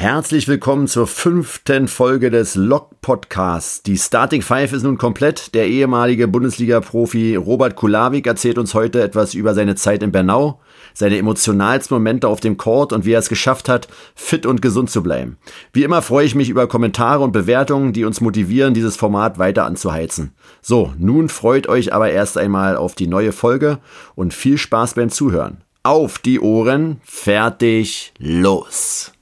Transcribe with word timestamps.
Herzlich 0.00 0.48
willkommen 0.48 0.86
zur 0.88 1.06
fünften 1.06 1.86
Folge 1.86 2.30
des 2.30 2.54
Lok 2.54 3.02
Podcasts. 3.02 3.82
Die 3.82 3.98
Starting 3.98 4.40
Five 4.40 4.72
ist 4.72 4.82
nun 4.82 4.96
komplett. 4.96 5.54
Der 5.54 5.68
ehemalige 5.68 6.26
Bundesliga-Profi 6.26 7.36
Robert 7.36 7.76
Kulawik 7.76 8.26
erzählt 8.26 8.56
uns 8.56 8.72
heute 8.72 9.02
etwas 9.02 9.34
über 9.34 9.52
seine 9.52 9.74
Zeit 9.74 10.02
in 10.02 10.10
Bernau, 10.10 10.58
seine 10.94 11.18
emotionalsten 11.18 11.94
Momente 11.94 12.28
auf 12.28 12.40
dem 12.40 12.56
Court 12.56 12.94
und 12.94 13.04
wie 13.04 13.12
er 13.12 13.18
es 13.18 13.28
geschafft 13.28 13.68
hat, 13.68 13.88
fit 14.14 14.46
und 14.46 14.62
gesund 14.62 14.88
zu 14.88 15.02
bleiben. 15.02 15.36
Wie 15.74 15.84
immer 15.84 16.00
freue 16.00 16.24
ich 16.24 16.34
mich 16.34 16.48
über 16.48 16.66
Kommentare 16.66 17.22
und 17.22 17.32
Bewertungen, 17.32 17.92
die 17.92 18.06
uns 18.06 18.22
motivieren, 18.22 18.72
dieses 18.72 18.96
Format 18.96 19.38
weiter 19.38 19.66
anzuheizen. 19.66 20.32
So, 20.62 20.94
nun 20.96 21.28
freut 21.28 21.68
euch 21.68 21.92
aber 21.92 22.10
erst 22.10 22.38
einmal 22.38 22.78
auf 22.78 22.94
die 22.94 23.06
neue 23.06 23.32
Folge 23.32 23.80
und 24.14 24.32
viel 24.32 24.56
Spaß 24.56 24.94
beim 24.94 25.10
Zuhören. 25.10 25.58
Auf 25.82 26.18
die 26.18 26.40
Ohren, 26.40 27.02
fertig, 27.04 28.14
los! 28.18 29.12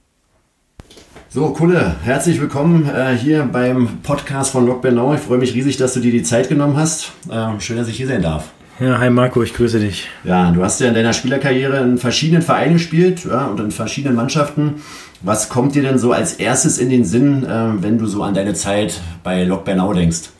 So, 1.31 1.51
Kulle, 1.51 1.95
herzlich 2.03 2.41
willkommen 2.41 2.89
äh, 2.89 3.15
hier 3.15 3.43
beim 3.43 3.99
Podcast 4.01 4.49
von 4.49 4.65
Lok 4.65 4.81
Bernau. 4.81 5.13
Ich 5.13 5.19
freue 5.19 5.37
mich 5.37 5.53
riesig, 5.53 5.77
dass 5.77 5.93
du 5.93 5.99
dir 5.99 6.11
die 6.11 6.23
Zeit 6.23 6.49
genommen 6.49 6.75
hast. 6.75 7.11
Ähm, 7.31 7.59
schön, 7.59 7.77
dass 7.77 7.87
ich 7.87 7.97
hier 7.97 8.07
sein 8.07 8.23
darf. 8.23 8.49
Ja, 8.79 8.97
hi 8.97 9.11
Marco, 9.11 9.43
ich 9.43 9.53
grüße 9.53 9.79
dich. 9.79 10.07
Ja, 10.23 10.49
du 10.49 10.63
hast 10.63 10.81
ja 10.81 10.87
in 10.87 10.95
deiner 10.95 11.13
Spielerkarriere 11.13 11.83
in 11.83 11.99
verschiedenen 11.99 12.41
Vereinen 12.41 12.73
gespielt 12.73 13.25
ja, 13.25 13.45
und 13.45 13.59
in 13.59 13.69
verschiedenen 13.69 14.15
Mannschaften. 14.15 14.81
Was 15.21 15.49
kommt 15.49 15.75
dir 15.75 15.83
denn 15.83 15.99
so 15.99 16.13
als 16.13 16.33
erstes 16.33 16.79
in 16.79 16.89
den 16.89 17.05
Sinn, 17.05 17.43
äh, 17.43 17.73
wenn 17.79 17.99
du 17.99 18.07
so 18.07 18.23
an 18.23 18.33
deine 18.33 18.55
Zeit 18.55 18.99
bei 19.23 19.43
Lok 19.43 19.65
Bernau 19.65 19.93
denkst? 19.93 20.31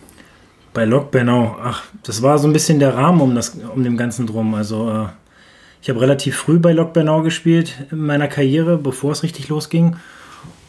Bei 0.74 0.86
Lok 0.86 1.12
Bernau, 1.12 1.56
ach, 1.64 1.84
das 2.02 2.24
war 2.24 2.40
so 2.40 2.48
ein 2.48 2.54
bisschen 2.54 2.80
der 2.80 2.96
Rahmen 2.96 3.22
um, 3.22 3.36
das, 3.36 3.56
um 3.76 3.84
dem 3.84 3.96
Ganzen 3.96 4.26
drum. 4.26 4.56
Also, 4.56 4.90
äh, 4.90 5.06
ich 5.84 5.90
habe 5.92 6.02
relativ 6.02 6.36
früh 6.36 6.58
bei 6.58 6.72
Lok 6.72 6.94
Bernau 6.94 7.22
gespielt 7.22 7.76
in 7.92 8.00
meiner 8.00 8.28
Karriere, 8.28 8.80
bevor 8.80 9.12
es 9.12 9.22
richtig 9.22 9.50
losging 9.50 9.96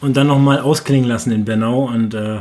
und 0.01 0.17
dann 0.17 0.27
nochmal 0.27 0.59
ausklingen 0.59 1.07
lassen 1.07 1.31
in 1.31 1.45
Bernau. 1.45 1.85
Und 1.85 2.13
äh, 2.13 2.39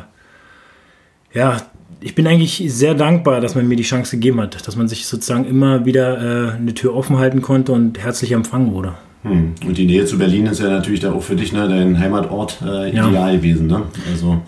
ja, 1.33 1.59
ich 2.01 2.15
bin 2.15 2.27
eigentlich 2.27 2.63
sehr 2.69 2.95
dankbar, 2.95 3.41
dass 3.41 3.55
man 3.55 3.69
mir 3.69 3.77
die 3.77 3.83
Chance 3.83 4.17
gegeben 4.17 4.41
hat, 4.41 4.67
dass 4.67 4.77
man 4.77 4.89
sich 4.89 5.07
sozusagen 5.07 5.45
immer 5.45 5.85
wieder 5.85 6.19
äh, 6.19 6.53
eine 6.57 6.75
Tür 6.75 6.95
offen 6.95 7.19
halten 7.19 7.43
konnte 7.43 7.73
und 7.73 7.99
herzlich 7.99 8.33
empfangen 8.33 8.73
wurde. 8.73 8.95
Hm. 9.23 9.55
Und 9.67 9.77
die 9.77 9.85
Nähe 9.85 10.07
zu 10.07 10.17
Berlin 10.17 10.47
ist 10.47 10.61
ja 10.61 10.71
natürlich 10.71 11.01
da 11.01 11.13
auch 11.13 11.23
für 11.23 11.37
dich, 11.37 11.53
ne, 11.53 11.69
dein 11.69 11.99
Heimatort, 11.99 12.59
äh, 12.63 12.89
ideal 12.89 13.13
ja. 13.13 13.33
gewesen. 13.33 13.67
Ne? 13.67 13.83
Also. 14.11 14.41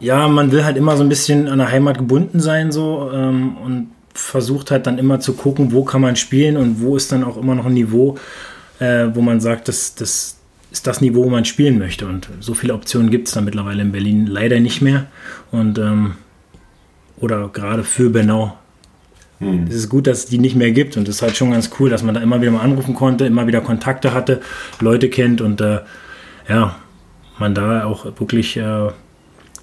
Ja, 0.00 0.26
man 0.28 0.50
will 0.50 0.64
halt 0.64 0.76
immer 0.76 0.96
so 0.96 1.02
ein 1.02 1.08
bisschen 1.08 1.46
an 1.48 1.58
der 1.58 1.70
Heimat 1.70 1.98
gebunden 1.98 2.40
sein 2.40 2.72
so 2.72 3.10
ähm, 3.12 3.56
und 3.58 3.88
versucht 4.14 4.70
halt 4.70 4.86
dann 4.86 4.98
immer 4.98 5.20
zu 5.20 5.34
gucken, 5.34 5.72
wo 5.72 5.84
kann 5.84 6.00
man 6.00 6.16
spielen 6.16 6.56
und 6.56 6.80
wo 6.80 6.96
ist 6.96 7.12
dann 7.12 7.24
auch 7.24 7.36
immer 7.36 7.54
noch 7.54 7.66
ein 7.66 7.74
Niveau, 7.74 8.16
äh, 8.78 9.08
wo 9.12 9.20
man 9.20 9.40
sagt, 9.40 9.68
das, 9.68 9.94
das, 9.94 10.38
ist 10.74 10.88
das 10.88 11.00
Niveau, 11.00 11.24
wo 11.24 11.30
man 11.30 11.44
spielen 11.44 11.78
möchte. 11.78 12.04
Und 12.04 12.28
so 12.40 12.52
viele 12.52 12.74
Optionen 12.74 13.08
gibt 13.08 13.28
es 13.28 13.34
da 13.34 13.40
mittlerweile 13.40 13.80
in 13.80 13.92
Berlin 13.92 14.26
leider 14.26 14.58
nicht 14.58 14.82
mehr. 14.82 15.06
Und 15.52 15.78
ähm, 15.78 16.16
oder 17.16 17.48
gerade 17.48 17.84
für 17.84 18.10
Bernau. 18.10 18.58
Hm. 19.38 19.66
Es 19.68 19.76
ist 19.76 19.88
gut, 19.88 20.08
dass 20.08 20.18
es 20.18 20.26
die 20.26 20.38
nicht 20.38 20.56
mehr 20.56 20.72
gibt 20.72 20.96
und 20.96 21.06
es 21.08 21.16
ist 21.16 21.22
halt 21.22 21.36
schon 21.36 21.52
ganz 21.52 21.70
cool, 21.78 21.90
dass 21.90 22.02
man 22.02 22.16
da 22.16 22.20
immer 22.20 22.40
wieder 22.40 22.50
mal 22.50 22.60
anrufen 22.60 22.94
konnte, 22.94 23.24
immer 23.24 23.46
wieder 23.46 23.60
Kontakte 23.60 24.12
hatte, 24.12 24.40
Leute 24.80 25.08
kennt 25.10 25.40
und 25.40 25.60
äh, 25.60 25.80
ja, 26.48 26.74
man 27.38 27.54
da 27.54 27.84
auch 27.84 28.04
wirklich 28.18 28.56
äh, 28.56 28.88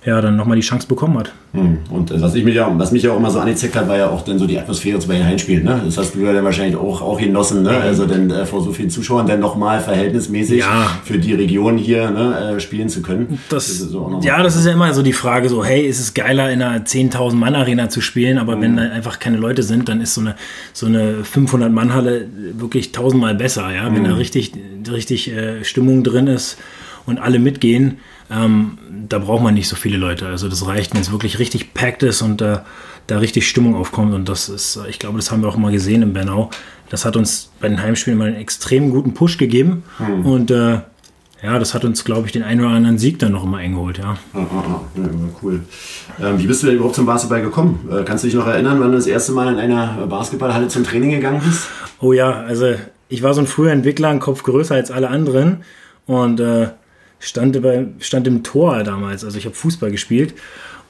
ja, 0.04 0.20
dann 0.20 0.36
nochmal 0.36 0.56
die 0.56 0.64
Chance 0.64 0.88
bekommen 0.88 1.20
hat. 1.20 1.32
Hm. 1.54 1.78
Und 1.92 2.20
was, 2.20 2.34
ich 2.34 2.44
mich 2.44 2.56
ja, 2.56 2.72
was 2.76 2.92
mich 2.92 3.04
ja 3.04 3.12
auch 3.12 3.18
immer 3.18 3.30
so 3.30 3.40
angezeckt 3.40 3.76
hat, 3.76 3.88
war 3.88 3.98
ja 3.98 4.10
auch 4.10 4.24
dann 4.24 4.40
so 4.40 4.48
die 4.48 4.58
Atmosphäre 4.58 4.98
zu 4.98 5.08
den 5.08 5.24
Heimspielen. 5.24 5.64
Ne? 5.64 5.80
Das 5.86 5.96
hast 5.98 6.16
du 6.16 6.22
ja 6.22 6.34
dann 6.34 6.44
wahrscheinlich 6.44 6.76
auch, 6.76 7.02
auch 7.02 7.20
genossen. 7.20 7.62
Ne? 7.62 7.70
Also 7.70 8.08
dann 8.08 8.32
äh, 8.32 8.48
vor 8.48 8.64
so 8.64 8.72
vielen 8.72 8.90
Zuschauern 8.90 9.28
dann 9.28 9.40
nochmal 9.40 9.80
verhältnismäßig 9.80 10.62
ja. 10.62 10.90
für 11.04 11.20
die 11.20 11.34
Region 11.34 11.78
hier 11.78 12.10
ne, 12.10 12.56
äh, 12.56 12.60
spielen 12.60 12.90
zu 12.90 13.04
können. 13.04 13.40
Das, 13.50 13.68
das 13.68 13.78
so 13.78 14.20
ja, 14.24 14.42
das 14.42 14.56
ist 14.56 14.66
ja 14.66 14.72
immer 14.72 14.92
so 14.96 15.04
die 15.04 15.14
Frage 15.14 15.50
so, 15.50 15.64
hey, 15.64 15.86
ist 15.86 16.00
es 16.00 16.16
geiler 16.16 16.50
in 16.50 16.64
einer 16.64 16.84
10.000 16.84 17.36
Mann 17.36 17.54
Arena 17.54 17.90
zu 17.90 18.02
spielen, 18.02 18.40
aber 18.40 18.56
mhm. 18.56 18.62
wenn 18.62 18.78
da 18.78 18.84
einfach 18.84 19.20
keine 19.20 19.38
Leute 19.38 19.62
sind, 19.62 19.88
dann 19.88 20.02
ist 20.02 20.16
so 20.16 20.22
eine, 20.22 20.36
so 20.74 20.88
eine 20.88 21.24
500 21.24 21.72
Mann 21.72 21.94
Halle 21.94 22.28
wirklich 22.54 22.92
tausendmal 22.92 23.36
besser. 23.36 23.72
Ja? 23.72 23.86
Wenn 23.94 24.02
mhm. 24.02 24.08
da 24.08 24.16
richtig, 24.16 24.54
richtig 24.92 25.32
äh, 25.32 25.64
Stimmung 25.64 26.04
drin 26.04 26.26
ist 26.26 26.58
und 27.06 27.20
alle 27.20 27.38
mitgehen, 27.38 28.00
ähm, 28.32 28.78
da 29.10 29.20
braucht 29.20 29.44
man 29.44 29.54
nicht 29.54 29.68
so 29.68 29.76
viele 29.76 29.98
Leute. 29.98 30.28
Also 30.28 30.48
das 30.48 30.66
reicht, 30.66 30.94
wenn 30.94 31.02
es 31.02 31.12
wirklich 31.12 31.40
richtig 31.40 31.74
packt 31.74 32.04
ist 32.04 32.22
und 32.22 32.42
äh, 32.42 32.60
da 33.08 33.18
richtig 33.18 33.48
Stimmung 33.48 33.76
aufkommt. 33.76 34.14
Und 34.14 34.30
das 34.30 34.50
ist, 34.50 34.80
ich 34.90 35.00
glaube, 35.00 35.18
das 35.18 35.32
haben 35.32 35.42
wir 35.42 35.50
auch 35.50 35.58
immer 35.58 35.72
gesehen 35.72 36.02
in 36.02 36.14
Bernau. 36.14 36.50
Das 36.90 37.06
hat 37.06 37.16
uns 37.16 37.52
bei 37.60 37.68
den 37.68 37.82
Heimspielen 37.82 38.18
mal 38.18 38.28
einen 38.28 38.38
extrem 38.38 38.92
guten 38.92 39.14
Push 39.14 39.38
gegeben. 39.38 39.84
Hm. 39.98 40.26
Und 40.26 40.52
äh, 40.52 40.80
ja, 41.44 41.58
das 41.58 41.74
hat 41.74 41.84
uns, 41.84 42.04
glaube 42.06 42.28
ich, 42.28 42.32
den 42.32 42.44
einen 42.44 42.62
oder 42.62 42.70
anderen 42.70 43.00
Sieg 43.00 43.18
dann 43.20 43.32
noch 43.32 43.44
immer 43.44 43.58
eingeholt, 43.58 43.98
ja. 43.98 44.16
Ah, 44.34 44.40
ah, 44.40 44.64
ah. 44.68 44.82
ja 44.96 45.10
cool. 45.42 45.62
Ähm, 46.22 46.40
wie 46.40 46.46
bist 46.46 46.62
du 46.62 46.68
denn 46.68 46.76
überhaupt 46.76 46.96
zum 46.96 47.06
Basketball 47.08 47.42
gekommen? 47.42 47.90
Äh, 47.92 48.04
kannst 48.04 48.24
du 48.24 48.28
dich 48.28 48.36
noch 48.36 48.46
erinnern, 48.46 48.80
wann 48.80 48.92
du 48.92 48.98
das 48.98 49.08
erste 49.08 49.32
Mal 49.32 49.52
in 49.52 49.60
einer 49.60 50.06
Basketballhalle 50.08 50.68
zum 50.68 50.84
Training 50.84 51.10
gegangen 51.10 51.42
bist? 51.44 51.68
Oh 52.00 52.14
ja, 52.14 52.32
also 52.32 52.76
ich 53.10 53.24
war 53.24 53.34
so 53.34 53.42
ein 53.42 53.48
früher 53.48 53.72
Entwickler, 53.72 54.10
ein 54.10 54.20
Kopf 54.20 54.44
größer 54.44 54.76
als 54.76 54.92
alle 54.92 55.10
anderen. 55.10 55.64
Und 56.06 56.40
äh, 56.40 56.70
stand, 57.22 57.62
bei, 57.62 57.88
stand 58.00 58.28
im 58.28 58.44
Tor 58.44 58.84
damals. 58.84 59.24
Also 59.24 59.38
ich 59.38 59.46
habe 59.46 59.56
Fußball 59.56 59.92
gespielt. 59.92 60.34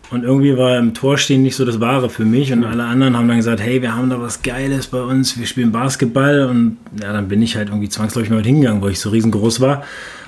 Und 0.10 0.26
irgendwie 0.26 0.58
war 0.58 0.78
im 0.78 0.94
Tor 0.94 1.18
stehen 1.18 1.42
nicht 1.42 1.56
so 1.56 1.64
das 1.64 1.80
Wahre 1.80 2.10
für 2.10 2.26
mich. 2.26 2.52
Und 2.52 2.66
alle 2.66 2.84
anderen 2.84 3.16
haben 3.16 3.28
dann 3.28 3.38
gesagt, 3.38 3.62
hey, 3.62 3.82
wir 3.82 3.96
haben 3.96 4.10
da 4.10 4.20
was 4.20 4.42
Geiles 4.42 4.88
bei 4.88 5.02
uns, 5.02 5.40
wir 5.40 5.46
spielen 5.46 5.72
Basketball. 5.72 6.42
Und 6.50 6.78
ja, 7.02 7.14
dann 7.14 7.28
bin 7.28 7.42
ich 7.42 7.56
halt 7.56 7.70
irgendwie 7.70 7.88
zwangsläufig 7.88 8.30
mal 8.30 8.44
hingegangen, 8.44 8.82
weil 8.82 8.92
ich 8.92 9.00
so 9.00 9.10
riesengroß 9.10 9.62
war. 9.62 9.84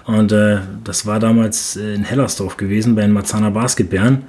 Und 0.05 0.31
äh, 0.31 0.59
das 0.83 1.05
war 1.05 1.19
damals 1.19 1.75
in 1.75 2.03
Hellersdorf 2.03 2.55
gewesen, 2.57 2.95
bei 2.95 3.01
den 3.01 3.11
Marzahner 3.11 3.51
Basketbären. 3.51 4.23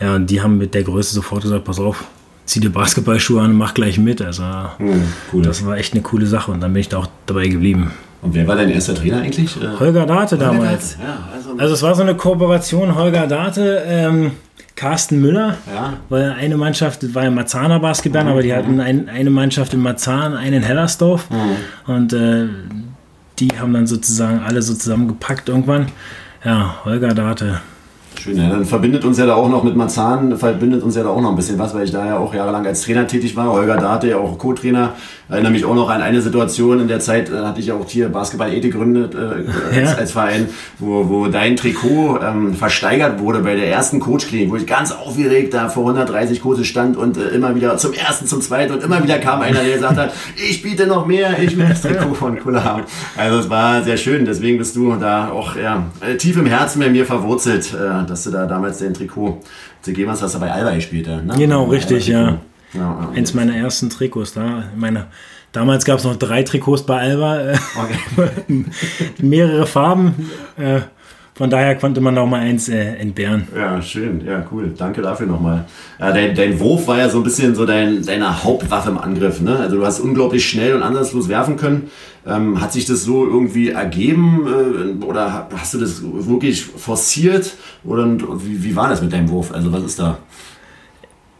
Ja, 0.00 0.16
und 0.16 0.30
die 0.30 0.40
haben 0.40 0.58
mit 0.58 0.74
der 0.74 0.82
Größe 0.82 1.14
sofort 1.14 1.42
gesagt, 1.42 1.64
pass 1.64 1.78
auf, 1.78 2.04
zieh 2.44 2.60
dir 2.60 2.70
Basketballschuhe 2.70 3.40
an 3.40 3.52
und 3.52 3.56
mach 3.56 3.74
gleich 3.74 3.98
mit. 3.98 4.22
Also 4.22 4.44
mhm, 4.78 5.04
cool. 5.32 5.42
das 5.42 5.64
war 5.64 5.76
echt 5.76 5.94
eine 5.94 6.02
coole 6.02 6.26
Sache 6.26 6.50
und 6.50 6.60
dann 6.60 6.72
bin 6.72 6.80
ich 6.80 6.88
da 6.88 6.98
auch 6.98 7.08
dabei 7.26 7.48
geblieben. 7.48 7.92
Und 8.22 8.34
wer 8.34 8.46
war 8.46 8.56
dein 8.56 8.70
erster 8.70 8.94
Trainer 8.94 9.20
eigentlich? 9.20 9.56
Äh, 9.56 9.78
Holger 9.80 10.06
Date 10.06 10.40
damals. 10.40 10.96
Date. 10.96 11.06
Ja, 11.06 11.28
also, 11.34 11.58
also, 11.58 11.74
es 11.74 11.82
war 11.82 11.94
so 11.94 12.02
eine 12.02 12.14
Kooperation 12.14 12.94
Holger 12.94 13.26
Date, 13.26 13.82
ähm, 13.86 14.30
Carsten 14.76 15.20
Müller, 15.20 15.56
ja. 15.72 15.94
weil 16.08 16.32
eine 16.32 16.56
Mannschaft 16.56 17.14
war 17.14 17.24
ja 17.24 17.30
Marzahner 17.30 17.80
Basketball, 17.80 18.24
mhm. 18.24 18.30
aber 18.30 18.42
die 18.42 18.54
hatten 18.54 18.80
ein, 18.80 19.08
eine 19.08 19.30
Mannschaft 19.30 19.74
in 19.74 19.80
Marzahn, 19.80 20.34
eine 20.34 20.56
in 20.56 20.62
Hellersdorf 20.62 21.28
mhm. 21.30 21.92
und 21.92 22.12
äh, 22.12 22.46
die 23.38 23.48
haben 23.58 23.72
dann 23.72 23.86
sozusagen 23.86 24.40
alle 24.40 24.62
so 24.62 24.72
zusammengepackt 24.74 25.48
irgendwann. 25.48 25.88
Ja, 26.44 26.76
Holger 26.84 27.14
Date. 27.14 27.60
Schön, 28.22 28.36
ja, 28.36 28.50
dann 28.50 28.64
verbindet 28.64 29.04
uns 29.04 29.18
ja 29.18 29.26
da 29.26 29.34
auch 29.34 29.48
noch 29.48 29.64
mit 29.64 29.74
Marzahn, 29.74 30.36
verbindet 30.38 30.84
uns 30.84 30.94
ja 30.94 31.02
da 31.02 31.08
auch 31.08 31.20
noch 31.20 31.30
ein 31.30 31.34
bisschen 31.34 31.58
was, 31.58 31.74
weil 31.74 31.82
ich 31.82 31.90
da 31.90 32.06
ja 32.06 32.18
auch 32.18 32.32
jahrelang 32.32 32.64
als 32.64 32.82
Trainer 32.82 33.04
tätig 33.08 33.34
war. 33.34 33.52
Holger 33.52 33.76
Date 33.76 34.10
ja 34.10 34.18
auch 34.18 34.38
Co-Trainer. 34.38 34.92
Erinnere 35.28 35.50
mich 35.50 35.64
auch 35.64 35.74
noch 35.74 35.88
an 35.90 36.02
eine 36.02 36.20
Situation, 36.20 36.78
in 36.78 36.88
der 36.88 37.00
Zeit 37.00 37.30
äh, 37.30 37.38
hatte 37.38 37.58
ich 37.58 37.66
ja 37.66 37.74
auch 37.74 37.88
hier 37.88 38.10
Basketball 38.10 38.52
E 38.52 38.60
gegründet 38.60 39.16
äh, 39.16 39.76
als, 39.76 39.90
ja. 39.90 39.96
als, 39.96 40.12
Verein, 40.12 40.48
wo, 40.78 41.08
wo 41.08 41.26
dein 41.26 41.56
Trikot 41.56 42.20
ähm, 42.22 42.54
versteigert 42.54 43.18
wurde 43.18 43.40
bei 43.40 43.56
der 43.56 43.66
ersten 43.66 43.98
Coach-Klinik, 43.98 44.50
wo 44.50 44.56
ich 44.56 44.66
ganz 44.66 44.92
aufgeregt 44.92 45.54
da 45.54 45.68
vor 45.68 45.84
130 45.84 46.42
Coaches 46.42 46.66
stand 46.66 46.96
und 46.96 47.16
äh, 47.16 47.28
immer 47.30 47.56
wieder 47.56 47.76
zum 47.78 47.92
ersten, 47.92 48.26
zum 48.26 48.40
zweiten 48.40 48.74
und 48.74 48.84
immer 48.84 49.02
wieder 49.02 49.18
kam 49.18 49.40
einer, 49.40 49.64
der 49.64 49.74
gesagt 49.74 49.96
hat, 49.96 50.12
ich 50.36 50.62
biete 50.62 50.86
noch 50.86 51.06
mehr, 51.06 51.42
ich 51.42 51.56
will 51.56 51.66
das 51.68 51.80
Trikot 51.80 52.14
von 52.14 52.38
Kula 52.38 52.62
haben. 52.62 52.82
Also 53.16 53.38
es 53.38 53.50
war 53.50 53.82
sehr 53.82 53.96
schön, 53.96 54.26
deswegen 54.26 54.58
bist 54.58 54.76
du 54.76 54.94
da 54.94 55.30
auch 55.30 55.56
ja, 55.56 55.86
äh, 56.00 56.16
tief 56.16 56.36
im 56.36 56.46
Herzen 56.46 56.78
bei 56.78 56.90
mir 56.90 57.06
verwurzelt. 57.06 57.72
Äh, 57.74 58.11
dass 58.12 58.24
du 58.24 58.30
da 58.30 58.46
damals 58.46 58.78
den 58.78 58.94
Trikot 58.94 59.40
gegeben 59.84 60.10
hast, 60.10 60.22
hast 60.22 60.34
du 60.34 60.40
bei 60.40 60.52
Alba 60.52 60.74
gespielt. 60.74 61.06
Ne? 61.06 61.34
Genau, 61.36 61.64
richtig, 61.64 62.06
ja. 62.06 62.38
Ja. 62.74 63.10
Eins 63.14 63.34
meiner 63.34 63.56
ersten 63.56 63.90
Trikots 63.90 64.34
da. 64.34 64.64
Meine, 64.76 65.06
damals 65.52 65.84
gab 65.84 65.98
es 65.98 66.04
noch 66.04 66.16
drei 66.16 66.42
Trikots 66.42 66.84
bei 66.84 67.00
Alba. 67.00 67.40
Äh, 67.40 67.58
okay. 67.78 68.64
mehrere 69.18 69.66
Farben. 69.66 70.30
Äh, 71.34 71.38
von 71.38 71.50
daher 71.50 71.76
konnte 71.76 72.00
man 72.00 72.14
noch 72.14 72.26
mal 72.26 72.40
eins 72.40 72.68
äh, 72.68 72.96
entbehren. 72.96 73.48
Ja, 73.56 73.80
schön. 73.80 74.24
Ja, 74.24 74.44
cool. 74.52 74.72
Danke 74.76 75.02
dafür 75.02 75.26
nochmal. 75.26 75.64
Ja, 75.98 76.12
dein, 76.12 76.34
dein 76.34 76.60
Wurf 76.60 76.86
war 76.86 76.98
ja 76.98 77.08
so 77.08 77.18
ein 77.18 77.24
bisschen 77.24 77.54
so 77.54 77.64
dein, 77.64 78.04
deine 78.04 78.44
Hauptwaffe 78.44 78.90
im 78.90 78.98
Angriff. 78.98 79.40
Ne? 79.40 79.56
Also 79.56 79.76
du 79.76 79.86
hast 79.86 80.00
unglaublich 80.00 80.46
schnell 80.48 80.74
und 80.74 80.82
ansatzlos 80.82 81.28
werfen 81.28 81.56
können. 81.56 81.90
Ähm, 82.26 82.60
hat 82.60 82.72
sich 82.72 82.84
das 82.84 83.02
so 83.02 83.26
irgendwie 83.26 83.70
ergeben 83.70 85.00
äh, 85.00 85.04
oder 85.04 85.48
hast 85.56 85.74
du 85.74 85.78
das 85.78 86.02
wirklich 86.02 86.64
forciert? 86.64 87.54
Oder 87.84 88.06
wie, 88.44 88.62
wie 88.62 88.76
war 88.76 88.88
das 88.88 89.02
mit 89.02 89.12
deinem 89.12 89.30
Wurf? 89.30 89.52
Also 89.52 89.72
was 89.72 89.82
ist 89.84 89.98
da? 89.98 90.18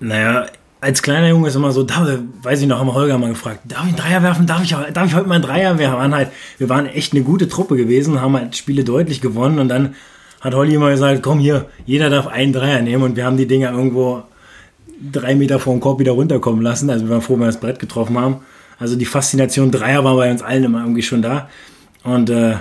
Naja, 0.00 0.47
als 0.82 1.00
kleiner 1.00 1.29
Junge 1.29 1.46
ist 1.46 1.55
immer 1.55 1.70
so, 1.70 1.84
da, 1.84 2.19
weiß 2.43 2.61
ich 2.61 2.67
noch, 2.67 2.81
haben 2.81 2.93
Holger 2.93 3.17
mal 3.17 3.29
gefragt, 3.29 3.61
darf 3.69 3.84
ich 3.84 3.90
einen 3.90 3.96
Dreier 3.96 4.23
werfen? 4.25 4.49
Darf 4.49 4.64
ich, 4.64 4.70
darf 4.70 5.06
ich 5.06 5.14
heute 5.14 5.29
mal 5.29 5.37
einen 5.37 5.44
Dreier? 5.44 5.79
Wir 5.79 5.93
waren 5.93 6.12
halt, 6.12 6.31
wir 6.58 6.69
waren 6.69 6.87
echt 6.87 7.12
eine 7.12 7.23
gute 7.23 7.49
Truppe 7.49 7.76
gewesen, 7.76 8.20
haben 8.20 8.37
halt 8.37 8.56
Spiele 8.56 8.82
deutlich 8.82 9.20
gewonnen 9.20 9.61
und 9.61 9.69
dann 9.69 9.94
hat 10.40 10.55
Holly 10.56 10.75
immer 10.75 10.90
gesagt, 10.90 11.23
komm 11.23 11.38
hier, 11.38 11.67
jeder 11.87 12.11
darf 12.11 12.26
einen 12.26 12.52
Dreier 12.52 12.82
nehmen 12.82 13.05
und 13.05 13.14
wir 13.14 13.25
haben 13.25 13.37
die 13.37 13.46
Dinger 13.46 13.70
irgendwo 13.70 14.25
drei 15.12 15.37
Meter 15.37 15.61
vor 15.61 15.73
dem 15.73 15.79
Korb 15.79 16.00
wieder 16.00 16.12
runterkommen 16.12 16.62
lassen. 16.62 16.90
Also 16.90 17.05
wir 17.05 17.11
waren 17.11 17.23
froh, 17.23 17.34
wenn 17.34 17.43
wir 17.43 17.46
das 17.46 17.61
Brett 17.61 17.79
getroffen 17.79 18.19
haben. 18.19 18.38
Also 18.81 18.96
die 18.96 19.05
Faszination 19.05 19.70
Dreier 19.70 20.02
war 20.02 20.17
bei 20.17 20.32
uns 20.32 20.43
allen 20.43 20.64
immer 20.64 20.81
irgendwie 20.81 21.02
schon 21.02 21.23
da. 21.23 21.49
Und 22.02 22.29
äh, 22.29 22.55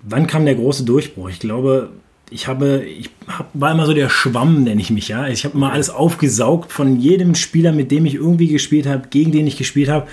wann 0.00 0.26
kam 0.26 0.46
der 0.46 0.54
große 0.54 0.84
Durchbruch? 0.84 1.28
Ich 1.28 1.40
glaube, 1.40 1.90
ich 2.30 2.48
habe, 2.48 2.84
ich 2.84 3.10
hab, 3.28 3.48
war 3.54 3.72
immer 3.72 3.86
so 3.86 3.94
der 3.94 4.08
Schwamm, 4.08 4.64
nenne 4.64 4.80
ich 4.80 4.90
mich, 4.90 5.08
ja. 5.08 5.28
Ich 5.28 5.44
habe 5.44 5.56
immer 5.56 5.72
alles 5.72 5.90
aufgesaugt 5.90 6.72
von 6.72 6.98
jedem 6.98 7.34
Spieler, 7.34 7.72
mit 7.72 7.90
dem 7.90 8.06
ich 8.06 8.14
irgendwie 8.14 8.48
gespielt 8.48 8.86
habe, 8.86 9.08
gegen 9.10 9.32
den 9.32 9.46
ich 9.46 9.56
gespielt 9.56 9.88
habe. 9.88 10.06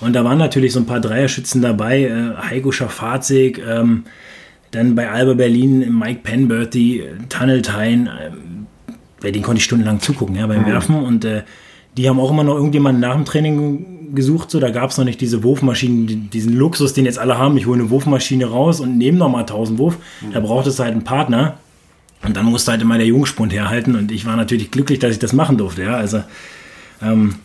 Und 0.00 0.14
da 0.14 0.24
waren 0.24 0.38
natürlich 0.38 0.72
so 0.72 0.80
ein 0.80 0.86
paar 0.86 1.00
Dreierschützen 1.00 1.60
dabei, 1.60 2.04
äh, 2.04 2.36
Heiko 2.48 2.70
Schafazik, 2.70 3.60
ähm, 3.66 4.04
dann 4.70 4.94
bei 4.94 5.10
Alba 5.10 5.34
Berlin 5.34 5.98
Mike 5.98 6.20
Penberthy, 6.22 7.04
Tunnel 7.28 7.62
Tyne, 7.62 8.08
äh, 8.08 8.30
bei 9.20 9.30
denen 9.32 9.42
konnte 9.44 9.58
ich 9.58 9.64
stundenlang 9.64 10.00
zugucken, 10.00 10.36
ja, 10.36 10.46
beim 10.46 10.62
mhm. 10.62 10.66
Werfen. 10.66 10.96
Und 10.96 11.24
äh, 11.24 11.42
die 11.96 12.08
haben 12.08 12.20
auch 12.20 12.30
immer 12.30 12.44
noch 12.44 12.54
irgendjemanden 12.54 13.00
nach 13.00 13.14
dem 13.14 13.24
Training 13.24 13.97
gesucht. 14.14 14.50
So, 14.50 14.60
da 14.60 14.70
gab 14.70 14.90
es 14.90 14.98
noch 14.98 15.04
nicht 15.04 15.20
diese 15.20 15.42
Wurfmaschinen, 15.42 16.30
diesen 16.30 16.54
Luxus, 16.56 16.92
den 16.92 17.04
jetzt 17.04 17.18
alle 17.18 17.38
haben. 17.38 17.56
Ich 17.56 17.66
hole 17.66 17.80
eine 17.80 17.90
Wurfmaschine 17.90 18.46
raus 18.46 18.80
und 18.80 18.98
nehme 18.98 19.18
noch 19.18 19.30
mal 19.30 19.40
1000 19.40 19.78
Wurf. 19.78 19.96
Mhm. 20.20 20.32
Da 20.32 20.40
braucht 20.40 20.66
es 20.66 20.78
halt 20.78 20.92
einen 20.92 21.04
Partner. 21.04 21.58
Und 22.24 22.36
dann 22.36 22.46
musste 22.46 22.72
halt 22.72 22.82
immer 22.82 22.98
der 22.98 23.06
Jungspund 23.06 23.52
herhalten. 23.52 23.94
Und 23.94 24.10
ich 24.10 24.26
war 24.26 24.36
natürlich 24.36 24.70
glücklich, 24.70 24.98
dass 24.98 25.12
ich 25.12 25.18
das 25.18 25.32
machen 25.32 25.56
durfte. 25.56 25.82
Ja, 25.82 25.96
also 25.96 26.22
ähm, 27.00 27.36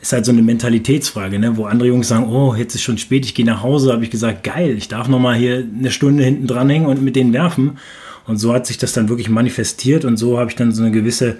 ist 0.00 0.12
halt 0.12 0.24
so 0.24 0.32
eine 0.32 0.42
Mentalitätsfrage, 0.42 1.38
ne? 1.38 1.56
wo 1.56 1.64
andere 1.64 1.88
Jungs 1.88 2.08
sagen, 2.08 2.28
oh, 2.28 2.54
jetzt 2.54 2.74
ist 2.74 2.82
schon 2.82 2.96
spät, 2.96 3.24
ich 3.26 3.34
gehe 3.34 3.44
nach 3.44 3.62
Hause. 3.62 3.92
habe 3.92 4.04
ich 4.04 4.10
gesagt, 4.10 4.44
geil, 4.44 4.76
ich 4.78 4.88
darf 4.88 5.08
noch 5.08 5.18
mal 5.18 5.36
hier 5.36 5.64
eine 5.78 5.90
Stunde 5.90 6.24
hinten 6.24 6.46
dranhängen 6.46 6.88
und 6.88 7.02
mit 7.02 7.16
denen 7.16 7.32
werfen. 7.32 7.78
Und 8.26 8.38
so 8.38 8.52
hat 8.54 8.66
sich 8.66 8.78
das 8.78 8.92
dann 8.92 9.08
wirklich 9.08 9.28
manifestiert 9.28 10.04
und 10.04 10.16
so 10.16 10.38
habe 10.38 10.50
ich 10.50 10.56
dann 10.56 10.72
so 10.72 10.82
eine 10.82 10.92
gewisse 10.92 11.38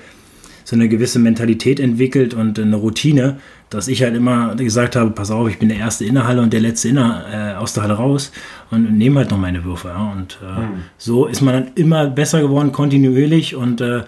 so 0.70 0.76
eine 0.76 0.88
gewisse 0.88 1.18
Mentalität 1.18 1.80
entwickelt 1.80 2.32
und 2.32 2.58
eine 2.58 2.76
Routine, 2.76 3.38
dass 3.70 3.86
ich 3.86 4.02
halt 4.02 4.16
immer 4.16 4.54
gesagt 4.56 4.96
habe, 4.96 5.10
pass 5.10 5.30
auf, 5.30 5.48
ich 5.48 5.58
bin 5.58 5.68
der 5.68 5.78
Erste 5.78 6.04
in 6.04 6.14
der 6.14 6.26
Halle 6.26 6.42
und 6.42 6.52
der 6.52 6.60
Letzte 6.60 6.88
in 6.88 6.96
der, 6.96 7.54
äh, 7.54 7.56
aus 7.56 7.72
der 7.72 7.84
Halle 7.84 7.94
raus 7.94 8.32
und 8.70 8.98
nehme 8.98 9.20
halt 9.20 9.30
noch 9.30 9.38
meine 9.38 9.64
Würfe. 9.64 9.88
Ja. 9.88 10.12
Und 10.12 10.38
äh, 10.42 10.60
mhm. 10.60 10.82
so 10.98 11.26
ist 11.26 11.40
man 11.40 11.54
dann 11.54 11.72
immer 11.76 12.08
besser 12.08 12.40
geworden, 12.40 12.72
kontinuierlich 12.72 13.54
und 13.54 13.80
äh, 13.80 14.02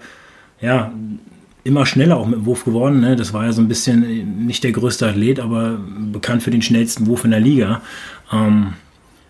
ja, 0.61 0.91
immer 1.63 1.85
schneller 1.85 2.17
auch 2.17 2.25
mit 2.25 2.39
dem 2.39 2.45
Wurf 2.45 2.65
geworden. 2.65 2.99
Ne? 2.99 3.15
Das 3.15 3.33
war 3.33 3.45
ja 3.45 3.53
so 3.53 3.61
ein 3.61 3.69
bisschen 3.69 4.45
nicht 4.45 4.65
der 4.65 4.73
größte 4.73 5.07
Athlet, 5.07 5.39
aber 5.39 5.77
bekannt 6.11 6.43
für 6.43 6.51
den 6.51 6.61
schnellsten 6.61 7.07
Wurf 7.07 7.23
in 7.23 7.31
der 7.31 7.39
Liga. 7.39 7.81
Ähm, 8.33 8.73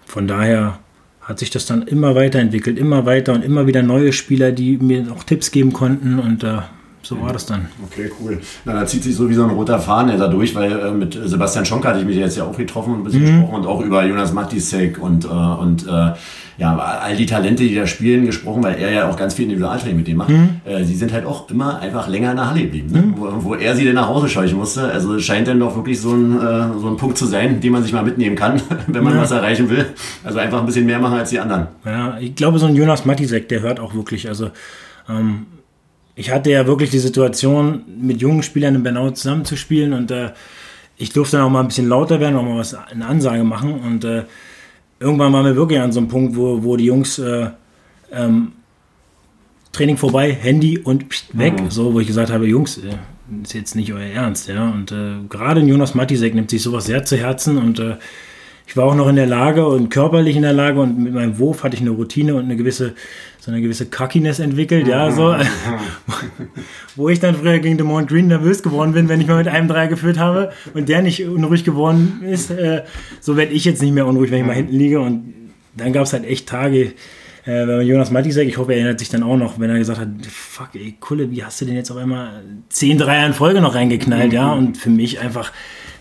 von 0.06 0.28
daher 0.28 0.80
hat 1.22 1.40
sich 1.40 1.52
das 1.52 1.68
dann 1.68 1.84
immer 1.84 2.16
weiterentwickelt, 2.16 2.78
immer 2.78 3.06
weiter 3.06 3.34
und 3.34 3.44
immer 3.44 3.68
wieder 3.68 3.84
neue 3.84 4.12
Spieler, 4.14 4.52
die 4.52 4.78
mir 4.78 5.12
auch 5.12 5.24
Tipps 5.24 5.52
geben 5.52 5.74
konnten 5.74 6.20
und 6.20 6.44
äh, 6.44 6.58
so 7.04 7.22
war 7.22 7.34
das 7.34 7.46
dann. 7.46 7.68
Okay, 7.86 8.10
cool. 8.20 8.40
Na, 8.64 8.74
da 8.74 8.86
zieht 8.86 9.04
sich 9.04 9.14
so 9.16 9.30
wie 9.30 9.34
so 9.34 9.44
ein 9.44 9.50
roter 9.50 9.78
Faden 9.78 10.18
da 10.18 10.28
durch, 10.28 10.56
weil 10.56 10.72
äh, 10.72 10.92
mit 10.92 11.20
Sebastian 11.22 11.66
Schonk 11.66 11.86
hatte 11.86 12.00
ich 12.00 12.06
mich 12.06 12.16
jetzt 12.16 12.38
ja 12.38 12.46
auch 12.46 12.56
getroffen 12.56 12.94
und 12.94 13.02
ein 13.02 13.04
bisschen 13.04 13.24
mhm. 13.24 13.42
gesprochen 13.42 13.56
und 13.56 13.68
auch 13.68 13.82
über 13.82 14.06
Jonas 14.06 14.32
Matisek 14.32 15.02
und, 15.02 15.26
äh, 15.26 15.28
und 15.28 15.86
äh, 15.86 16.14
ja, 16.58 16.78
all 16.78 17.16
die 17.16 17.26
Talente, 17.26 17.64
die 17.64 17.76
da 17.76 17.88
spielen, 17.88 18.26
gesprochen, 18.26 18.64
weil 18.64 18.76
er 18.76 18.92
ja 18.92 19.10
auch 19.10 19.18
ganz 19.18 19.34
viel 19.34 19.44
Individualtraining 19.46 19.98
mit 19.98 20.08
dem 20.08 20.18
macht. 20.18 20.30
Mhm. 20.30 20.62
Äh, 20.64 20.86
sie 20.86 20.96
sind 20.96 21.12
halt 21.12 21.26
auch 21.26 21.50
immer 21.50 21.80
einfach 21.80 22.08
länger 22.08 22.32
in 22.32 22.38
der 22.38 22.50
Halle 22.50 22.62
geblieben, 22.62 22.92
ne? 22.92 23.02
mhm. 23.02 23.16
wo, 23.18 23.44
wo, 23.44 23.56
er 23.56 23.76
sie 23.76 23.84
dann 23.84 23.96
nach 23.96 24.08
Hause 24.08 24.30
scheuchen 24.30 24.58
musste. 24.58 24.84
Also 24.84 25.20
scheint 25.20 25.48
dann 25.50 25.60
doch 25.60 25.76
wirklich 25.76 26.00
so 26.00 26.14
ein, 26.14 26.40
äh, 26.40 26.80
so 26.80 26.88
ein 26.88 26.96
Punkt 26.96 27.18
zu 27.18 27.26
sein, 27.26 27.60
den 27.60 27.72
man 27.74 27.84
sich 27.84 27.92
mal 27.92 28.04
mitnehmen 28.04 28.38
kann, 28.38 28.62
wenn 28.88 29.04
man 29.04 29.16
ja. 29.16 29.22
was 29.22 29.32
erreichen 29.32 29.70
will. 29.70 29.88
Also 30.24 30.40
einfach 30.40 30.60
ein 30.60 30.66
bisschen 30.66 30.86
mehr 30.86 31.00
machen 31.00 31.18
als 31.18 31.32
die 31.32 31.40
anderen. 31.40 31.68
Ja, 31.84 32.18
ich 32.20 32.36
glaube, 32.36 32.60
so 32.60 32.68
ein 32.68 32.76
Jonas 32.76 33.04
Matisek, 33.04 33.50
der 33.50 33.62
hört 33.62 33.82
auch 33.82 33.94
wirklich, 33.94 34.30
also 34.30 34.52
ähm, 35.10 35.48
ich 36.16 36.32
hatte 36.32 36.52
ja 36.52 36.68
wirklich 36.68 36.90
die 36.92 37.00
Situation, 37.00 37.84
mit 38.00 38.22
jungen 38.22 38.44
Spielern 38.44 38.76
in 38.76 38.84
Bernau 38.84 39.10
zusammenzuspielen 39.12 39.94
und 39.94 40.12
äh, 40.12 40.32
ich 40.98 41.12
durfte 41.12 41.38
dann 41.38 41.46
auch 41.48 41.50
mal 41.50 41.62
ein 41.62 41.68
bisschen 41.68 41.90
lauter 41.90 42.20
werden, 42.20 42.36
auch 42.36 42.44
mal 42.44 42.58
was 42.58 42.76
eine 42.76 43.06
Ansage 43.06 43.44
machen 43.44 43.80
und 43.80 44.04
äh, 44.04 44.24
irgendwann 45.00 45.34
waren 45.34 45.46
wir 45.46 45.56
wirklich 45.56 45.80
an 45.80 45.92
so 45.92 46.00
einem 46.00 46.10
Punkt, 46.10 46.36
wo, 46.36 46.64
wo 46.64 46.78
die 46.78 46.86
Jungs 46.86 47.18
äh, 47.20 47.50
ähm, 48.12 48.52
Training 49.72 49.98
vorbei, 49.98 50.32
Handy 50.34 50.78
und 50.78 51.10
pst, 51.10 51.36
weg, 51.38 51.60
mhm. 51.60 51.72
so 51.72 51.94
wo 51.94 52.00
ich 52.00 52.08
gesagt 52.08 52.32
habe, 52.32 52.48
Jungs, 52.48 52.78
äh, 52.78 52.96
ist 53.42 53.54
jetzt 53.54 53.76
nicht 53.76 53.92
euer 53.92 54.06
Ernst, 54.06 54.48
ja 54.48 54.70
und 54.70 54.92
äh, 54.92 55.16
gerade 55.30 55.62
Jonas 55.62 55.96
Matisek 55.96 56.36
nimmt 56.36 56.52
sich 56.52 56.62
sowas 56.62 56.86
sehr 56.86 57.04
zu 57.06 57.18
Herzen 57.18 57.58
und 57.58 57.80
äh, 57.80 57.96
ich 58.66 58.78
war 58.78 58.86
auch 58.86 58.96
noch 58.96 59.08
in 59.08 59.16
der 59.16 59.26
Lage 59.26 59.68
und 59.68 59.90
körperlich 59.90 60.36
in 60.36 60.42
der 60.42 60.54
Lage 60.54 60.80
und 60.80 60.98
mit 60.98 61.14
meinem 61.14 61.38
Wurf 61.38 61.64
hatte 61.64 61.76
ich 61.76 61.82
eine 61.82 61.92
Routine 61.92 62.36
und 62.36 62.46
eine 62.46 62.56
gewisse, 62.56 62.94
so 63.40 63.52
eine 63.52 63.62
gewisse 63.62 63.88
Cockiness 63.88 64.40
entwickelt, 64.40 64.88
ja, 64.88 65.12
so. 65.12 65.36
Wo 66.96 67.10
ich 67.10 67.20
dann 67.20 67.36
früher 67.36 67.60
gegen 67.60 67.78
Demont 67.78 68.08
Green 68.08 68.28
nervös 68.28 68.64
geworden 68.64 68.94
bin, 68.94 69.10
wenn 69.10 69.20
ich 69.20 69.28
mal 69.28 69.38
mit 69.38 69.48
einem 69.48 69.68
Dreier 69.68 69.88
geführt 69.88 70.18
habe 70.18 70.52
und 70.74 70.88
der 70.90 71.02
nicht 71.02 71.26
unruhig 71.26 71.64
geworden 71.64 72.22
ist, 72.24 72.52
äh, 72.52 72.84
so 73.20 73.36
werde 73.36 73.52
ich 73.52 73.66
jetzt 73.66 73.82
nicht 73.82 73.94
mehr 73.94 74.08
unruhig, 74.08 74.32
wenn 74.32 74.40
ich 74.40 74.48
mal 74.48 74.56
hinten 74.56 74.76
liege 74.76 75.00
und 75.00 75.34
dann 75.76 75.92
gab 75.92 76.04
es 76.04 76.14
halt 76.14 76.26
echt 76.26 76.48
Tage, 76.48 76.94
äh, 77.46 77.68
wenn 77.68 77.78
man 77.78 77.86
Jonas 77.86 78.12
Matisek, 78.12 78.48
ich 78.48 78.58
hoffe, 78.58 78.72
er 78.72 78.80
erinnert 78.80 79.00
sich 79.00 79.10
dann 79.10 79.24
auch 79.24 79.38
noch, 79.38 79.60
wenn 79.60 79.70
er 79.70 79.78
gesagt 79.78 80.00
hat, 80.00 80.08
fuck, 80.30 80.70
ey, 80.76 80.96
Kulle, 81.00 81.30
wie 81.30 81.44
hast 81.44 81.60
du 81.60 81.66
denn 81.66 81.76
jetzt 81.76 81.92
auf 81.92 81.98
einmal 81.98 82.44
zehn 82.70 82.98
Dreier 82.98 83.26
in 83.26 83.34
Folge 83.34 83.60
noch 83.60 83.76
reingeknallt, 83.76 84.30
mhm. 84.30 84.34
ja, 84.34 84.54
und 84.54 84.78
für 84.78 84.90
mich 84.90 85.20
einfach 85.20 85.52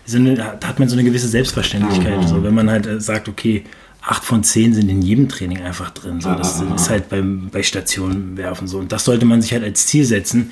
so 0.05 0.17
eine, 0.17 0.35
da 0.35 0.67
hat 0.67 0.79
man 0.79 0.89
so 0.89 0.95
eine 0.95 1.03
gewisse 1.03 1.27
Selbstverständlichkeit. 1.27 2.21
Mhm. 2.21 2.27
So, 2.27 2.43
wenn 2.43 2.53
man 2.53 2.69
halt 2.69 2.85
äh, 2.85 2.99
sagt, 2.99 3.29
okay, 3.29 3.63
acht 4.01 4.23
von 4.23 4.43
zehn 4.43 4.73
sind 4.73 4.89
in 4.89 5.01
jedem 5.01 5.29
Training 5.29 5.61
einfach 5.61 5.91
drin. 5.91 6.19
So, 6.19 6.33
das 6.33 6.61
mhm. 6.61 6.75
ist 6.75 6.89
halt 6.89 7.09
beim, 7.09 7.49
bei 7.51 7.63
Stationen 7.63 8.37
werfen 8.37 8.67
so. 8.67 8.79
Und 8.79 8.91
das 8.91 9.05
sollte 9.05 9.25
man 9.25 9.41
sich 9.41 9.53
halt 9.53 9.63
als 9.63 9.87
Ziel 9.87 10.05
setzen. 10.05 10.51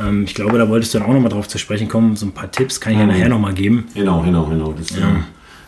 Ähm, 0.00 0.24
ich 0.24 0.34
glaube, 0.34 0.58
da 0.58 0.68
wolltest 0.68 0.94
du 0.94 0.98
dann 0.98 1.08
auch 1.08 1.12
nochmal 1.12 1.30
drauf 1.30 1.48
zu 1.48 1.58
sprechen 1.58 1.88
kommen. 1.88 2.16
So 2.16 2.26
ein 2.26 2.32
paar 2.32 2.50
Tipps 2.50 2.80
kann 2.80 2.92
ich 2.92 2.98
ja 2.98 3.04
mhm. 3.04 3.12
nachher 3.12 3.28
nochmal 3.28 3.54
geben. 3.54 3.86
Genau, 3.94 4.22
genau, 4.22 4.44
genau. 4.46 4.72
Das, 4.72 4.90
ja. 4.90 5.24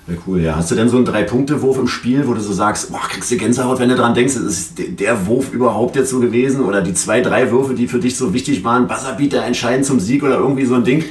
Wäre 0.07 0.19
cool, 0.27 0.41
ja. 0.41 0.55
Hast 0.55 0.71
du 0.71 0.75
denn 0.75 0.91
so 0.91 0.97
einen 0.97 1.07
Drei-Punkte-Wurf 1.07 1.79
im 1.79 1.89
Spiel, 1.89 2.27
wo 2.27 2.35
du 2.35 2.41
so 2.41 2.53
sagst, 2.53 2.93
boah, 2.93 3.01
kriegst 3.09 3.31
du 3.31 3.39
Gänsehaut, 3.39 3.81
wenn 3.81 3.89
du 3.89 3.97
dran 3.97 4.15
denkst, 4.15 4.37
ist 4.37 4.75
der 4.77 5.27
Wurf 5.27 5.51
überhaupt 5.51 5.97
jetzt 5.97 6.11
so 6.11 6.21
gewesen? 6.21 6.63
Oder 6.63 6.83
die 6.83 6.93
zwei, 6.93 7.23
drei 7.23 7.51
Würfe, 7.51 7.75
die 7.75 7.89
für 7.89 7.99
dich 7.99 8.17
so 8.17 8.35
wichtig 8.35 8.63
waren, 8.65 8.87
Buzzerbeater 8.87 9.43
entscheidend 9.43 9.87
zum 9.87 10.01
Sieg 10.01 10.23
oder 10.23 10.37
irgendwie 10.37 10.67
so 10.67 10.75
ein 10.75 10.85
Ding? 10.85 11.05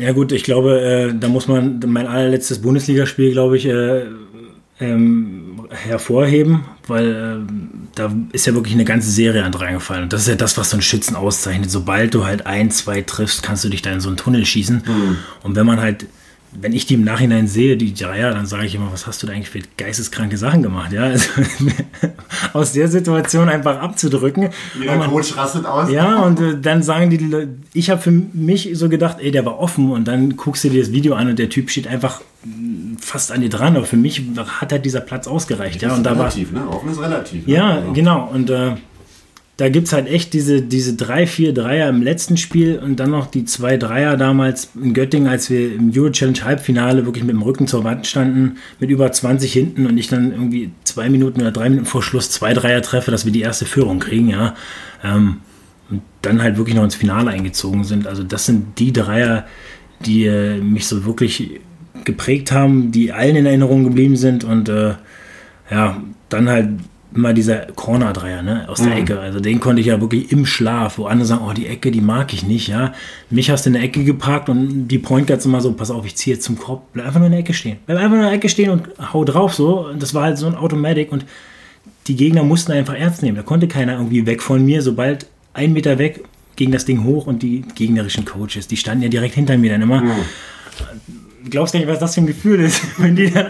Ja 0.00 0.12
gut, 0.12 0.32
ich 0.32 0.44
glaube, 0.44 0.80
äh, 0.80 1.14
da 1.14 1.28
muss 1.28 1.46
man 1.46 1.78
mein 1.86 2.06
allerletztes 2.06 2.62
Bundesligaspiel, 2.62 3.32
glaube 3.32 3.58
ich, 3.58 3.66
äh, 3.66 4.06
ähm, 4.80 5.66
hervorheben, 5.68 6.64
weil 6.86 7.10
äh, 7.46 7.52
da 7.94 8.10
ist 8.32 8.46
ja 8.46 8.54
wirklich 8.54 8.72
eine 8.72 8.86
ganze 8.86 9.10
Serie 9.10 9.44
an 9.44 9.52
reingefallen. 9.52 10.04
Und 10.04 10.12
das 10.14 10.22
ist 10.22 10.28
ja 10.28 10.36
das, 10.36 10.56
was 10.56 10.70
so 10.70 10.78
ein 10.78 10.82
Schützen 10.82 11.16
auszeichnet. 11.16 11.70
Sobald 11.70 12.14
du 12.14 12.24
halt 12.24 12.46
ein, 12.46 12.70
zwei 12.70 13.02
triffst, 13.02 13.42
kannst 13.42 13.62
du 13.62 13.68
dich 13.68 13.82
da 13.82 13.92
in 13.92 14.00
so 14.00 14.08
einen 14.08 14.16
Tunnel 14.16 14.46
schießen. 14.46 14.82
Mhm. 14.86 15.16
Und 15.42 15.54
wenn 15.54 15.66
man 15.66 15.80
halt 15.82 16.06
wenn 16.52 16.72
ich 16.72 16.86
die 16.86 16.94
im 16.94 17.04
Nachhinein 17.04 17.46
sehe, 17.46 17.76
die 17.76 17.92
Jaya, 17.94 18.32
dann 18.32 18.46
sage 18.46 18.66
ich 18.66 18.74
immer, 18.74 18.92
was 18.92 19.06
hast 19.06 19.22
du 19.22 19.26
da 19.26 19.32
eigentlich 19.32 19.50
für 19.50 19.60
geisteskranke 19.76 20.36
Sachen 20.36 20.62
gemacht? 20.62 20.92
Ja, 20.92 21.04
also, 21.04 21.28
aus 22.52 22.72
der 22.72 22.88
Situation 22.88 23.48
einfach 23.48 23.78
abzudrücken. 23.80 24.48
Jeder 24.78 24.96
man, 24.96 25.10
Coach 25.10 25.36
rastet 25.36 25.64
aus. 25.64 25.90
Ja, 25.90 26.22
und 26.22 26.40
äh, 26.40 26.60
dann 26.60 26.82
sagen 26.82 27.10
die 27.10 27.18
Leute, 27.18 27.56
ich 27.72 27.90
habe 27.90 28.00
für 28.00 28.10
mich 28.10 28.70
so 28.74 28.88
gedacht, 28.88 29.18
ey, 29.20 29.30
der 29.30 29.46
war 29.46 29.58
offen 29.60 29.92
und 29.92 30.08
dann 30.08 30.36
guckst 30.36 30.64
du 30.64 30.70
dir 30.70 30.82
das 30.82 30.92
Video 30.92 31.14
an 31.14 31.28
und 31.28 31.38
der 31.38 31.48
Typ 31.48 31.70
steht 31.70 31.86
einfach 31.86 32.20
fast 32.98 33.32
an 33.32 33.40
dir 33.40 33.50
dran. 33.50 33.76
Aber 33.76 33.86
für 33.86 33.96
mich 33.96 34.22
hat 34.60 34.72
halt 34.72 34.84
dieser 34.84 35.00
Platz 35.00 35.26
ausgereicht. 35.26 35.76
Das 35.76 35.82
ja, 35.82 35.90
und 35.90 35.98
ist 35.98 36.06
da 36.06 36.12
relativ, 36.12 36.52
war, 36.52 36.64
ne? 36.64 36.68
Offen 36.68 36.90
ist 36.90 37.00
relativ. 37.00 37.46
Ne? 37.46 37.54
Ja, 37.54 37.68
also. 37.74 37.92
genau. 37.92 38.28
Und 38.32 38.50
äh, 38.50 38.72
da 39.60 39.68
gibt 39.68 39.88
es 39.88 39.92
halt 39.92 40.08
echt 40.08 40.32
diese, 40.32 40.62
diese 40.62 40.94
drei, 40.94 41.26
vier 41.26 41.52
Dreier 41.52 41.90
im 41.90 42.00
letzten 42.00 42.38
Spiel 42.38 42.78
und 42.78 42.98
dann 42.98 43.10
noch 43.10 43.26
die 43.26 43.44
zwei 43.44 43.76
Dreier 43.76 44.16
damals 44.16 44.70
in 44.74 44.94
Göttingen, 44.94 45.28
als 45.28 45.50
wir 45.50 45.74
im 45.74 45.92
Euro 45.94 46.08
Challenge 46.08 46.42
Halbfinale 46.42 47.04
wirklich 47.04 47.24
mit 47.24 47.34
dem 47.34 47.42
Rücken 47.42 47.66
zur 47.66 47.84
Wand 47.84 48.06
standen, 48.06 48.56
mit 48.78 48.88
über 48.88 49.12
20 49.12 49.52
hinten 49.52 49.84
und 49.84 49.98
ich 49.98 50.08
dann 50.08 50.32
irgendwie 50.32 50.70
zwei 50.84 51.10
Minuten 51.10 51.42
oder 51.42 51.50
drei 51.50 51.68
Minuten 51.68 51.84
vor 51.84 52.02
Schluss 52.02 52.30
zwei 52.30 52.54
Dreier 52.54 52.80
treffe, 52.80 53.10
dass 53.10 53.26
wir 53.26 53.32
die 53.32 53.42
erste 53.42 53.66
Führung 53.66 53.98
kriegen, 53.98 54.30
ja. 54.30 54.54
Ähm, 55.04 55.40
und 55.90 56.00
dann 56.22 56.40
halt 56.40 56.56
wirklich 56.56 56.74
noch 56.74 56.84
ins 56.84 56.94
Finale 56.94 57.30
eingezogen 57.30 57.84
sind. 57.84 58.06
Also 58.06 58.22
das 58.22 58.46
sind 58.46 58.78
die 58.78 58.94
Dreier, 58.94 59.44
die 60.06 60.24
äh, 60.24 60.56
mich 60.56 60.86
so 60.86 61.04
wirklich 61.04 61.60
geprägt 62.06 62.50
haben, 62.50 62.92
die 62.92 63.12
allen 63.12 63.36
in 63.36 63.44
Erinnerung 63.44 63.84
geblieben 63.84 64.16
sind 64.16 64.42
und 64.42 64.70
äh, 64.70 64.94
ja, 65.70 66.02
dann 66.30 66.48
halt 66.48 66.68
immer 67.14 67.32
dieser 67.32 67.66
Corner-Dreier, 67.74 68.42
ne, 68.42 68.68
aus 68.68 68.78
der 68.78 68.92
mhm. 68.92 69.02
Ecke. 69.02 69.20
Also 69.20 69.40
den 69.40 69.60
konnte 69.60 69.80
ich 69.80 69.88
ja 69.88 70.00
wirklich 70.00 70.30
im 70.30 70.46
Schlaf, 70.46 70.98
wo 70.98 71.06
andere 71.06 71.26
sagen, 71.26 71.44
oh, 71.48 71.52
die 71.52 71.66
Ecke, 71.66 71.90
die 71.90 72.00
mag 72.00 72.32
ich 72.32 72.44
nicht, 72.44 72.68
ja. 72.68 72.92
Mich 73.30 73.50
hast 73.50 73.66
du 73.66 73.70
in 73.70 73.74
der 73.74 73.82
Ecke 73.82 74.04
geparkt 74.04 74.48
und 74.48 74.88
die 74.88 74.98
Point 74.98 75.26
Guards 75.26 75.44
immer 75.44 75.60
so, 75.60 75.72
pass 75.72 75.90
auf, 75.90 76.06
ich 76.06 76.16
ziehe 76.16 76.36
jetzt 76.36 76.44
zum 76.44 76.58
Korb, 76.58 76.92
bleib 76.92 77.06
einfach 77.06 77.18
nur 77.18 77.26
in 77.26 77.32
der 77.32 77.40
Ecke 77.40 77.54
stehen. 77.54 77.78
Bleib 77.86 77.98
einfach 77.98 78.10
nur 78.10 78.20
in 78.20 78.26
der 78.26 78.32
Ecke 78.32 78.48
stehen 78.48 78.70
und 78.70 78.88
hau 79.12 79.24
drauf 79.24 79.54
so. 79.54 79.88
Das 79.98 80.14
war 80.14 80.24
halt 80.24 80.38
so 80.38 80.46
ein 80.46 80.54
Automatic 80.54 81.10
und 81.10 81.24
die 82.06 82.16
Gegner 82.16 82.44
mussten 82.44 82.72
einfach 82.72 82.94
ernst 82.94 83.22
nehmen. 83.22 83.36
Da 83.36 83.42
konnte 83.42 83.68
keiner 83.68 83.94
irgendwie 83.94 84.26
weg 84.26 84.42
von 84.42 84.64
mir. 84.64 84.82
Sobald 84.82 85.26
ein 85.52 85.72
Meter 85.72 85.98
weg 85.98 86.24
ging 86.56 86.70
das 86.70 86.84
Ding 86.84 87.04
hoch 87.04 87.26
und 87.26 87.42
die 87.42 87.62
gegnerischen 87.74 88.24
Coaches, 88.24 88.68
die 88.68 88.76
standen 88.76 89.02
ja 89.02 89.08
direkt 89.08 89.34
hinter 89.34 89.56
mir 89.58 89.70
dann 89.70 89.82
immer. 89.82 90.02
Mhm 90.02 91.19
glaubst 91.48 91.72
gar 91.72 91.80
nicht, 91.80 91.88
was 91.88 91.98
das 91.98 92.14
für 92.14 92.20
ein 92.20 92.26
Gefühl 92.26 92.60
ist, 92.60 92.82
wenn 92.98 93.16
die 93.16 93.30
dann 93.30 93.46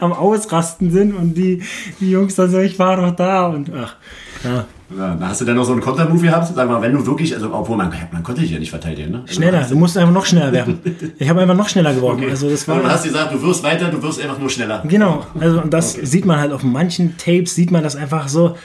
am 0.00 0.12
Ausrasten 0.12 0.90
sind 0.90 1.14
und 1.14 1.34
die, 1.34 1.62
die 2.00 2.10
Jungs 2.10 2.34
dann 2.34 2.50
so, 2.50 2.58
ich 2.58 2.78
war 2.78 2.96
doch 2.96 3.14
da 3.14 3.46
und 3.46 3.70
ach, 3.74 3.96
ja. 4.44 4.66
Ja, 4.96 5.16
hast 5.22 5.40
du 5.40 5.44
denn 5.46 5.56
noch 5.56 5.64
so 5.64 5.72
einen 5.72 5.80
Kontermove 5.80 6.20
gehabt? 6.20 6.52
Sag 6.54 6.68
mal, 6.68 6.82
wenn 6.82 6.92
du 6.92 7.06
wirklich, 7.06 7.34
also 7.34 7.52
obwohl 7.54 7.78
man, 7.78 7.92
man 8.12 8.22
konnte 8.22 8.42
dich 8.42 8.50
ja 8.50 8.58
nicht 8.58 8.70
verteidigen, 8.70 9.10
ne? 9.10 9.22
Also 9.22 9.34
schneller, 9.34 9.66
du 9.66 9.76
musst 9.76 9.96
einfach 9.96 10.12
noch 10.12 10.26
schneller 10.26 10.52
werfen. 10.52 10.80
Ich 11.18 11.28
habe 11.28 11.40
einfach 11.40 11.56
noch 11.56 11.68
schneller 11.68 11.94
geworfen. 11.94 12.22
Okay. 12.22 12.30
Also 12.30 12.50
das 12.50 12.66
war. 12.68 12.76
Also 12.76 12.86
du 12.86 12.92
hast 12.92 13.04
gesagt, 13.04 13.32
du 13.32 13.42
wirst 13.42 13.62
weiter, 13.62 13.88
du 13.88 14.02
wirst 14.02 14.20
einfach 14.20 14.38
nur 14.38 14.50
schneller. 14.50 14.82
Genau, 14.86 15.24
also 15.38 15.62
und 15.62 15.72
das 15.72 15.94
okay. 15.94 16.04
sieht 16.04 16.24
man 16.26 16.38
halt 16.38 16.52
auf 16.52 16.62
manchen 16.62 17.16
Tapes, 17.16 17.54
sieht 17.54 17.70
man 17.70 17.82
das 17.82 17.96
einfach 17.96 18.28
so. 18.28 18.56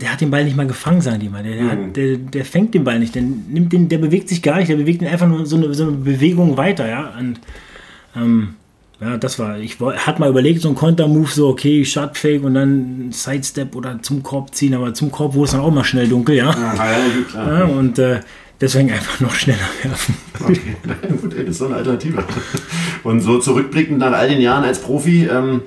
Der 0.00 0.12
hat 0.12 0.20
den 0.20 0.30
Ball 0.30 0.44
nicht 0.44 0.56
mal 0.56 0.66
gefangen, 0.66 1.00
sagen 1.00 1.20
die 1.20 1.28
mal. 1.28 1.42
Der, 1.42 1.54
der, 1.54 1.62
mhm. 1.62 1.70
hat, 1.70 1.96
der, 1.96 2.16
der 2.16 2.44
fängt 2.44 2.74
den 2.74 2.84
Ball 2.84 2.98
nicht, 2.98 3.14
der 3.14 3.22
nimmt 3.22 3.72
den, 3.72 3.88
der 3.88 3.98
bewegt 3.98 4.28
sich 4.28 4.42
gar 4.42 4.58
nicht, 4.58 4.68
der 4.68 4.76
bewegt 4.76 5.02
ihn 5.02 5.08
einfach 5.08 5.28
nur 5.28 5.46
so 5.46 5.56
eine, 5.56 5.72
so 5.74 5.84
eine 5.84 5.92
Bewegung 5.92 6.56
weiter, 6.56 6.88
ja. 6.88 7.12
Und 7.18 7.40
ähm, 8.16 8.54
ja, 9.00 9.16
das 9.16 9.38
war, 9.38 9.58
ich 9.58 9.78
hatte 9.80 10.20
mal 10.20 10.30
überlegt, 10.30 10.62
so 10.62 10.68
ein 10.68 10.74
Kontermove, 10.74 11.30
so 11.30 11.48
okay, 11.48 11.84
Shotfake 11.84 12.42
und 12.42 12.54
dann 12.54 13.10
Sidestep 13.10 13.74
oder 13.74 14.00
zum 14.02 14.22
Korb 14.22 14.54
ziehen, 14.54 14.74
aber 14.74 14.94
zum 14.94 15.10
Korb 15.10 15.34
wurde 15.34 15.46
es 15.46 15.50
dann 15.50 15.60
auch 15.60 15.72
mal 15.72 15.84
schnell 15.84 16.08
dunkel, 16.08 16.36
ja. 16.36 16.50
Ja, 16.50 16.74
ja, 16.74 16.98
klar. 17.28 17.58
Ja, 17.58 17.64
und 17.64 17.98
äh, 17.98 18.20
deswegen 18.60 18.90
einfach 18.90 19.20
noch 19.20 19.34
schneller 19.34 19.68
werfen. 19.82 20.14
Okay, 20.40 20.76
gut, 21.20 21.34
ey, 21.34 21.40
das 21.40 21.50
ist 21.50 21.58
so 21.58 21.66
eine 21.66 21.76
Alternative. 21.76 22.24
Und 23.02 23.20
so 23.20 23.38
zurückblickend 23.38 23.98
nach 23.98 24.12
all 24.12 24.28
den 24.28 24.40
Jahren 24.40 24.64
als 24.64 24.80
Profi, 24.80 25.26
ähm, 25.26 25.62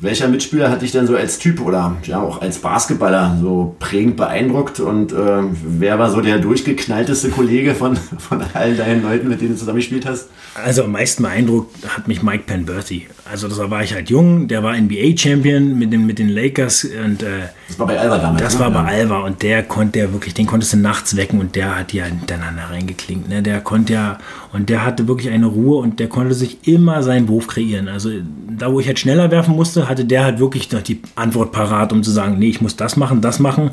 welcher 0.00 0.28
Mitspieler 0.28 0.70
hat 0.70 0.82
dich 0.82 0.92
denn 0.92 1.06
so 1.06 1.16
als 1.16 1.38
Typ 1.38 1.60
oder 1.60 1.96
ja 2.04 2.20
auch 2.20 2.40
als 2.40 2.58
Basketballer 2.58 3.36
so 3.40 3.74
prägend 3.80 4.16
beeindruckt 4.16 4.78
und 4.78 5.12
äh, 5.12 5.42
wer 5.64 5.98
war 5.98 6.10
so 6.10 6.20
der 6.20 6.38
durchgeknallteste 6.38 7.30
Kollege 7.30 7.74
von, 7.74 7.96
von 8.18 8.44
all 8.54 8.76
deinen 8.76 9.02
Leuten, 9.02 9.28
mit 9.28 9.40
denen 9.40 9.52
du 9.52 9.56
zusammengespielt 9.56 10.06
hast? 10.06 10.28
Also 10.54 10.84
am 10.84 10.92
meisten 10.92 11.24
beeindruckt 11.24 11.76
hat 11.88 12.06
mich 12.06 12.22
Mike 12.22 12.44
Penberthy. 12.46 13.08
Also 13.30 13.48
da 13.48 13.70
war 13.70 13.82
ich 13.82 13.92
halt 13.92 14.08
jung, 14.08 14.46
der 14.48 14.62
war 14.62 14.76
NBA-Champion 14.76 15.78
mit 15.78 15.92
den, 15.92 16.06
mit 16.06 16.18
den 16.18 16.28
Lakers 16.28 16.84
und 16.84 17.22
äh, 17.22 17.48
das 17.66 17.78
war 17.78 17.86
bei 17.86 17.98
Alva 17.98 18.18
damals. 18.18 18.42
Das 18.42 18.54
ne? 18.54 18.60
war 18.60 18.70
bei 18.70 18.84
Alva 18.84 19.20
und 19.20 19.42
der 19.42 19.64
konnte 19.64 19.98
ja 19.98 20.12
wirklich, 20.12 20.34
den 20.34 20.46
konntest 20.46 20.72
du 20.74 20.76
nachts 20.76 21.16
wecken 21.16 21.40
und 21.40 21.56
der 21.56 21.76
hat 21.76 21.92
ja 21.92 22.04
hintereinander 22.04 22.70
reingeklingt. 22.70 23.28
Ne? 23.28 23.42
Der 23.42 23.60
konnte 23.60 23.94
ja 23.94 24.18
und 24.52 24.70
der 24.70 24.84
hatte 24.84 25.08
wirklich 25.08 25.30
eine 25.30 25.46
Ruhe 25.46 25.78
und 25.78 26.00
der 26.00 26.08
konnte 26.08 26.34
sich 26.34 26.66
immer 26.66 27.02
seinen 27.02 27.28
Wurf 27.28 27.46
kreieren. 27.48 27.88
Also 27.88 28.10
da, 28.50 28.72
wo 28.72 28.80
ich 28.80 28.86
halt 28.86 28.98
schneller 28.98 29.30
werfen 29.30 29.54
musste, 29.54 29.88
hatte 29.88 30.04
der 30.04 30.24
halt 30.24 30.38
wirklich 30.38 30.70
noch 30.72 30.82
die 30.82 31.02
Antwort 31.16 31.52
parat, 31.52 31.92
um 31.92 32.02
zu 32.02 32.10
sagen, 32.10 32.38
nee, 32.38 32.48
ich 32.48 32.60
muss 32.60 32.76
das 32.76 32.96
machen, 32.96 33.20
das 33.20 33.40
machen. 33.40 33.70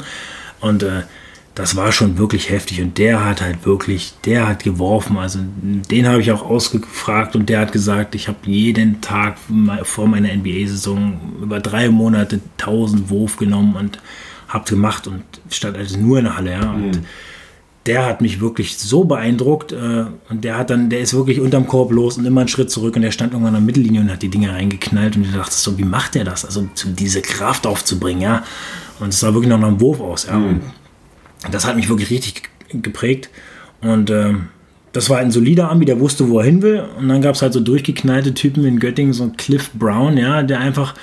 Und 0.59 0.83
äh, 0.83 1.03
das 1.53 1.77
war 1.77 1.93
schon 1.93 2.17
wirklich 2.17 2.49
heftig. 2.49 2.81
Und 2.81 2.97
der 2.97 3.23
hat 3.23 3.41
halt 3.41 3.65
wirklich, 3.65 4.15
der 4.25 4.49
hat 4.49 4.65
geworfen. 4.65 5.17
Also 5.17 5.39
den 5.61 6.07
habe 6.07 6.19
ich 6.19 6.33
auch 6.33 6.43
ausgefragt 6.43 7.37
und 7.37 7.47
der 7.47 7.61
hat 7.61 7.71
gesagt, 7.71 8.13
ich 8.13 8.27
habe 8.27 8.39
jeden 8.43 8.99
Tag 8.99 9.37
vor 9.83 10.07
meiner 10.07 10.33
NBA-Saison 10.35 11.37
über 11.41 11.61
drei 11.61 11.87
Monate 11.87 12.41
1000 12.59 13.09
Wurf 13.09 13.37
genommen 13.37 13.77
und 13.77 13.99
habe 14.49 14.69
gemacht 14.69 15.07
und 15.07 15.23
stand 15.49 15.77
also 15.77 15.97
nur 15.97 16.17
in 16.17 16.25
der 16.25 16.35
Halle. 16.35 16.51
Ja. 16.51 16.71
Und 16.71 16.97
mhm 16.97 17.05
der 17.85 18.05
hat 18.05 18.21
mich 18.21 18.41
wirklich 18.41 18.77
so 18.77 19.03
beeindruckt 19.03 19.71
äh, 19.71 20.05
und 20.29 20.43
der 20.43 20.57
hat 20.57 20.69
dann, 20.71 20.89
der 20.89 21.01
ist 21.01 21.13
wirklich 21.13 21.39
unterm 21.39 21.67
Korb 21.67 21.91
los 21.91 22.17
und 22.17 22.25
immer 22.25 22.41
einen 22.41 22.47
Schritt 22.47 22.71
zurück 22.71 22.95
und 22.95 23.03
der 23.03 23.11
stand 23.11 23.33
irgendwann 23.33 23.55
an 23.55 23.61
der 23.61 23.65
Mittellinie 23.65 24.01
und 24.01 24.11
hat 24.11 24.23
die 24.23 24.29
Dinge 24.29 24.51
reingeknallt 24.51 25.15
und 25.15 25.23
ich 25.23 25.33
dachte 25.33 25.53
so, 25.53 25.77
wie 25.77 25.83
macht 25.83 26.15
der 26.15 26.23
das? 26.23 26.45
Also 26.45 26.67
diese 26.85 27.21
Kraft 27.21 27.67
aufzubringen, 27.67 28.21
ja. 28.21 28.43
Und 28.99 29.09
es 29.09 29.19
sah 29.19 29.33
wirklich 29.33 29.49
noch 29.49 29.59
nach 29.59 29.67
einem 29.67 29.81
Wurf 29.81 29.99
aus, 29.99 30.25
ja. 30.25 30.37
Mhm. 30.37 30.61
das 31.51 31.65
hat 31.65 31.75
mich 31.75 31.89
wirklich 31.89 32.09
richtig 32.09 32.49
geprägt 32.71 33.29
und 33.81 34.09
äh, 34.09 34.33
das 34.95 35.09
war 35.09 35.17
ein 35.17 35.29
solider 35.29 35.69
Ambi, 35.69 35.85
der 35.85 35.99
wusste, 35.99 36.29
wo 36.29 36.39
er 36.39 36.45
hin 36.45 36.61
will. 36.61 36.85
Und 36.97 37.09
dann 37.09 37.21
gab 37.21 37.35
es 37.35 37.41
halt 37.41 37.51
so 37.51 37.59
durchgeknallte 37.59 38.33
Typen 38.33 38.63
in 38.63 38.79
Göttingen, 38.79 39.11
so 39.11 39.29
Cliff 39.35 39.69
Brown, 39.73 40.15
ja, 40.15 40.41
der 40.41 40.61
einfach, 40.61 40.93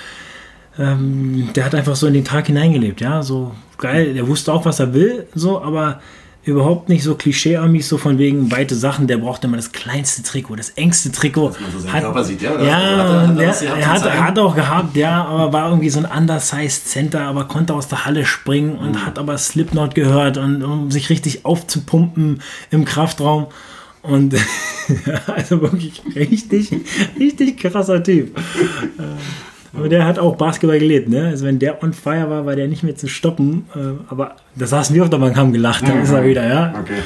ähm, 0.79 1.51
der 1.55 1.67
hat 1.67 1.75
einfach 1.75 1.95
so 1.95 2.07
in 2.07 2.15
den 2.15 2.25
Tag 2.25 2.47
hineingelebt, 2.47 3.03
ja, 3.03 3.23
so 3.23 3.53
geil. 3.77 4.15
Der 4.15 4.27
wusste 4.27 4.51
auch, 4.51 4.65
was 4.65 4.81
er 4.81 4.95
will, 4.95 5.27
so, 5.35 5.61
aber 5.61 6.01
überhaupt 6.45 6.89
nicht 6.89 7.05
so 7.05 7.15
Klischee-Amis, 7.15 7.89
so 7.89 7.99
von 7.99 8.19
wegen 8.19 8.51
weite 8.51 8.75
Sachen. 8.75 9.07
Der 9.07 9.19
braucht 9.19 9.45
immer 9.45 9.57
das 9.57 9.73
kleinste 9.73 10.23
Trikot, 10.23 10.57
das 10.57 10.71
engste 10.71 11.13
Trikot. 11.13 11.53
So 11.79 11.93
hat, 11.93 12.27
sieht, 12.27 12.43
ja, 12.43 12.61
ja 12.61 12.77
hat 12.77 13.39
er, 13.39 13.49
hat 13.49 13.63
er, 13.63 13.87
hat, 13.87 14.07
er 14.07 14.27
hat 14.27 14.39
auch 14.39 14.55
gehabt, 14.55 14.97
ja, 14.97 15.25
aber 15.25 15.53
war 15.53 15.69
irgendwie 15.69 15.91
so 15.91 16.01
ein 16.01 16.05
undersized 16.07 16.89
Center, 16.89 17.23
aber 17.23 17.45
konnte 17.45 17.75
aus 17.75 17.89
der 17.89 18.05
Halle 18.05 18.25
springen 18.25 18.77
und 18.77 18.93
mhm. 18.93 19.07
hat 19.07 19.19
aber 19.19 19.39
Slipknot 19.39 19.95
gehört 19.95 20.37
und 20.37 20.63
um 20.63 20.91
sich 20.91 21.11
richtig 21.11 21.45
aufzupumpen 21.45 22.43
im 22.71 22.85
Kraftraum. 22.85 23.47
Und 24.03 24.35
also 25.27 25.63
wirklich 25.63 26.03
richtig, 26.17 26.73
richtig 27.19 27.59
krasser 27.59 28.03
Typ. 28.03 28.37
Aber 29.75 29.89
der 29.89 30.05
hat 30.05 30.19
auch 30.19 30.37
Basketball 30.37 30.79
gelebt, 30.79 31.09
ne? 31.09 31.29
Also 31.29 31.47
wenn 31.47 31.59
der 31.59 31.83
on 31.83 31.93
fire 31.93 32.29
war, 32.29 32.45
war 32.45 32.57
der 32.57 32.69
nicht 32.69 32.83
mehr 32.83 32.95
zu 32.95 33.09
stoppen. 33.09 33.65
Äh, 33.75 34.11
aber 34.11 34.37
da 34.55 34.67
saßen 34.67 34.95
wir 34.95 35.03
auf 35.03 35.11
der 35.11 35.19
Bank, 35.19 35.37
haben 35.37 35.53
gelacht, 35.53 35.87
dann 35.87 35.97
mhm. 35.97 36.03
ist 36.03 36.13
er 36.13 36.25
wieder, 36.25 36.47
ja. 36.47 36.75
Okay. 36.79 37.01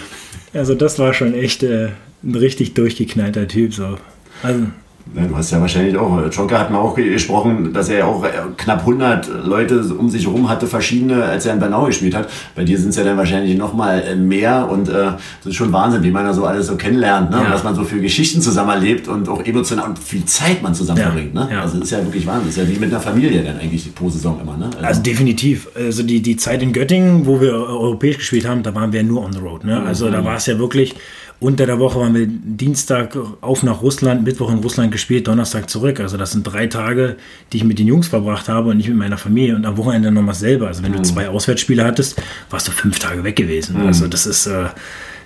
Also 0.52 0.74
das 0.74 0.98
war 0.98 1.14
schon 1.14 1.34
echt 1.34 1.62
äh, 1.62 1.90
ein 2.24 2.34
richtig 2.34 2.74
durchgeknallter 2.74 3.46
Typ. 3.46 3.72
So. 3.72 3.98
Also, 4.42 4.66
Du 5.14 5.36
hast 5.36 5.50
ja 5.50 5.60
wahrscheinlich 5.60 5.96
auch, 5.96 6.30
Jonker 6.30 6.58
hat 6.58 6.70
mal 6.70 6.78
auch 6.78 6.94
gesprochen, 6.94 7.72
dass 7.72 7.88
er 7.88 7.98
ja 7.98 8.04
auch 8.06 8.24
knapp 8.56 8.80
100 8.80 9.28
Leute 9.44 9.80
um 9.94 10.10
sich 10.10 10.26
herum 10.26 10.48
hatte, 10.48 10.66
verschiedene, 10.66 11.24
als 11.24 11.46
er 11.46 11.54
in 11.54 11.60
Bernau 11.60 11.86
gespielt 11.86 12.14
hat. 12.14 12.28
Bei 12.54 12.64
dir 12.64 12.78
sind 12.78 12.90
es 12.90 12.96
ja 12.96 13.04
dann 13.04 13.16
wahrscheinlich 13.16 13.56
noch 13.56 13.72
mal 13.72 14.02
äh, 14.02 14.16
mehr 14.16 14.68
und 14.70 14.88
äh, 14.88 14.92
das 14.92 15.46
ist 15.46 15.54
schon 15.54 15.72
Wahnsinn, 15.72 16.02
wie 16.02 16.10
man 16.10 16.24
da 16.24 16.34
so 16.34 16.44
alles 16.44 16.66
so 16.66 16.76
kennenlernt, 16.76 17.30
ne? 17.30 17.36
Ja. 17.36 17.52
was 17.52 17.62
man 17.62 17.74
so 17.74 17.84
für 17.84 18.00
Geschichten 18.00 18.42
zusammen 18.42 18.70
erlebt 18.70 19.08
und 19.08 19.28
auch 19.28 19.42
emotional 19.44 19.88
und 19.88 19.98
viel 19.98 20.24
Zeit 20.24 20.62
man 20.62 20.74
zusammen 20.74 20.98
ja. 20.98 21.06
verbringt. 21.06 21.34
Ne? 21.34 21.48
Ja. 21.50 21.62
Also 21.62 21.78
das 21.78 21.84
ist 21.84 21.92
ja 21.92 22.04
wirklich 22.04 22.26
Wahnsinn. 22.26 22.48
Das 22.48 22.56
ist 22.56 22.68
ja 22.68 22.74
wie 22.74 22.78
mit 22.78 22.90
einer 22.90 23.00
Familie 23.00 23.42
dann 23.42 23.58
eigentlich 23.58 23.94
pro 23.94 24.10
Saison 24.10 24.40
immer. 24.40 24.56
Ne? 24.56 24.66
Also, 24.66 24.86
also, 24.86 25.02
definitiv. 25.02 25.68
Also 25.74 26.02
die, 26.02 26.20
die 26.20 26.36
Zeit 26.36 26.62
in 26.62 26.72
Göttingen, 26.72 27.26
wo 27.26 27.40
wir 27.40 27.52
europäisch 27.52 28.18
gespielt 28.18 28.46
haben, 28.46 28.62
da 28.62 28.74
waren 28.74 28.92
wir 28.92 29.02
nur 29.02 29.24
on 29.24 29.32
the 29.32 29.38
road. 29.38 29.64
Ne? 29.64 29.82
Also 29.82 30.06
mhm. 30.06 30.12
da 30.12 30.24
war 30.24 30.36
es 30.36 30.46
ja 30.46 30.58
wirklich 30.58 30.94
unter 31.38 31.66
der 31.66 31.78
Woche 31.78 32.00
waren 32.00 32.14
wir 32.14 32.26
Dienstag 32.26 33.16
auf 33.42 33.62
nach 33.62 33.82
Russland, 33.82 34.24
Mittwoch 34.24 34.50
in 34.50 34.58
Russland 34.58 34.90
gespielt, 34.90 35.28
Donnerstag 35.28 35.68
zurück. 35.68 36.00
Also 36.00 36.16
das 36.16 36.32
sind 36.32 36.44
drei 36.44 36.66
Tage, 36.66 37.16
die 37.52 37.58
ich 37.58 37.64
mit 37.64 37.78
den 37.78 37.86
Jungs 37.86 38.08
verbracht 38.08 38.48
habe 38.48 38.70
und 38.70 38.78
nicht 38.78 38.88
mit 38.88 38.96
meiner 38.96 39.18
Familie 39.18 39.54
und 39.54 39.66
am 39.66 39.76
Wochenende 39.76 40.10
nochmal 40.10 40.34
selber. 40.34 40.68
Also 40.68 40.82
wenn 40.82 40.92
mhm. 40.92 40.96
du 40.96 41.02
zwei 41.02 41.28
Auswärtsspiele 41.28 41.84
hattest, 41.84 42.20
warst 42.48 42.68
du 42.68 42.72
fünf 42.72 42.98
Tage 42.98 43.22
weg 43.22 43.36
gewesen. 43.36 43.78
Mhm. 43.78 43.86
Also 43.86 44.08
das 44.08 44.24
ist, 44.24 44.46
äh, 44.46 44.66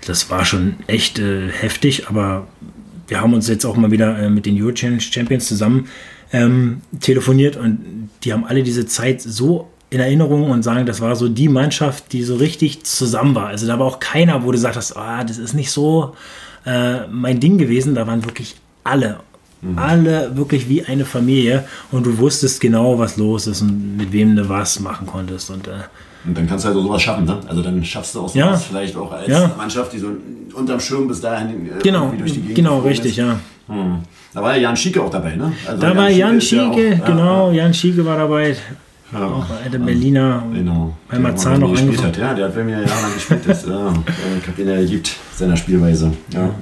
das 0.07 0.31
war 0.31 0.45
schon 0.45 0.75
echt 0.89 1.21
äh, 1.21 1.49
heftig, 1.49 2.09
aber 2.09 2.49
wir 3.07 3.21
haben 3.21 3.33
uns 3.33 3.47
jetzt 3.47 3.65
auch 3.65 3.77
mal 3.77 3.93
wieder 3.93 4.19
äh, 4.19 4.31
mit 4.31 4.47
den 4.47 4.61
Euro 4.61 4.73
Challenge 4.73 5.01
Champions 5.01 5.47
zusammen 5.47 5.89
ähm, 6.33 6.81
telefoniert 7.01 7.57
und 7.57 8.09
die 8.25 8.33
haben 8.33 8.45
alle 8.45 8.63
diese 8.65 8.87
Zeit 8.87 9.23
so 9.23 9.69
in 9.91 9.99
Erinnerung 9.99 10.51
und 10.51 10.63
sagen, 10.63 10.87
das 10.87 11.01
war 11.01 11.17
so 11.17 11.29
die 11.29 11.49
Mannschaft, 11.49 12.13
die 12.13 12.23
so 12.23 12.37
richtig 12.37 12.85
zusammen 12.85 13.35
war. 13.35 13.49
Also 13.49 13.67
da 13.67 13.79
war 13.79 13.87
auch 13.87 13.99
keiner, 13.99 14.43
wo 14.45 14.47
du 14.47 14.53
gesagt 14.53 14.77
hast, 14.77 14.97
ah, 14.97 15.25
das 15.25 15.37
ist 15.39 15.53
nicht 15.53 15.73
so 15.73 16.15
äh, 16.65 17.07
mein 17.09 17.41
Ding 17.41 17.59
gewesen. 17.59 17.97
Da 17.97 18.07
waren 18.07 18.25
wirklich 18.25 18.55
alle, 18.85 19.17
mhm. 19.63 19.79
alle 19.79 20.37
wirklich 20.37 20.69
wie 20.69 20.85
eine 20.85 21.05
Familie 21.05 21.65
und 21.91 22.07
du 22.07 22.19
wusstest 22.19 22.61
genau, 22.61 23.01
was 23.01 23.17
los 23.17 23.49
ist 23.49 23.63
und 23.63 23.97
mit 23.97 24.13
wem 24.13 24.37
du 24.37 24.49
was 24.49 24.79
machen 24.79 25.09
konntest. 25.09 25.51
Und, 25.51 25.67
äh, 25.67 25.73
und 26.25 26.39
dann 26.39 26.47
kannst 26.47 26.65
du 26.65 26.69
halt 26.69 26.77
so 26.77 26.83
sowas 26.83 27.03
schaffen, 27.03 27.25
ne? 27.25 27.41
Also 27.49 27.61
dann 27.61 27.85
schaffst 27.85 28.15
du 28.15 28.21
auch 28.21 28.29
sowas 28.29 28.35
ja. 28.35 28.57
vielleicht 28.57 28.97
auch 28.97 29.11
als 29.11 29.27
ja. 29.27 29.51
Mannschaft, 29.57 29.93
die 29.93 29.99
so 29.99 30.09
unterm 30.55 30.79
Schirm 30.79 31.09
bis 31.09 31.21
dahin 31.21 31.67
äh, 31.67 31.83
genau, 31.83 32.13
durch 32.17 32.35
die 32.35 32.41
Gegend 32.41 32.55
Genau, 32.57 32.79
richtig, 32.79 33.13
ist. 33.13 33.17
ja. 33.17 33.41
Hm. 33.67 34.01
Da 34.33 34.43
war 34.43 34.55
ja 34.55 34.63
Jan 34.63 34.77
Schieke 34.77 35.03
auch 35.03 35.11
dabei, 35.11 35.35
ne? 35.35 35.53
Also 35.67 35.81
da 35.81 35.89
Jan 35.89 35.97
war 35.97 36.11
Jan 36.11 36.41
Schieke, 36.41 36.89
ja 36.91 37.03
auch, 37.03 37.07
genau, 37.07 37.51
Jan 37.51 37.75
Schieke 37.75 38.05
war 38.05 38.17
dabei. 38.17 38.57
Ja. 39.13 39.27
Auch 39.27 39.47
der 39.73 39.79
Berliner 39.79 40.45
genau. 40.53 40.97
bei 41.09 41.19
Marzahn 41.19 41.61
noch 41.61 41.73
gespielt 41.73 42.03
hat. 42.03 42.17
Ja, 42.17 42.35
der 42.35 42.47
hat 42.47 42.55
bei 42.55 42.63
mir 42.63 42.81
jahrelang 42.81 43.15
gespielt. 43.15 43.41
Das, 43.47 43.67
ja, 43.67 43.93
ich 44.41 44.49
habe 44.49 44.63
ihn 44.63 44.69
ja 44.69 44.77
geliebt, 44.77 45.17
seiner 45.35 45.57
Spielweise. 45.57 46.13
Ja. 46.33 46.55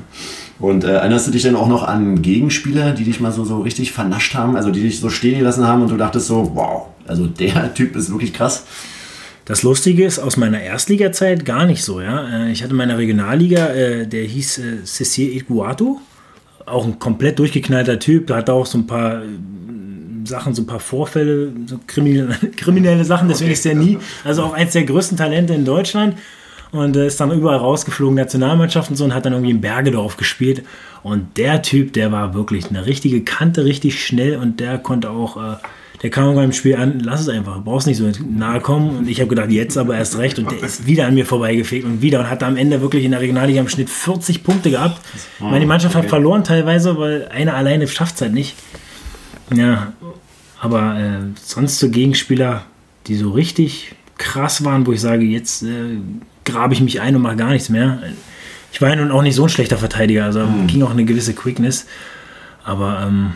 Und 0.59 0.85
äh, 0.85 0.95
erinnerst 0.95 1.27
du 1.27 1.31
dich 1.31 1.43
denn 1.43 1.55
auch 1.55 1.69
noch 1.69 1.87
an 1.87 2.21
Gegenspieler, 2.23 2.93
die 2.93 3.05
dich 3.05 3.21
mal 3.21 3.33
so, 3.33 3.45
so 3.45 3.61
richtig 3.61 3.93
vernascht 3.93 4.35
haben, 4.35 4.57
also 4.57 4.71
die 4.71 4.81
dich 4.81 4.99
so 4.99 5.09
stehen 5.09 5.39
gelassen 5.39 5.67
haben 5.67 5.83
und 5.83 5.91
du 5.91 5.97
dachtest 5.97 6.27
so, 6.27 6.51
wow, 6.55 6.87
also 7.07 7.27
der 7.27 7.75
Typ 7.75 7.95
ist 7.95 8.11
wirklich 8.11 8.33
krass? 8.33 8.65
Das 9.45 9.63
Lustige 9.63 10.05
ist, 10.05 10.19
aus 10.19 10.37
meiner 10.37 10.61
Erstliga-Zeit 10.61 11.45
gar 11.45 11.65
nicht 11.65 11.83
so. 11.83 12.01
Ja? 12.01 12.47
Äh, 12.47 12.53
ich 12.53 12.63
hatte 12.63 12.75
meine 12.75 12.99
Regionalliga, 12.99 13.69
äh, 13.69 14.07
der 14.07 14.25
hieß 14.25 14.59
äh, 14.59 14.85
Cecil 14.85 15.37
Iguato, 15.37 16.01
auch 16.67 16.85
ein 16.85 16.99
komplett 16.99 17.39
durchgeknallter 17.39 17.99
Typ, 17.99 18.27
da 18.27 18.37
hat 18.37 18.51
auch 18.51 18.67
so 18.67 18.79
ein 18.79 18.87
paar 18.87 19.23
Sachen, 20.29 20.55
so 20.55 20.63
ein 20.63 20.67
paar 20.67 20.81
Vorfälle, 20.81 21.53
so 21.67 21.79
kriminelle, 21.87 22.35
kriminelle 22.57 23.05
Sachen, 23.05 23.29
deswegen 23.29 23.51
okay. 23.51 23.55
ist 23.55 23.67
er 23.67 23.75
nie, 23.75 23.99
also 24.25 24.45
auch 24.45 24.53
eins 24.53 24.73
der 24.73 24.85
größten 24.85 25.17
Talente 25.17 25.55
in 25.55 25.65
Deutschland 25.65 26.17
und 26.73 26.97
äh, 26.97 27.07
ist 27.07 27.21
dann 27.21 27.31
überall 27.31 27.59
rausgeflogen, 27.59 28.17
Nationalmannschaften 28.17 28.97
so 28.97 29.05
und 29.05 29.15
hat 29.15 29.25
dann 29.27 29.33
irgendwie 29.33 29.53
in 29.53 29.61
Bergedorf 29.61 30.17
gespielt. 30.17 30.63
Und 31.03 31.39
der 31.39 31.63
Typ, 31.63 31.93
der 31.93 32.13
war 32.13 32.35
wirklich 32.35 32.69
eine 32.69 32.87
richtige 32.87 33.23
Kante, 33.23 33.65
richtig 33.65 34.05
schnell 34.05 34.37
und 34.37 34.61
der 34.61 34.79
konnte 34.79 35.11
auch, 35.11 35.37
äh, 35.37 35.57
der 36.03 36.11
kam 36.11 36.35
beim 36.35 36.53
Spiel 36.53 36.77
an, 36.77 37.01
lass 37.01 37.21
es 37.21 37.29
einfach, 37.29 37.63
brauchst 37.63 37.87
nicht 37.87 37.97
so 37.97 38.11
nahe 38.29 38.61
kommen. 38.61 38.99
Und 38.99 39.09
ich 39.09 39.21
habe 39.21 39.29
gedacht, 39.29 39.51
jetzt 39.51 39.77
aber 39.77 39.97
erst 39.97 40.19
recht. 40.19 40.39
Und 40.39 40.51
der 40.51 40.63
ist 40.63 40.87
wieder 40.87 41.07
an 41.07 41.15
mir 41.15 41.27
vorbeigefegt 41.27 41.85
und 41.85 42.03
wieder 42.03 42.21
und 42.21 42.31
hat 42.31 42.43
am 42.43 42.57
Ende 42.57 42.81
wirklich 42.81 43.05
in 43.05 43.11
der 43.13 43.21
Regionalliga 43.21 43.61
im 43.61 43.69
Schnitt 43.69 43.91
40 43.91 44.45
Punkte 44.45 44.71
gehabt. 44.71 45.01
Meine, 45.41 45.67
Mannschaft 45.67 45.97
okay. 45.97 46.05
hat 46.05 46.11
verloren 46.11 46.45
teilweise, 46.45 46.99
weil 46.99 47.29
einer 47.29 47.55
alleine 47.55 47.89
schafft 47.89 48.17
es 48.17 48.23
halt 48.23 48.33
nicht. 48.33 48.55
Ja, 49.55 49.93
aber 50.61 50.99
äh, 50.99 51.19
sonst 51.41 51.79
so 51.79 51.91
Gegenspieler, 51.91 52.65
die 53.07 53.17
so 53.17 53.31
richtig 53.31 53.95
krass 54.17 54.65
waren, 54.65 54.87
wo 54.87 54.93
ich 54.93 55.01
sage, 55.01 55.25
jetzt 55.25 55.63
äh, 55.63 55.99
grabe 56.45 56.75
ich 56.75 56.81
mich 56.81 57.01
ein 57.01 57.17
und 57.17 57.23
mache 57.23 57.37
gar 57.37 57.51
nichts 57.51 57.69
mehr. 57.69 58.03
Ich 58.73 58.83
war 58.83 58.91
ja 58.91 58.97
nun 58.97 59.11
auch 59.11 59.23
nicht 59.23 59.35
so 59.35 59.45
ein 59.45 59.49
schlechter 59.49 59.79
Verteidiger, 59.79 60.25
also 60.25 60.41
mhm. 60.41 60.67
ging 60.67 60.83
auch 60.83 60.91
eine 60.91 61.05
gewisse 61.05 61.35
Quickness. 61.35 61.87
Aber 62.65 63.03
ähm, 63.07 63.33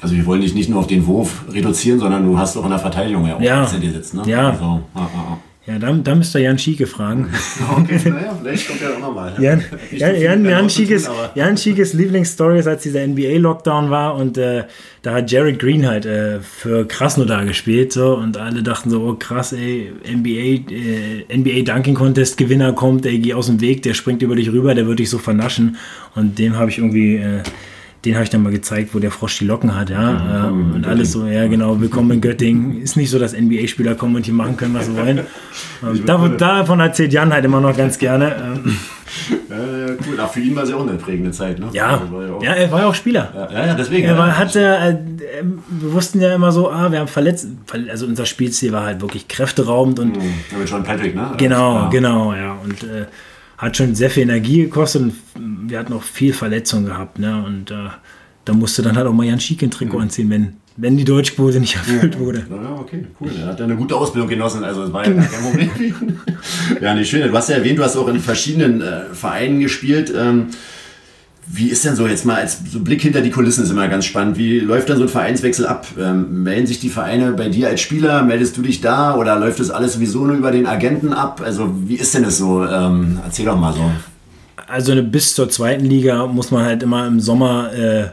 also 0.00 0.14
wir 0.14 0.26
wollen 0.26 0.42
dich 0.42 0.54
nicht 0.54 0.68
nur 0.68 0.80
auf 0.80 0.86
den 0.86 1.06
Wurf 1.06 1.44
reduzieren, 1.48 1.98
sondern 1.98 2.24
du 2.24 2.36
hast 2.36 2.56
auch 2.56 2.64
in 2.64 2.70
der 2.70 2.78
Verteidigung 2.78 3.26
ja 3.26 3.36
auch 3.36 3.40
ja. 3.40 3.64
dir 3.64 3.92
sitzen. 3.92 4.18
Ne? 4.18 4.22
Ja. 4.26 4.50
Also, 4.50 4.82
ah, 4.94 5.00
ah, 5.00 5.08
ah. 5.16 5.38
Ja, 5.66 5.78
da, 5.78 5.92
da 5.92 6.14
müsst 6.14 6.34
ihr 6.34 6.42
Jan 6.42 6.58
Schieke 6.58 6.86
fragen. 6.86 7.30
Okay, 7.76 7.98
naja, 8.10 8.36
vielleicht 8.40 8.68
kommt 8.68 8.82
er 8.82 8.94
auch 8.94 8.98
nochmal. 8.98 9.34
Jan, 9.40 9.62
Jan, 9.90 10.20
Jan, 10.20 10.44
Jan, 10.44 10.70
Schiekes, 10.70 11.08
Jan 11.34 11.56
Schiekes 11.56 11.94
Lieblingsstory 11.94 12.58
ist, 12.58 12.66
als 12.66 12.82
dieser 12.82 13.06
NBA-Lockdown 13.06 13.90
war 13.90 14.16
und 14.16 14.36
äh, 14.36 14.64
da 15.02 15.14
hat 15.14 15.30
Jared 15.30 15.58
Green 15.58 15.86
halt 15.86 16.04
äh, 16.04 16.40
für 16.40 16.86
Krasnodar 16.86 17.46
gespielt 17.46 17.92
so 17.92 18.14
und 18.16 18.36
alle 18.36 18.62
dachten 18.62 18.90
so, 18.90 19.02
oh 19.02 19.14
krass, 19.14 19.52
ey, 19.52 19.92
NBA, 20.06 20.72
äh, 20.72 21.36
NBA 21.36 21.72
Dunking 21.72 21.94
Contest 21.94 22.36
Gewinner 22.36 22.72
kommt, 22.74 23.06
ey, 23.06 23.18
geh 23.18 23.34
aus 23.34 23.46
dem 23.46 23.60
Weg, 23.60 23.82
der 23.82 23.94
springt 23.94 24.22
über 24.22 24.36
dich 24.36 24.52
rüber, 24.52 24.74
der 24.74 24.86
wird 24.86 24.98
dich 24.98 25.08
so 25.10 25.18
vernaschen 25.18 25.76
und 26.14 26.38
dem 26.38 26.56
habe 26.56 26.70
ich 26.70 26.78
irgendwie... 26.78 27.16
Äh, 27.16 27.42
den 28.04 28.14
habe 28.14 28.24
ich 28.24 28.30
dann 28.30 28.42
mal 28.42 28.52
gezeigt, 28.52 28.94
wo 28.94 28.98
der 28.98 29.10
Frosch 29.10 29.38
die 29.38 29.46
Locken 29.46 29.74
hat, 29.74 29.88
ja. 29.88 30.12
ja 30.12 30.48
äh, 30.48 30.50
und 30.50 30.86
alles 30.86 31.12
so, 31.12 31.26
ja 31.26 31.46
genau, 31.48 31.80
willkommen 31.80 32.10
in 32.10 32.20
Göttingen. 32.20 32.80
Ist 32.82 32.96
nicht 32.96 33.10
so, 33.10 33.18
dass 33.18 33.32
NBA-Spieler 33.32 33.94
kommen 33.94 34.16
und 34.16 34.26
die 34.26 34.32
machen 34.32 34.56
können, 34.56 34.74
was 34.74 34.86
sie 34.86 34.96
wollen. 34.96 35.20
Ähm, 35.82 36.06
davon, 36.06 36.38
davon 36.38 36.80
erzählt 36.80 37.12
Jan 37.12 37.32
halt 37.32 37.44
immer 37.44 37.60
noch 37.60 37.76
ganz 37.76 37.98
gerne. 37.98 38.36
Ähm. 38.36 38.76
Ja, 39.48 39.94
cool. 40.08 40.18
Ach, 40.18 40.28
für 40.30 40.40
ihn 40.40 40.56
war 40.56 40.64
es 40.64 40.70
ja 40.70 40.76
auch 40.76 40.86
eine 40.86 40.94
prägende 40.94 41.30
Zeit, 41.30 41.60
ne? 41.60 41.68
Ja, 41.72 42.02
ja, 42.42 42.52
er 42.52 42.72
war 42.72 42.80
ja 42.80 42.86
auch 42.88 42.94
Spieler. 42.94 43.48
Ja, 43.52 43.66
ja 43.66 43.74
deswegen. 43.74 44.08
Er 44.08 44.18
war, 44.18 44.36
hatte, 44.36 44.60
äh, 44.60 44.96
wir 45.68 45.92
wussten 45.92 46.20
ja 46.20 46.34
immer 46.34 46.50
so, 46.50 46.68
ah, 46.68 46.90
wir 46.90 46.98
haben 46.98 47.06
verletzt. 47.06 47.46
Also 47.88 48.06
unser 48.06 48.26
Spielstil 48.26 48.72
war 48.72 48.84
halt 48.84 49.00
wirklich 49.02 49.28
kräfteraubend 49.28 50.00
und. 50.00 50.16
Mhm. 50.16 50.58
Mit 50.58 50.68
John 50.68 50.82
Patrick, 50.82 51.14
ne? 51.14 51.32
Genau, 51.36 51.88
genau, 51.90 52.34
ja. 52.34 52.56
Und 52.64 52.82
äh, 52.82 53.06
hat 53.58 53.76
schon 53.76 53.94
sehr 53.94 54.10
viel 54.10 54.24
Energie 54.24 54.62
gekostet 54.62 55.02
und 55.02 55.70
wir 55.70 55.78
hatten 55.78 55.92
auch 55.92 56.02
viel 56.02 56.32
Verletzung 56.32 56.84
gehabt. 56.84 57.18
Ne? 57.18 57.42
Und 57.44 57.70
äh, 57.70 57.88
da 58.44 58.52
musste 58.52 58.82
dann 58.82 58.96
halt 58.96 59.06
auch 59.06 59.12
mal 59.12 59.24
Jan 59.24 59.40
Schick 59.40 59.62
ein 59.62 59.70
Trikot 59.70 59.96
mhm. 59.96 60.02
anziehen, 60.02 60.30
wenn, 60.30 60.54
wenn 60.76 60.96
die 60.96 61.04
Deutschquote 61.04 61.60
nicht 61.60 61.76
erfüllt 61.76 62.14
ja. 62.14 62.20
wurde. 62.20 62.46
Ja, 62.50 62.72
okay, 62.78 63.06
cool. 63.20 63.30
Er 63.40 63.46
hat 63.46 63.60
eine 63.60 63.76
gute 63.76 63.96
Ausbildung 63.96 64.28
genossen, 64.28 64.64
also 64.64 64.84
es 64.84 64.92
war 64.92 65.06
ja 65.06 65.12
kein 65.12 65.42
Problem. 65.42 65.70
ja, 66.80 66.94
nicht 66.94 67.10
schön. 67.10 67.26
Du 67.26 67.36
hast 67.36 67.48
ja 67.48 67.56
erwähnt, 67.56 67.78
du 67.78 67.84
hast 67.84 67.96
auch 67.96 68.08
in 68.08 68.20
verschiedenen 68.20 68.80
äh, 68.80 69.04
Vereinen 69.12 69.60
gespielt. 69.60 70.12
Ähm, 70.16 70.48
wie 71.46 71.68
ist 71.68 71.84
denn 71.84 71.94
so 71.94 72.06
jetzt 72.06 72.24
mal 72.24 72.36
als 72.36 72.58
so 72.70 72.80
Blick 72.80 73.02
hinter 73.02 73.20
die 73.20 73.30
Kulissen 73.30 73.64
ist 73.64 73.70
immer 73.70 73.88
ganz 73.88 74.04
spannend. 74.04 74.38
Wie 74.38 74.60
läuft 74.60 74.88
dann 74.88 74.96
so 74.96 75.04
ein 75.04 75.08
Vereinswechsel 75.08 75.66
ab? 75.66 75.86
Ähm, 75.98 76.42
melden 76.42 76.66
sich 76.66 76.80
die 76.80 76.88
Vereine 76.88 77.32
bei 77.32 77.48
dir 77.48 77.68
als 77.68 77.80
Spieler? 77.80 78.22
Meldest 78.22 78.56
du 78.56 78.62
dich 78.62 78.80
da 78.80 79.16
oder 79.16 79.38
läuft 79.38 79.60
das 79.60 79.70
alles 79.70 79.94
sowieso 79.94 80.24
nur 80.24 80.36
über 80.36 80.50
den 80.50 80.66
Agenten 80.66 81.12
ab? 81.12 81.42
Also 81.44 81.74
wie 81.86 81.96
ist 81.96 82.14
denn 82.14 82.22
das 82.22 82.38
so? 82.38 82.64
Ähm, 82.64 83.18
erzähl 83.24 83.46
doch 83.46 83.58
mal 83.58 83.72
so. 83.72 83.90
Also 84.66 85.02
bis 85.02 85.34
zur 85.34 85.50
zweiten 85.50 85.84
Liga 85.84 86.26
muss 86.26 86.50
man 86.50 86.64
halt 86.64 86.82
immer 86.82 87.06
im 87.06 87.20
Sommer 87.20 87.72
äh, 87.74 88.08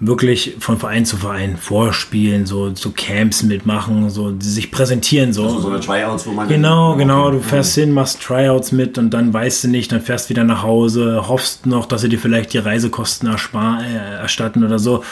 wirklich 0.00 0.56
von 0.58 0.78
Verein 0.78 1.04
zu 1.04 1.18
Verein 1.18 1.58
vorspielen, 1.58 2.46
so, 2.46 2.74
so 2.74 2.90
Camps 2.90 3.42
mitmachen, 3.42 4.08
so 4.08 4.34
sich 4.40 4.70
präsentieren. 4.70 5.34
So, 5.34 5.44
also 5.44 5.60
so 5.60 5.68
eine 5.68 5.80
Tryouts, 5.80 6.26
wo 6.26 6.32
man. 6.32 6.48
Genau, 6.48 6.96
genau. 6.96 7.30
Du 7.30 7.40
fährst 7.40 7.74
hin, 7.74 7.92
machst 7.92 8.22
Tryouts 8.22 8.72
mit 8.72 8.96
und 8.96 9.10
dann 9.10 9.32
weißt 9.32 9.64
du 9.64 9.68
nicht, 9.68 9.92
dann 9.92 10.00
fährst 10.00 10.30
wieder 10.30 10.42
nach 10.42 10.62
Hause, 10.62 11.28
hoffst 11.28 11.66
noch, 11.66 11.84
dass 11.84 12.00
sie 12.00 12.08
dir 12.08 12.18
vielleicht 12.18 12.54
die 12.54 12.58
Reisekosten 12.58 13.28
erspar, 13.28 13.82
äh, 13.82 14.20
erstatten 14.20 14.64
oder 14.64 14.78
so. 14.78 15.04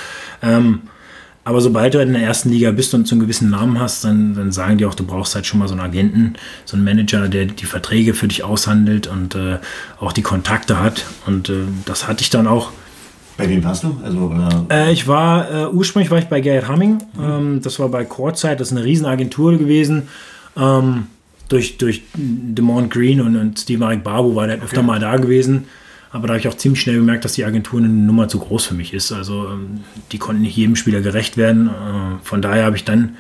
Ähm, 0.43 0.81
aber 1.45 1.61
sobald 1.61 1.95
du 1.95 1.99
in 2.01 2.13
der 2.13 2.23
ersten 2.23 2.51
Liga 2.51 2.71
bist 2.73 2.93
und 2.93 3.09
so 3.09 3.15
einen 3.15 3.21
gewissen 3.21 3.51
Namen 3.51 3.81
hast, 3.81 4.05
dann, 4.05 4.35
dann 4.35 4.53
sagen 4.53 4.79
die 4.79 4.85
auch, 4.85 4.95
du 4.95 5.05
brauchst 5.05 5.35
halt 5.35 5.47
schon 5.47 5.59
mal 5.59 5.69
so 5.69 5.73
einen 5.73 5.81
Agenten, 5.81 6.35
so 6.65 6.77
einen 6.77 6.85
Manager, 6.85 7.29
der 7.29 7.47
die 7.47 7.65
Verträge 7.65 8.13
für 8.13 8.29
dich 8.29 8.45
aushandelt 8.45 9.07
und 9.07 9.35
äh, 9.35 9.59
auch 10.01 10.13
die 10.13 10.23
Kontakte 10.23 10.81
hat. 10.81 11.07
Und 11.27 11.49
äh, 11.49 11.61
das 11.85 12.09
hatte 12.09 12.23
ich 12.23 12.31
dann 12.31 12.47
auch. 12.47 12.71
Bei 13.39 13.49
wem 13.49 13.63
warst 13.63 13.85
du? 13.85 13.97
Also, 14.05 14.35
äh, 14.69 14.93
ich 14.93 15.07
war, 15.07 15.51
äh, 15.51 15.67
ursprünglich 15.69 16.11
war 16.11 16.19
ich 16.19 16.27
bei 16.27 16.41
Gerhard 16.41 16.69
Hamming. 16.69 16.99
Mhm. 17.15 17.23
Ähm, 17.23 17.61
das 17.63 17.79
war 17.79 17.89
bei 17.89 18.05
Kurzzeit, 18.05 18.59
das 18.61 18.73
ist 18.73 18.77
eine 18.77 18.85
Riesenagentur 18.85 19.57
gewesen. 19.57 20.09
Ähm, 20.57 21.07
durch, 21.49 21.79
durch 21.79 22.03
Demont 22.15 22.91
Green 22.91 23.21
und, 23.21 23.37
und 23.37 23.61
Steve 23.61 23.79
Marek 23.79 24.03
Babu 24.03 24.35
war 24.35 24.49
der 24.49 24.57
okay. 24.57 24.65
öfter 24.65 24.83
mal 24.83 24.99
da 24.99 25.17
gewesen. 25.17 25.67
Aber 26.11 26.27
da 26.27 26.35
habe 26.35 26.41
ich 26.41 26.49
auch 26.49 26.57
ziemlich 26.57 26.81
schnell 26.81 26.97
gemerkt, 26.97 27.25
dass 27.25 27.35
die 27.35 27.45
Agentur 27.45 27.79
eine 27.79 27.89
Nummer 27.89 28.29
zu 28.29 28.41
groß 28.41 28.67
für 28.67 28.75
mich 28.75 28.93
ist. 28.93 29.13
Also 29.13 29.47
ähm, 29.47 29.81
die 30.11 30.19
konnten 30.19 30.43
nicht 30.43 30.57
jedem 30.57 30.75
Spieler 30.75 31.01
gerecht 31.01 31.37
werden. 31.37 31.69
Äh, 31.69 32.25
von 32.25 32.43
daher 32.43 32.65
habe 32.65 32.77
ich 32.77 32.85
dann 32.85 33.17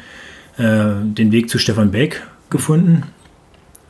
äh, 0.56 0.94
den 1.00 1.30
Weg 1.30 1.48
zu 1.48 1.58
Stefan 1.58 1.92
Beck 1.92 2.26
gefunden. 2.50 3.04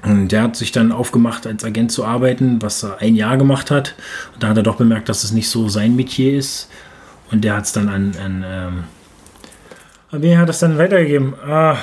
Und 0.02 0.28
der 0.28 0.42
hat 0.42 0.56
sich 0.56 0.70
dann 0.70 0.92
aufgemacht, 0.92 1.46
als 1.46 1.64
Agent 1.64 1.90
zu 1.90 2.04
arbeiten, 2.04 2.62
was 2.62 2.84
er 2.84 2.98
ein 2.98 3.16
Jahr 3.16 3.36
gemacht 3.36 3.70
hat. 3.70 3.94
Und 4.34 4.42
da 4.42 4.48
hat 4.48 4.56
er 4.56 4.62
doch 4.62 4.76
bemerkt, 4.76 5.08
dass 5.08 5.24
es 5.24 5.32
nicht 5.32 5.50
so 5.50 5.68
sein 5.68 5.96
Metier 5.96 6.38
ist. 6.38 6.70
Und 7.30 7.42
der 7.44 7.56
hat 7.56 7.64
es 7.64 7.72
dann 7.72 7.88
an, 7.88 8.12
an 8.24 8.44
ähm, 8.46 8.84
wen 10.12 10.38
hat 10.38 10.48
es 10.48 10.60
dann 10.60 10.78
weitergegeben? 10.78 11.34
Ah, 11.46 11.76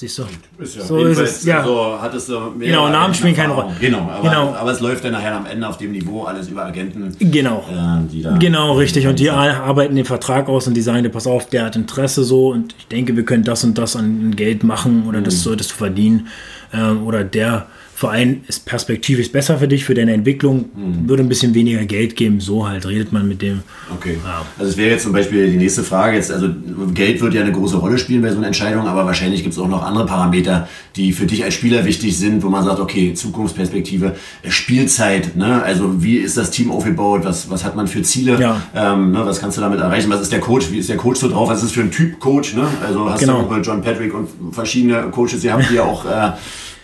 siehst 0.00 0.18
du. 0.18 0.24
Ist 0.58 0.76
ja, 0.76 0.82
so 0.82 1.04
ist 1.04 1.18
es. 1.18 1.44
Ja. 1.44 1.62
So 1.62 1.98
hattest 2.00 2.28
du 2.30 2.58
genau, 2.58 2.88
Namen 2.88 3.14
spielen 3.14 3.36
keine 3.36 3.52
Rolle. 3.52 3.74
Genau 3.78 3.98
aber, 3.98 4.22
genau, 4.22 4.54
aber 4.54 4.72
es 4.72 4.80
läuft 4.80 5.04
dann 5.04 5.12
nachher 5.12 5.36
am 5.36 5.46
Ende 5.46 5.68
auf 5.68 5.76
dem 5.76 5.92
Niveau 5.92 6.24
alles 6.24 6.48
über 6.48 6.64
Agenten. 6.64 7.14
Genau. 7.18 7.64
Äh, 7.70 8.38
genau, 8.38 8.72
richtig. 8.74 9.06
Und 9.06 9.18
die 9.18 9.30
arbeiten 9.30 9.94
den 9.94 10.06
Vertrag 10.06 10.48
aus 10.48 10.66
und 10.66 10.74
die 10.74 10.80
sagen 10.80 11.02
dir, 11.02 11.10
pass 11.10 11.26
auf, 11.26 11.46
der 11.46 11.66
hat 11.66 11.76
Interesse 11.76 12.24
so 12.24 12.48
und 12.48 12.74
ich 12.78 12.86
denke, 12.88 13.14
wir 13.14 13.24
können 13.24 13.44
das 13.44 13.62
und 13.62 13.76
das 13.76 13.94
an 13.94 14.34
Geld 14.34 14.64
machen 14.64 15.04
oder 15.06 15.20
mhm. 15.20 15.24
das 15.24 15.42
solltest 15.42 15.72
du 15.72 15.74
verdienen. 15.74 16.28
Ähm, 16.72 17.04
oder 17.04 17.22
der 17.22 17.66
Verein 18.00 18.44
ist 18.48 18.64
perspektivisch 18.64 19.30
besser 19.30 19.58
für 19.58 19.68
dich, 19.68 19.84
für 19.84 19.92
deine 19.92 20.14
Entwicklung, 20.14 20.70
mhm. 20.74 21.06
würde 21.06 21.22
ein 21.22 21.28
bisschen 21.28 21.54
weniger 21.54 21.84
Geld 21.84 22.16
geben, 22.16 22.40
so 22.40 22.66
halt 22.66 22.86
redet 22.86 23.12
man 23.12 23.28
mit 23.28 23.42
dem. 23.42 23.60
Okay. 23.94 24.16
Ja. 24.24 24.40
Also 24.58 24.70
es 24.70 24.78
wäre 24.78 24.92
jetzt 24.92 25.02
zum 25.02 25.12
Beispiel 25.12 25.50
die 25.50 25.58
nächste 25.58 25.82
Frage, 25.82 26.16
jetzt, 26.16 26.32
also 26.32 26.48
Geld 26.94 27.20
wird 27.20 27.34
ja 27.34 27.42
eine 27.42 27.52
große 27.52 27.76
Rolle 27.76 27.98
spielen 27.98 28.22
bei 28.22 28.30
so 28.30 28.38
einer 28.38 28.46
Entscheidung, 28.46 28.86
aber 28.86 29.04
wahrscheinlich 29.04 29.42
gibt 29.42 29.52
es 29.52 29.58
auch 29.58 29.68
noch 29.68 29.82
andere 29.82 30.06
Parameter, 30.06 30.66
die 30.96 31.12
für 31.12 31.26
dich 31.26 31.44
als 31.44 31.52
Spieler 31.52 31.84
wichtig 31.84 32.16
sind, 32.16 32.42
wo 32.42 32.48
man 32.48 32.64
sagt, 32.64 32.80
okay, 32.80 33.12
Zukunftsperspektive, 33.12 34.16
Spielzeit, 34.48 35.36
ne? 35.36 35.62
also 35.62 36.02
wie 36.02 36.16
ist 36.16 36.38
das 36.38 36.50
Team 36.50 36.70
aufgebaut, 36.70 37.20
was, 37.24 37.50
was 37.50 37.64
hat 37.64 37.76
man 37.76 37.86
für 37.86 38.00
Ziele, 38.00 38.40
ja. 38.40 38.62
ähm, 38.74 39.12
ne? 39.12 39.26
was 39.26 39.42
kannst 39.42 39.58
du 39.58 39.60
damit 39.60 39.78
erreichen, 39.78 40.08
was 40.08 40.22
ist 40.22 40.32
der 40.32 40.40
Coach, 40.40 40.72
wie 40.72 40.78
ist 40.78 40.88
der 40.88 40.96
Coach 40.96 41.20
so 41.20 41.28
drauf, 41.28 41.50
was 41.50 41.58
ist 41.58 41.64
das 41.64 41.72
für 41.72 41.82
ein 41.82 41.90
Typ 41.90 42.18
Coach, 42.18 42.54
ne? 42.54 42.66
also 42.82 43.10
hast 43.10 43.20
genau. 43.20 43.42
du 43.42 43.60
John 43.60 43.82
Patrick 43.82 44.14
und 44.14 44.54
verschiedene 44.54 45.02
Coaches, 45.10 45.42
die 45.42 45.52
haben 45.52 45.62
die 45.68 45.74
ja 45.74 45.82
auch... 45.82 46.06
Äh, 46.06 46.30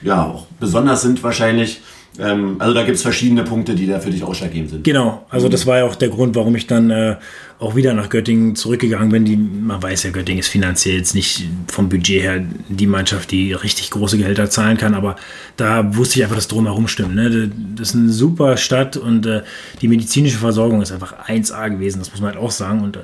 ja, 0.02 0.24
auch 0.24 0.46
besonders 0.61 1.02
sind 1.02 1.22
wahrscheinlich. 1.22 1.80
Ähm, 2.18 2.56
also 2.59 2.72
da 2.72 2.82
gibt 2.85 2.96
es 2.96 3.02
verschiedene 3.02 3.44
Punkte, 3.44 3.74
die 3.74 3.87
da 3.87 4.00
für 4.00 4.11
dich 4.11 4.22
ausschlaggebend 4.22 4.70
sind. 4.70 4.85
Genau, 4.85 5.26
also 5.28 5.48
das 5.48 5.66
war 5.66 5.78
ja 5.78 5.85
auch 5.85 5.96
der 5.96 6.09
Grund, 6.09 6.35
warum 6.35 6.56
ich 6.56 6.66
dann 6.66 6.90
äh, 6.90 7.16
auch 7.59 7.74
wieder 7.74 7.94
nach 7.94 8.09
Göttingen 8.09 8.56
zurückgegangen 8.56 9.11
bin. 9.11 9.24
Die, 9.24 9.37
man 9.37 9.82
weiß 9.82 10.04
ja, 10.04 10.11
Göttingen 10.11 10.40
ist 10.40 10.48
finanziell 10.48 10.96
jetzt 10.96 11.14
nicht 11.14 11.46
vom 11.68 11.88
Budget 11.88 12.22
her 12.22 12.42
die 12.68 12.87
Mannschaft, 12.87 13.30
die 13.30 13.52
richtig 13.52 13.90
große 13.90 14.18
Gehälter 14.18 14.48
zahlen 14.50 14.76
kann, 14.76 14.94
aber 14.94 15.16
da 15.56 15.96
wusste 15.96 16.18
ich 16.18 16.24
einfach, 16.24 16.37
dass 16.37 16.48
drumherum 16.48 16.88
stimmt. 16.88 17.14
Ne? 17.14 17.50
Das 17.76 17.90
ist 17.90 17.94
eine 17.94 18.11
super 18.11 18.56
Stadt 18.56 18.96
und 18.96 19.26
äh, 19.26 19.42
die 19.80 19.88
medizinische 19.88 20.38
Versorgung 20.38 20.82
ist 20.82 20.92
einfach 20.92 21.28
1A 21.28 21.70
gewesen, 21.70 21.98
das 21.98 22.11
muss 22.11 22.20
man 22.20 22.35
halt 22.35 22.42
auch 22.42 22.50
sagen. 22.50 22.82
Und 22.82 22.96
äh, 22.96 23.00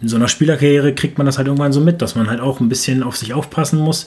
in 0.00 0.08
so 0.08 0.16
einer 0.16 0.28
Spielerkarriere 0.28 0.94
kriegt 0.94 1.18
man 1.18 1.26
das 1.26 1.38
halt 1.38 1.46
irgendwann 1.46 1.72
so 1.72 1.80
mit, 1.80 2.02
dass 2.02 2.14
man 2.14 2.28
halt 2.28 2.40
auch 2.40 2.60
ein 2.60 2.68
bisschen 2.68 3.02
auf 3.02 3.16
sich 3.16 3.32
aufpassen 3.32 3.78
muss 3.78 4.06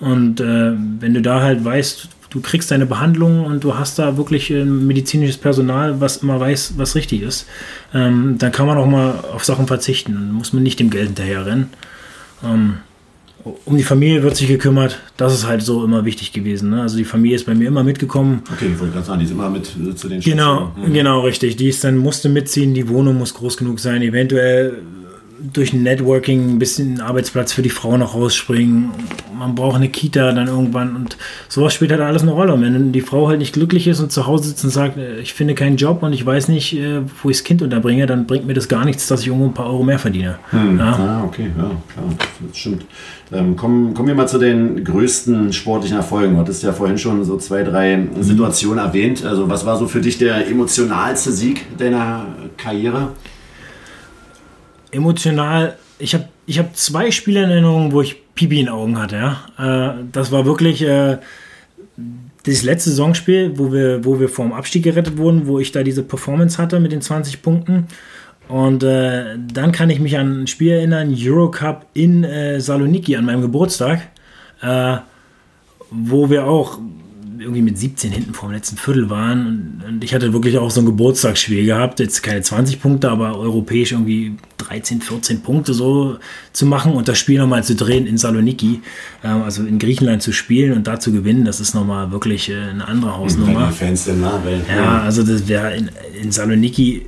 und 0.00 0.40
äh, 0.40 0.72
wenn 1.00 1.14
du 1.14 1.22
da 1.22 1.40
halt 1.40 1.64
weißt, 1.64 2.08
du 2.30 2.40
kriegst 2.40 2.70
deine 2.70 2.86
Behandlung 2.86 3.44
und 3.44 3.64
du 3.64 3.76
hast 3.76 3.98
da 3.98 4.16
wirklich 4.16 4.50
äh, 4.50 4.64
medizinisches 4.64 5.36
Personal, 5.36 6.00
was 6.00 6.18
immer 6.18 6.38
weiß, 6.38 6.74
was 6.76 6.94
richtig 6.94 7.22
ist, 7.22 7.46
ähm, 7.94 8.36
dann 8.38 8.52
kann 8.52 8.66
man 8.66 8.78
auch 8.78 8.86
mal 8.86 9.14
auf 9.32 9.44
Sachen 9.44 9.66
verzichten. 9.66 10.14
Dann 10.14 10.32
muss 10.32 10.52
man 10.52 10.62
nicht 10.62 10.78
dem 10.78 10.90
Geld 10.90 11.06
hinterherrennen. 11.06 11.70
Ähm, 12.44 12.78
um 13.64 13.76
die 13.76 13.82
Familie 13.82 14.22
wird 14.22 14.36
sich 14.36 14.48
gekümmert. 14.48 15.00
Das 15.16 15.32
ist 15.32 15.46
halt 15.46 15.62
so 15.62 15.84
immer 15.84 16.04
wichtig 16.04 16.32
gewesen. 16.32 16.70
Ne? 16.70 16.82
Also 16.82 16.96
die 16.96 17.04
Familie 17.04 17.36
ist 17.36 17.46
bei 17.46 17.54
mir 17.54 17.68
immer 17.68 17.82
mitgekommen. 17.82 18.42
Okay, 18.52 18.70
ich 18.72 18.78
wollte 18.78 18.94
gerade 18.94 19.06
sagen, 19.06 19.20
die 19.20 19.24
ist 19.24 19.30
immer 19.30 19.48
mit 19.48 19.74
äh, 19.76 19.94
zu 19.94 20.08
den 20.08 20.20
Genau, 20.20 20.72
mhm. 20.76 20.92
genau, 20.92 21.20
richtig. 21.20 21.56
Die 21.56 21.68
ist 21.68 21.82
dann 21.82 21.96
musste 21.96 22.28
mitziehen. 22.28 22.74
Die 22.74 22.88
Wohnung 22.88 23.16
muss 23.16 23.34
groß 23.34 23.56
genug 23.56 23.80
sein. 23.80 24.02
Eventuell 24.02 24.82
durch 25.40 25.72
Networking 25.72 26.54
ein 26.54 26.58
bisschen 26.58 27.00
Arbeitsplatz 27.00 27.52
für 27.52 27.62
die 27.62 27.70
Frau 27.70 27.96
noch 27.96 28.14
rausspringen. 28.14 28.90
Man 29.36 29.54
braucht 29.54 29.76
eine 29.76 29.88
Kita 29.88 30.32
dann 30.32 30.48
irgendwann 30.48 30.96
und 30.96 31.16
sowas 31.48 31.74
spielt 31.74 31.92
halt 31.92 32.00
alles 32.00 32.22
eine 32.22 32.32
Rolle. 32.32 32.54
Und 32.54 32.62
wenn 32.62 32.92
die 32.92 33.00
Frau 33.00 33.28
halt 33.28 33.38
nicht 33.38 33.52
glücklich 33.52 33.86
ist 33.86 34.00
und 34.00 34.10
zu 34.10 34.26
Hause 34.26 34.48
sitzt 34.48 34.64
und 34.64 34.70
sagt, 34.70 34.96
äh, 34.96 35.20
ich 35.20 35.34
finde 35.34 35.54
keinen 35.54 35.76
Job 35.76 36.02
und 36.02 36.12
ich 36.12 36.24
weiß 36.24 36.48
nicht, 36.48 36.76
äh, 36.76 37.02
wo 37.22 37.30
ich 37.30 37.38
das 37.38 37.44
Kind 37.44 37.62
unterbringe, 37.62 38.06
dann 38.06 38.26
bringt 38.26 38.46
mir 38.46 38.54
das 38.54 38.68
gar 38.68 38.84
nichts, 38.84 39.06
dass 39.06 39.20
ich 39.20 39.28
irgendwo 39.28 39.46
ein 39.46 39.54
paar 39.54 39.66
Euro 39.66 39.84
mehr 39.84 39.98
verdiene. 39.98 40.38
Hm. 40.50 40.78
Ja. 40.78 40.92
Ah, 40.92 41.24
okay, 41.24 41.50
ja, 41.56 41.64
klar, 41.64 42.04
das 42.46 42.58
stimmt. 42.58 42.84
Ähm, 43.30 43.56
kommen, 43.56 43.94
kommen 43.94 44.08
wir 44.08 44.14
mal 44.14 44.26
zu 44.26 44.38
den 44.38 44.82
größten 44.82 45.52
sportlichen 45.52 45.98
Erfolgen. 45.98 46.34
Du 46.34 46.40
hattest 46.40 46.62
ja 46.62 46.72
vorhin 46.72 46.98
schon 46.98 47.24
so 47.24 47.36
zwei, 47.36 47.62
drei 47.62 47.96
mhm. 47.96 48.22
Situationen 48.22 48.84
erwähnt. 48.84 49.24
Also 49.24 49.48
was 49.48 49.66
war 49.66 49.76
so 49.76 49.86
für 49.86 50.00
dich 50.00 50.18
der 50.18 50.48
emotionalste 50.48 51.30
Sieg 51.30 51.76
deiner 51.78 52.26
Karriere? 52.56 53.10
Emotional, 54.90 55.76
ich 55.98 56.14
habe 56.14 56.28
ich 56.46 56.58
hab 56.58 56.74
zwei 56.76 57.10
Spiele 57.10 57.42
in 57.44 57.50
Erinnerung, 57.50 57.92
wo 57.92 58.00
ich 58.00 58.16
Pipi 58.34 58.60
in 58.60 58.68
Augen 58.68 58.98
hatte. 58.98 59.16
Ja? 59.16 59.96
Äh, 59.98 60.04
das 60.12 60.32
war 60.32 60.46
wirklich 60.46 60.82
äh, 60.82 61.18
das 62.44 62.62
letzte 62.62 62.90
Saisonspiel, 62.90 63.58
wo 63.58 63.72
wir, 63.72 64.04
wo 64.04 64.18
wir 64.18 64.28
vom 64.28 64.52
Abstieg 64.52 64.84
gerettet 64.84 65.18
wurden, 65.18 65.46
wo 65.46 65.58
ich 65.58 65.72
da 65.72 65.82
diese 65.82 66.02
Performance 66.02 66.56
hatte 66.58 66.80
mit 66.80 66.92
den 66.92 67.02
20 67.02 67.42
Punkten. 67.42 67.86
Und 68.48 68.82
äh, 68.82 69.36
dann 69.52 69.72
kann 69.72 69.90
ich 69.90 70.00
mich 70.00 70.16
an 70.16 70.42
ein 70.42 70.46
Spiel 70.46 70.72
erinnern, 70.72 71.14
Eurocup 71.14 71.86
in 71.92 72.24
äh, 72.24 72.60
Saloniki 72.60 73.14
an 73.16 73.26
meinem 73.26 73.42
Geburtstag, 73.42 74.00
äh, 74.62 74.96
wo 75.90 76.30
wir 76.30 76.46
auch 76.46 76.78
irgendwie 77.40 77.62
mit 77.62 77.78
17 77.78 78.12
hinten 78.12 78.34
vor 78.34 78.48
dem 78.48 78.54
letzten 78.54 78.76
Viertel 78.76 79.10
waren. 79.10 79.46
Und, 79.46 79.88
und, 79.88 80.04
ich 80.04 80.14
hatte 80.14 80.32
wirklich 80.32 80.58
auch 80.58 80.70
so 80.70 80.80
ein 80.80 80.86
Geburtstagsspiel 80.86 81.66
gehabt. 81.66 82.00
Jetzt 82.00 82.22
keine 82.22 82.42
20 82.42 82.80
Punkte, 82.80 83.10
aber 83.10 83.38
europäisch 83.38 83.92
irgendwie 83.92 84.36
13, 84.58 85.00
14 85.00 85.42
Punkte 85.42 85.74
so 85.74 86.18
zu 86.52 86.66
machen 86.66 86.92
und 86.92 87.08
das 87.08 87.18
Spiel 87.18 87.38
nochmal 87.38 87.64
zu 87.64 87.74
drehen 87.74 88.06
in 88.06 88.18
Saloniki, 88.18 88.80
äh, 89.22 89.28
also 89.28 89.64
in 89.64 89.78
Griechenland 89.78 90.22
zu 90.22 90.32
spielen 90.32 90.72
und 90.72 90.86
da 90.86 91.00
zu 91.00 91.12
gewinnen, 91.12 91.44
das 91.44 91.60
ist 91.60 91.74
nochmal 91.74 92.10
wirklich 92.10 92.50
äh, 92.50 92.56
eine 92.56 92.86
andere 92.86 93.16
Hausnummer. 93.16 93.70
Fans 93.70 94.04
denn 94.04 94.20
nah, 94.20 94.40
ja, 94.68 95.02
also 95.02 95.22
das 95.22 95.48
wäre 95.48 95.76
in, 95.76 95.90
in 96.20 96.32
Saloniki 96.32 97.06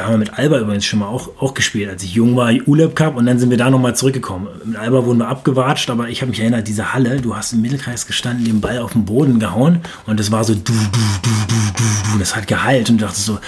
da 0.00 0.06
haben 0.06 0.14
wir 0.14 0.18
mit 0.18 0.38
Alba 0.38 0.58
übrigens 0.60 0.86
schon 0.86 1.00
mal 1.00 1.08
auch, 1.08 1.28
auch 1.38 1.52
gespielt, 1.52 1.90
als 1.90 2.02
ich 2.02 2.14
jung 2.14 2.34
war, 2.34 2.50
Urlaub 2.66 2.96
Cup 2.96 3.16
und 3.16 3.26
dann 3.26 3.38
sind 3.38 3.50
wir 3.50 3.58
da 3.58 3.68
nochmal 3.68 3.94
zurückgekommen. 3.94 4.48
Mit 4.64 4.78
Alba 4.78 5.04
wurden 5.04 5.18
wir 5.18 5.28
abgewatscht, 5.28 5.90
aber 5.90 6.08
ich 6.08 6.22
habe 6.22 6.30
mich 6.30 6.40
erinnert, 6.40 6.66
diese 6.68 6.94
Halle, 6.94 7.20
du 7.20 7.36
hast 7.36 7.52
im 7.52 7.60
Mittelkreis 7.60 8.06
gestanden, 8.06 8.46
den 8.46 8.62
Ball 8.62 8.78
auf 8.78 8.92
den 8.92 9.04
Boden 9.04 9.38
gehauen 9.38 9.80
und 10.06 10.18
es 10.18 10.32
war 10.32 10.42
so 10.44 10.54
du, 10.54 10.62
du, 10.62 10.72
du, 10.72 11.30
du, 11.48 11.54
du, 11.76 12.12
du, 12.12 12.18
das 12.18 12.34
hat 12.34 12.46
geheilt 12.46 12.88
und 12.88 12.98
du 12.98 13.04
dachtest 13.04 13.26
so, 13.26 13.38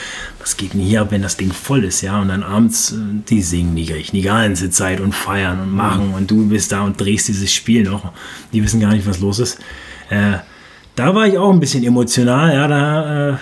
was 0.40 0.58
geht 0.58 0.74
denn 0.74 0.82
hier 0.82 1.00
ab, 1.00 1.06
wenn 1.10 1.22
das 1.22 1.38
Ding 1.38 1.52
voll 1.52 1.84
ist, 1.84 2.02
ja? 2.02 2.20
Und 2.20 2.28
dann 2.28 2.42
abends, 2.42 2.92
äh, 2.92 2.96
die 3.30 3.40
singen 3.40 3.74
die, 3.74 3.86
die 3.86 4.22
ganze 4.22 4.68
Zeit 4.68 5.00
und 5.00 5.14
feiern 5.14 5.58
und 5.58 5.72
machen 5.72 6.12
und 6.12 6.30
du 6.30 6.48
bist 6.48 6.70
da 6.72 6.82
und 6.82 7.00
drehst 7.00 7.28
dieses 7.28 7.50
Spiel 7.50 7.84
noch. 7.84 8.12
Die 8.52 8.62
wissen 8.62 8.78
gar 8.78 8.92
nicht, 8.92 9.06
was 9.06 9.20
los 9.20 9.38
ist. 9.38 9.58
Äh, 10.10 10.34
da 10.96 11.14
war 11.14 11.26
ich 11.26 11.38
auch 11.38 11.50
ein 11.50 11.60
bisschen 11.60 11.82
emotional, 11.82 12.52
ja, 12.52 12.68
da, 12.68 13.30
äh, 13.30 13.36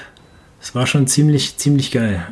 es 0.62 0.76
war 0.76 0.86
schon 0.86 1.08
ziemlich, 1.08 1.56
ziemlich 1.56 1.90
geil. 1.90 2.24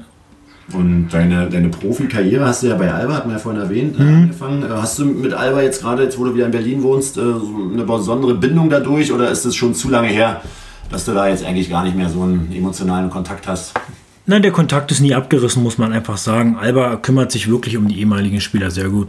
Und 0.73 1.09
deine, 1.11 1.49
deine 1.49 1.69
Profikarriere 1.69 2.45
hast 2.45 2.63
du 2.63 2.67
ja 2.67 2.77
bei 2.77 2.93
Alba, 2.93 3.15
hat 3.15 3.27
man 3.27 3.37
ja 3.37 3.41
vorhin 3.41 3.61
erwähnt, 3.61 3.99
äh, 3.99 4.03
mhm. 4.03 4.23
angefangen. 4.23 4.63
Äh, 4.63 4.69
hast 4.69 4.99
du 4.99 5.07
mit 5.07 5.33
Alba 5.33 5.63
jetzt 5.63 5.81
gerade, 5.81 6.03
jetzt 6.03 6.19
wo 6.19 6.25
du 6.25 6.35
wieder 6.35 6.47
in 6.47 6.53
Berlin 6.53 6.83
wohnst, 6.83 7.17
äh, 7.17 7.21
eine 7.21 7.85
besondere 7.85 8.35
Bindung 8.35 8.69
dadurch 8.69 9.11
oder 9.13 9.31
ist 9.31 9.47
es 9.47 9.57
schon 9.57 9.75
zu 9.75 9.89
lange 9.89 10.09
her, 10.09 10.43
dass 10.91 11.07
du 11.07 11.13
da 11.13 11.27
jetzt 11.29 11.45
eigentlich 11.45 11.71
gar 11.71 11.85
nicht 11.85 11.97
mehr 11.97 12.11
so 12.11 12.21
einen 12.23 12.53
emotionalen 12.55 13.09
Kontakt 13.09 13.49
hast? 13.49 13.73
Nein, 14.31 14.43
der 14.43 14.53
Kontakt 14.53 14.93
ist 14.93 15.01
nie 15.01 15.15
abgerissen, 15.15 15.63
muss 15.63 15.79
man 15.79 15.91
einfach 15.91 16.19
sagen. 16.19 16.59
Alba 16.61 16.97
kümmert 16.97 17.33
sich 17.33 17.49
wirklich 17.49 17.79
um 17.79 17.89
die 17.89 17.99
ehemaligen 17.99 18.43
Spieler 18.43 18.71
sehr 18.71 18.91
gut. 18.91 19.09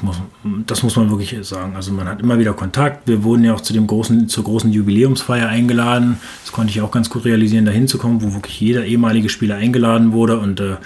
das 0.66 0.82
muss 0.82 0.96
man 0.96 1.10
wirklich 1.10 1.36
sagen. 1.42 1.76
Also 1.76 1.92
man 1.92 2.08
hat 2.08 2.22
immer 2.22 2.40
wieder 2.40 2.54
Kontakt. 2.54 3.06
Wir 3.06 3.22
wurden 3.26 3.44
ja 3.44 3.54
auch 3.54 3.60
zu 3.60 3.74
dem 3.74 3.86
großen, 3.86 4.30
zur 4.30 4.46
großen 4.46 4.72
Jubiläumsfeier 4.72 5.50
eingeladen. 5.50 6.20
Das 6.46 6.54
konnte 6.54 6.72
ich 6.72 6.80
auch 6.80 6.92
ganz 6.92 7.10
gut 7.10 7.26
realisieren, 7.26 7.66
da 7.66 7.72
hinzukommen, 7.74 8.22
wo 8.22 8.34
wirklich 8.34 8.62
jeder 8.62 8.86
ehemalige 8.86 9.28
Spieler 9.28 9.58
eingeladen 9.58 10.14
wurde. 10.14 10.40
Und 10.40 10.62
äh, 10.62 10.78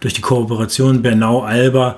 durch 0.00 0.14
die 0.14 0.20
Kooperation 0.20 1.02
Bernau-Alba 1.02 1.96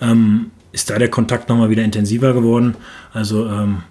ähm, 0.00 0.50
ist 0.72 0.90
da 0.90 0.98
der 0.98 1.08
Kontakt 1.08 1.48
nochmal 1.48 1.70
wieder 1.70 1.82
intensiver 1.82 2.32
geworden. 2.32 2.76
Also 3.12 3.46
ähm, 3.46 3.82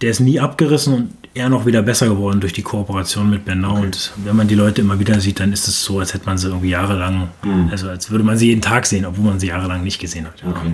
der 0.00 0.10
ist 0.10 0.20
nie 0.20 0.40
abgerissen 0.40 0.94
und 0.94 1.10
eher 1.34 1.48
noch 1.48 1.66
wieder 1.66 1.82
besser 1.82 2.08
geworden 2.08 2.40
durch 2.40 2.52
die 2.52 2.62
Kooperation 2.62 3.30
mit 3.30 3.44
Bernau. 3.44 3.76
Okay. 3.76 3.86
Und 3.86 4.12
wenn 4.24 4.36
man 4.36 4.48
die 4.48 4.54
Leute 4.54 4.80
immer 4.80 4.98
wieder 4.98 5.20
sieht, 5.20 5.40
dann 5.40 5.52
ist 5.52 5.68
es 5.68 5.84
so, 5.84 6.00
als 6.00 6.14
hätte 6.14 6.26
man 6.26 6.38
sie 6.38 6.48
irgendwie 6.48 6.70
jahrelang, 6.70 7.28
mhm. 7.42 7.68
also 7.70 7.88
als 7.88 8.10
würde 8.10 8.24
man 8.24 8.36
sie 8.36 8.48
jeden 8.48 8.62
Tag 8.62 8.86
sehen, 8.86 9.04
obwohl 9.04 9.26
man 9.26 9.38
sie 9.38 9.48
jahrelang 9.48 9.84
nicht 9.84 10.00
gesehen 10.00 10.26
hat. 10.26 10.40
Ja, 10.42 10.48
okay. 10.48 10.72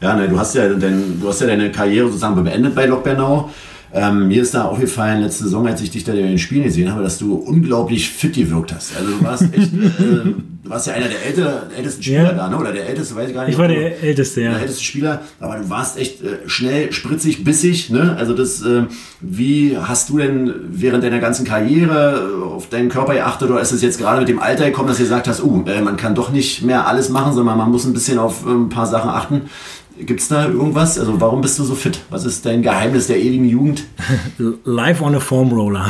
ja 0.00 0.16
ne, 0.16 0.28
du, 0.28 0.38
hast 0.38 0.54
ja 0.54 0.68
dein, 0.68 1.20
du 1.20 1.28
hast 1.28 1.40
ja 1.40 1.48
deine 1.48 1.70
Karriere 1.70 2.06
sozusagen 2.06 2.42
beendet 2.42 2.74
bei 2.74 2.86
Lok 2.86 3.04
Bernau. 3.04 3.50
Ähm, 3.94 4.28
mir 4.28 4.40
ist 4.40 4.54
da 4.54 4.64
aufgefallen, 4.64 5.20
letzte 5.20 5.44
Saison, 5.44 5.66
als 5.66 5.82
ich 5.82 5.90
dich 5.90 6.02
da 6.02 6.12
in 6.12 6.26
den 6.26 6.38
Spielen 6.38 6.64
gesehen 6.64 6.90
habe, 6.90 7.02
dass 7.02 7.18
du 7.18 7.34
unglaublich 7.34 8.08
fit 8.08 8.34
gewirkt 8.34 8.72
hast. 8.72 8.96
Also 8.96 9.18
du 9.18 9.22
warst 9.22 9.42
echt, 9.52 9.72
äh, 9.74 10.32
du 10.62 10.70
warst 10.70 10.86
ja 10.86 10.94
einer 10.94 11.08
der 11.08 11.22
älter, 11.26 11.68
ältesten 11.76 12.02
Spieler 12.02 12.22
ja. 12.22 12.32
da, 12.32 12.48
ne? 12.48 12.56
oder 12.56 12.72
der 12.72 12.88
älteste, 12.88 13.14
weiß 13.14 13.28
ich 13.28 13.34
gar 13.34 13.44
nicht. 13.44 13.52
Ich 13.52 13.58
war 13.58 13.68
der 13.68 14.02
älteste, 14.02 14.40
ja. 14.40 14.52
Der 14.52 14.60
älteste 14.60 14.82
Spieler, 14.82 15.20
aber 15.40 15.56
du 15.56 15.68
warst 15.68 15.98
echt 15.98 16.22
äh, 16.22 16.38
schnell, 16.46 16.90
spritzig, 16.90 17.44
bissig. 17.44 17.90
Ne? 17.90 18.16
Also 18.18 18.32
das, 18.32 18.62
äh, 18.62 18.84
wie 19.20 19.76
hast 19.76 20.08
du 20.08 20.16
denn 20.16 20.54
während 20.70 21.04
deiner 21.04 21.18
ganzen 21.18 21.44
Karriere 21.44 22.46
auf 22.46 22.70
deinen 22.70 22.88
Körper 22.88 23.12
geachtet 23.12 23.50
oder 23.50 23.60
ist 23.60 23.72
es 23.72 23.82
jetzt 23.82 23.98
gerade 23.98 24.20
mit 24.20 24.28
dem 24.28 24.38
Alter 24.38 24.64
gekommen, 24.64 24.88
dass 24.88 24.96
du 24.96 25.02
gesagt 25.02 25.28
hast, 25.28 25.42
uh, 25.42 25.64
man 25.84 25.98
kann 25.98 26.14
doch 26.14 26.30
nicht 26.30 26.62
mehr 26.62 26.86
alles 26.86 27.10
machen, 27.10 27.34
sondern 27.34 27.58
man 27.58 27.70
muss 27.70 27.84
ein 27.84 27.92
bisschen 27.92 28.18
auf 28.18 28.46
ein 28.46 28.70
paar 28.70 28.86
Sachen 28.86 29.10
achten. 29.10 29.42
Gibt 29.98 30.20
es 30.20 30.28
da 30.28 30.48
irgendwas? 30.48 30.98
Also 30.98 31.20
warum 31.20 31.40
bist 31.40 31.58
du 31.58 31.64
so 31.64 31.74
fit? 31.74 32.00
Was 32.10 32.24
ist 32.24 32.46
dein 32.46 32.62
Geheimnis 32.62 33.08
der 33.08 33.18
ewigen 33.18 33.48
Jugend? 33.48 33.84
Live 34.64 35.02
on 35.02 35.14
a 35.14 35.20
Foam 35.20 35.52
Roller. 35.52 35.86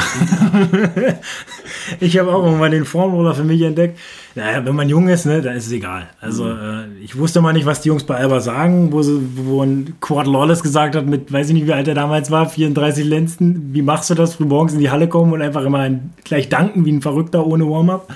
ich 2.00 2.18
habe 2.18 2.34
auch 2.34 2.44
irgendwann 2.44 2.72
den 2.72 2.84
Foam 2.84 3.14
Roller 3.14 3.34
für 3.34 3.44
mich 3.44 3.62
entdeckt. 3.62 3.98
Naja, 4.34 4.64
wenn 4.64 4.74
man 4.74 4.88
jung 4.88 5.08
ist, 5.08 5.26
ne, 5.26 5.42
dann 5.42 5.56
ist 5.56 5.66
es 5.66 5.72
egal. 5.72 6.08
Also 6.20 6.44
mhm. 6.44 6.50
äh, 6.50 7.04
ich 7.04 7.16
wusste 7.16 7.40
mal 7.40 7.52
nicht, 7.52 7.66
was 7.66 7.82
die 7.82 7.88
Jungs 7.88 8.04
bei 8.04 8.16
Alba 8.16 8.40
sagen, 8.40 8.92
wo, 8.92 9.02
sie, 9.02 9.20
wo 9.36 9.62
ein 9.62 9.94
Quad 10.00 10.26
Lawless 10.26 10.62
gesagt 10.62 10.96
hat, 10.96 11.06
mit, 11.06 11.32
weiß 11.32 11.48
ich 11.48 11.54
nicht, 11.54 11.66
wie 11.66 11.72
alt 11.72 11.86
er 11.86 11.94
damals 11.94 12.30
war, 12.30 12.48
34 12.48 13.04
Lenzen, 13.04 13.70
wie 13.72 13.82
machst 13.82 14.10
du 14.10 14.14
das, 14.14 14.34
früh 14.34 14.46
morgens 14.46 14.72
in 14.72 14.80
die 14.80 14.90
Halle 14.90 15.08
kommen 15.08 15.32
und 15.32 15.42
einfach 15.42 15.64
immer 15.64 15.88
gleich 16.24 16.48
danken 16.48 16.84
wie 16.86 16.92
ein 16.92 17.02
Verrückter 17.02 17.46
ohne 17.46 17.68
Warm-up? 17.68 18.08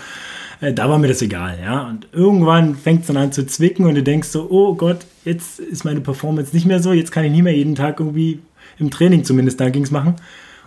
Äh, 0.60 0.72
da 0.72 0.88
war 0.88 0.98
mir 0.98 1.08
das 1.08 1.22
egal, 1.22 1.58
ja. 1.60 1.88
Und 1.88 2.08
irgendwann 2.12 2.74
fängt 2.74 3.02
es 3.02 3.06
dann 3.08 3.16
an 3.16 3.32
zu 3.32 3.46
zwicken 3.46 3.86
und 3.86 3.94
du 3.94 4.02
denkst 4.02 4.28
so, 4.28 4.48
oh 4.50 4.74
Gott, 4.74 5.06
jetzt 5.24 5.60
ist 5.60 5.84
meine 5.84 6.00
Performance 6.00 6.54
nicht 6.54 6.66
mehr 6.66 6.80
so, 6.80 6.92
jetzt 6.92 7.12
kann 7.12 7.24
ich 7.24 7.32
nicht 7.32 7.42
mehr 7.42 7.56
jeden 7.56 7.74
Tag 7.74 8.00
irgendwie 8.00 8.40
im 8.78 8.90
Training 8.90 9.24
zumindest 9.24 9.60
da 9.60 9.70
ging's 9.70 9.90
machen. 9.90 10.16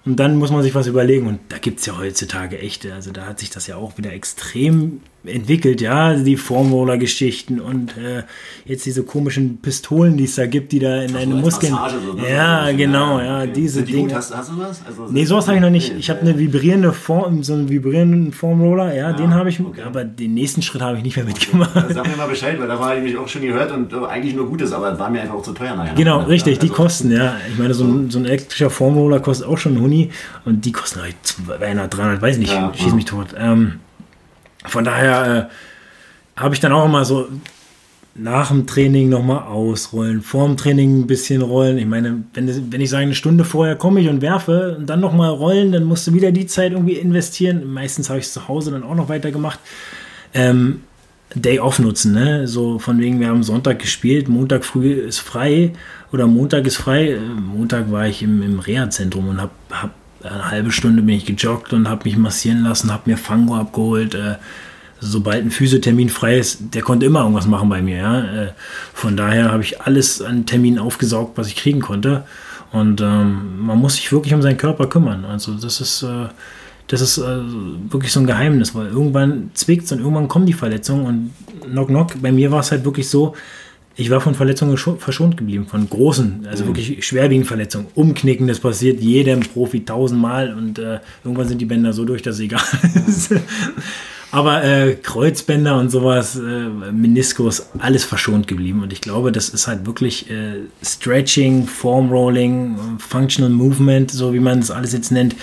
Und 0.06 0.20
dann 0.20 0.38
muss 0.38 0.52
man 0.52 0.64
sich 0.64 0.76
was 0.76 0.88
überlegen. 0.88 1.28
Und 1.28 1.40
da 1.50 1.58
gibt 1.58 1.80
es 1.80 1.86
ja 1.86 1.98
heutzutage 1.98 2.58
echte, 2.60 2.94
also 2.94 3.12
da 3.12 3.26
hat 3.26 3.40
sich 3.40 3.50
das 3.50 3.68
ja 3.68 3.76
auch 3.76 3.98
wieder 3.98 4.14
extrem 4.14 5.02
entwickelt, 5.26 5.82
ja, 5.82 6.16
die 6.16 6.38
Formroller-Geschichten 6.38 7.60
und 7.60 7.98
äh, 7.98 8.24
jetzt 8.66 8.86
diese 8.86 9.04
komischen 9.04 9.58
Pistolen, 9.58 10.16
die 10.16 10.24
es 10.24 10.36
da 10.36 10.46
gibt, 10.46 10.72
die 10.72 10.80
da 10.80 11.02
in 11.02 11.14
deine 11.14 11.36
Muskeln. 11.36 11.74
So, 11.74 12.14
ne? 12.14 12.32
Ja, 12.32 12.72
genau, 12.72 13.20
ja, 13.20 13.42
okay. 13.42 13.52
diese 13.54 13.84
die 13.84 13.94
Dinge. 13.94 14.16
Hast, 14.16 14.36
hast, 14.36 14.52
du 14.52 14.60
was? 14.60 14.82
Also, 14.86 15.08
nee, 15.10 15.26
sowas 15.26 15.48
habe 15.48 15.58
ich 15.58 15.62
noch 15.62 15.70
nicht. 15.70 15.94
Ich 15.98 16.10
habe 16.10 16.22
eine 16.22 16.40
vibrierende 16.40 16.94
Form, 16.94 17.44
so 17.44 17.54
einen 17.54 17.70
vibrierenden 17.70 18.32
Formroller, 18.32 18.96
ja, 18.96 19.10
ja 19.10 19.14
den 19.14 19.34
habe 19.34 19.50
ich, 19.50 19.60
okay. 19.60 19.82
aber 19.82 20.06
den 20.06 20.34
nächsten 20.36 20.62
Schritt 20.62 20.82
habe 20.82 20.98
ich 20.98 21.04
nicht 21.04 21.18
mehr 21.18 21.26
mitgemacht. 21.26 21.76
Okay. 21.76 21.94
Sag 21.94 22.08
mir 22.08 22.16
mal 22.16 22.28
Bescheid, 22.28 22.60
weil 22.60 22.68
da 22.68 22.80
war 22.80 22.96
ich 22.96 23.04
mich 23.04 23.18
auch 23.18 23.28
schon 23.28 23.42
gehört 23.42 23.72
und 23.72 23.92
äh, 23.92 23.98
eigentlich 24.06 24.36
nur 24.36 24.48
Gutes, 24.48 24.72
aber 24.72 24.98
war 24.98 25.10
mir 25.10 25.22
einfach 25.22 25.36
auch 25.36 25.44
zu 25.44 25.52
teuer 25.52 25.76
nachher. 25.76 25.96
Genau, 25.96 26.20
richtig, 26.20 26.56
ja, 26.56 26.62
also, 26.62 26.68
die 26.68 26.74
kosten, 26.74 27.12
ja. 27.12 27.36
Ich 27.52 27.58
meine, 27.60 27.74
so 27.74 27.84
ein, 27.84 28.10
so 28.10 28.20
ein 28.20 28.26
elektrischer 28.26 28.70
Formroller 28.70 29.20
kostet 29.20 29.48
auch 29.48 29.58
schon 29.58 29.74
einen 29.74 29.82
Huni 29.82 30.12
und 30.46 30.64
die 30.64 30.72
kosten 30.72 31.02
halt 31.02 31.16
200, 31.24 31.94
300, 31.94 32.22
weiß 32.22 32.38
nicht, 32.38 32.54
ja, 32.54 32.72
schieß 32.74 32.94
mich 32.94 33.06
tot. 33.06 33.36
Ähm, 33.38 33.80
von 34.66 34.84
daher 34.84 35.50
äh, 36.36 36.42
habe 36.42 36.54
ich 36.54 36.60
dann 36.60 36.72
auch 36.72 36.86
immer 36.86 37.06
so 37.06 37.28
nach 38.16 38.50
dem 38.50 38.68
Training 38.68 39.10
nochmal 39.10 39.44
ausrollen, 39.44 40.22
vor 40.22 40.46
dem 40.46 40.58
Training 40.58 41.02
ein 41.02 41.08
bisschen 41.08 41.42
rollen. 41.42 41.78
Ich 41.78 41.86
meine, 41.86 42.24
wenn, 42.34 42.72
wenn 42.72 42.82
ich 42.82 42.90
sage, 42.90 43.04
eine 43.04 43.16
Stunde 43.16 43.46
vorher 43.46 43.76
komme 43.76 44.02
ich 44.02 44.10
und 44.10 44.22
werfe 44.22 44.76
und 44.78 44.90
dann 44.90 45.00
nochmal 45.00 45.30
rollen, 45.30 45.72
dann 45.72 45.84
musst 45.84 46.06
du 46.08 46.14
wieder 46.14 46.32
die 46.32 46.46
Zeit 46.46 46.74
irgendwie 46.74 46.96
investieren. 46.96 47.72
Meistens 47.72 48.10
habe 48.10 48.20
ich 48.20 48.26
es 48.26 48.34
zu 48.34 48.48
Hause 48.48 48.72
dann 48.72 48.84
auch 48.84 48.96
noch 48.96 49.10
weiter 49.10 49.32
gemacht. 49.32 49.60
Ähm, 50.34 50.82
Day 51.36 51.60
off 51.60 51.80
nutzen, 51.80 52.14
ne? 52.14 52.48
So 52.48 52.80
von 52.80 53.00
wegen, 53.00 53.20
wir 53.20 53.28
haben 53.28 53.44
Sonntag 53.44 53.80
gespielt, 53.80 54.28
Montag 54.28 54.66
früh 54.66 54.94
ist 54.94 55.20
frei 55.20 55.74
oder 56.12 56.26
Montag 56.26 56.66
ist 56.66 56.78
frei. 56.78 57.20
Montag 57.20 57.92
war 57.92 58.08
ich 58.08 58.24
im, 58.24 58.42
im 58.42 58.60
Reha-Zentrum 58.60 59.30
und 59.30 59.40
habe 59.40 59.52
hab 59.70 59.92
eine 60.24 60.52
halbe 60.52 60.72
Stunde 60.72 61.02
bin 61.02 61.16
ich 61.16 61.26
gejoggt 61.26 61.74
und 61.74 61.88
habe 61.88 62.06
mich 62.06 62.18
massieren 62.18 62.64
lassen, 62.64 62.92
habe 62.92 63.10
mir 63.10 63.18
Fango 63.18 63.56
abgeholt. 63.56 64.16
Äh, 64.16 64.36
sobald 65.00 65.46
ein 65.46 65.52
Physiothermin 65.52 66.10
frei 66.10 66.38
ist, 66.38 66.74
der 66.74 66.82
konnte 66.82 67.06
immer 67.06 67.22
irgendwas 67.22 67.48
machen 67.48 67.70
bei 67.70 67.82
mir. 67.82 67.98
Ja? 67.98 68.20
Äh, 68.20 68.52
von 68.94 69.16
daher 69.16 69.52
habe 69.52 69.64
ich 69.64 69.82
alles 69.82 70.22
an 70.22 70.46
Terminen 70.46 70.80
aufgesaugt, 70.80 71.38
was 71.38 71.48
ich 71.48 71.56
kriegen 71.56 71.80
konnte. 71.80 72.24
Und 72.72 73.02
ähm, 73.02 73.60
man 73.60 73.78
muss 73.80 73.96
sich 73.96 74.12
wirklich 74.12 74.34
um 74.34 74.42
seinen 74.42 74.58
Körper 74.58 74.88
kümmern. 74.88 75.26
Also 75.26 75.54
das 75.54 75.82
ist, 75.82 76.04
äh, 76.04 76.28
das 76.88 77.02
ist 77.02 77.18
äh, 77.18 77.40
wirklich 77.90 78.12
so 78.12 78.20
ein 78.20 78.28
Geheimnis, 78.28 78.76
weil 78.76 78.88
irgendwann 78.88 79.52
zwickt 79.54 79.86
es 79.86 79.92
und 79.92 80.00
irgendwann 80.00 80.28
kommen 80.28 80.46
die 80.46 80.54
Verletzungen 80.54 81.06
und 81.06 81.72
knock 81.72 81.88
knock. 81.88 82.22
Bei 82.22 82.32
mir 82.32 82.52
war 82.52 82.60
es 82.60 82.72
halt 82.72 82.86
wirklich 82.86 83.10
so, 83.10 83.36
ich 84.00 84.10
war 84.10 84.22
von 84.22 84.34
Verletzungen 84.34 84.78
verschont 84.78 85.36
geblieben, 85.36 85.68
von 85.68 85.90
großen, 85.90 86.48
also 86.50 86.64
mhm. 86.64 86.68
wirklich 86.70 87.06
schwerwiegenden 87.06 87.48
Verletzungen. 87.48 87.88
Umknicken, 87.96 88.48
das 88.48 88.60
passiert 88.60 89.02
jedem 89.02 89.42
Profi 89.42 89.84
tausendmal 89.84 90.54
und 90.54 90.80
äh, 90.80 91.00
irgendwann 91.24 91.48
sind 91.48 91.60
die 91.60 91.66
Bänder 91.66 91.92
so 91.92 92.06
durch, 92.06 92.22
dass 92.22 92.36
es 92.36 92.42
egal 92.42 92.62
ist. 93.08 93.32
Aber 94.32 94.64
äh, 94.64 94.96
Kreuzbänder 94.96 95.78
und 95.78 95.90
sowas, 95.90 96.36
äh, 96.36 96.92
Meniskus, 96.92 97.68
alles 97.80 98.06
verschont 98.06 98.48
geblieben. 98.48 98.84
Und 98.84 98.94
ich 98.94 99.02
glaube, 99.02 99.32
das 99.32 99.50
ist 99.50 99.68
halt 99.68 99.88
wirklich 99.88 100.30
äh, 100.30 100.60
Stretching, 100.84 101.66
Form 101.66 102.12
Rolling, 102.12 102.78
Functional 103.00 103.52
Movement, 103.52 104.12
so 104.12 104.34
wie 104.34 104.40
man 104.40 104.60
es 104.60 104.70
alles 104.70 104.94
jetzt 104.94 105.12
nennt. 105.12 105.36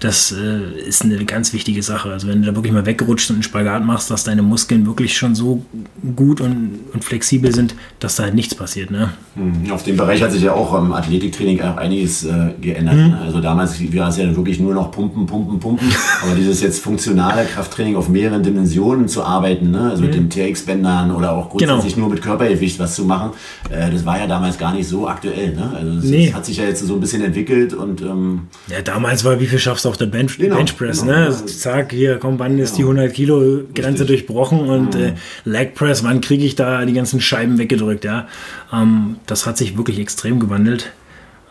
Das 0.00 0.32
äh, 0.32 0.86
ist 0.86 1.02
eine 1.02 1.24
ganz 1.24 1.54
wichtige 1.54 1.82
Sache. 1.82 2.10
Also 2.10 2.28
wenn 2.28 2.42
du 2.42 2.50
da 2.50 2.54
wirklich 2.54 2.74
mal 2.74 2.84
weggerutscht 2.84 3.30
und 3.30 3.36
einen 3.36 3.42
Spagat 3.42 3.82
machst, 3.82 4.10
dass 4.10 4.24
deine 4.24 4.42
Muskeln 4.42 4.86
wirklich 4.86 5.16
schon 5.16 5.34
so 5.34 5.64
gut 6.14 6.42
und, 6.42 6.80
und 6.92 7.02
flexibel 7.02 7.54
sind, 7.54 7.74
dass 8.00 8.16
da 8.16 8.24
halt 8.24 8.34
nichts 8.34 8.54
passiert. 8.54 8.90
Ne? 8.90 9.10
Hm, 9.36 9.70
auf 9.72 9.84
dem 9.84 9.96
Bereich 9.96 10.22
hat 10.22 10.32
sich 10.32 10.42
ja 10.42 10.52
auch 10.52 10.78
im 10.78 10.92
Athletiktraining 10.92 11.62
auch 11.62 11.78
einiges 11.78 12.24
äh, 12.24 12.50
geändert. 12.60 12.96
Mhm. 12.96 13.14
Also 13.22 13.40
damals 13.40 13.80
war 13.94 14.08
es 14.08 14.18
ja 14.18 14.36
wirklich 14.36 14.60
nur 14.60 14.74
noch 14.74 14.90
Pumpen, 14.90 15.24
Pumpen, 15.24 15.58
Pumpen. 15.58 15.88
Aber 16.22 16.34
dieses 16.34 16.60
jetzt 16.60 16.80
funktionale 16.80 17.46
Krafttraining 17.46 17.96
auf 17.96 18.08
mehreren 18.08 18.33
Dimensionen 18.38 19.08
zu 19.08 19.22
arbeiten, 19.22 19.70
ne? 19.70 19.90
also 19.90 20.02
mhm. 20.02 20.06
mit 20.06 20.14
den 20.14 20.30
TX-Bändern 20.30 21.10
oder 21.10 21.32
auch 21.32 21.50
grundsätzlich 21.50 21.94
genau. 21.94 22.06
nur 22.06 22.14
mit 22.14 22.22
Körpergewicht 22.22 22.78
was 22.78 22.94
zu 22.94 23.04
machen, 23.04 23.32
äh, 23.70 23.90
das 23.90 24.04
war 24.04 24.18
ja 24.18 24.26
damals 24.26 24.58
gar 24.58 24.74
nicht 24.74 24.88
so 24.88 25.08
aktuell. 25.08 25.54
Ne? 25.54 25.72
Also 25.74 25.94
das, 25.96 26.04
nee. 26.04 26.32
hat 26.32 26.44
sich 26.44 26.56
ja 26.56 26.64
jetzt 26.64 26.84
so 26.84 26.94
ein 26.94 27.00
bisschen 27.00 27.22
entwickelt 27.22 27.74
und 27.74 28.02
ähm, 28.02 28.48
ja, 28.68 28.82
damals 28.82 29.24
war, 29.24 29.40
wie 29.40 29.46
viel 29.46 29.58
schaffst 29.58 29.84
du 29.84 29.88
auf 29.88 29.96
der 29.96 30.06
Bench, 30.06 30.38
genau, 30.38 30.56
Benchpress? 30.56 31.00
Genau, 31.00 31.12
ne? 31.12 31.26
Also, 31.26 31.46
zack, 31.46 31.92
hier, 31.92 32.18
komm, 32.18 32.38
wann 32.38 32.58
ist 32.58 32.78
die 32.78 32.82
100 32.82 33.04
genau. 33.04 33.14
Kilo 33.14 33.62
Grenze 33.74 34.02
Richtig. 34.02 34.26
durchbrochen 34.26 34.60
und 34.60 34.94
mhm. 34.94 35.00
äh, 35.00 35.12
Leg 35.44 35.74
Press, 35.74 36.04
wann 36.04 36.20
kriege 36.20 36.44
ich 36.44 36.54
da 36.54 36.84
die 36.84 36.92
ganzen 36.92 37.20
Scheiben 37.20 37.58
weggedrückt? 37.58 38.04
Ja, 38.04 38.26
ähm, 38.72 39.16
das 39.26 39.46
hat 39.46 39.58
sich 39.58 39.76
wirklich 39.76 39.98
extrem 39.98 40.40
gewandelt. 40.40 40.92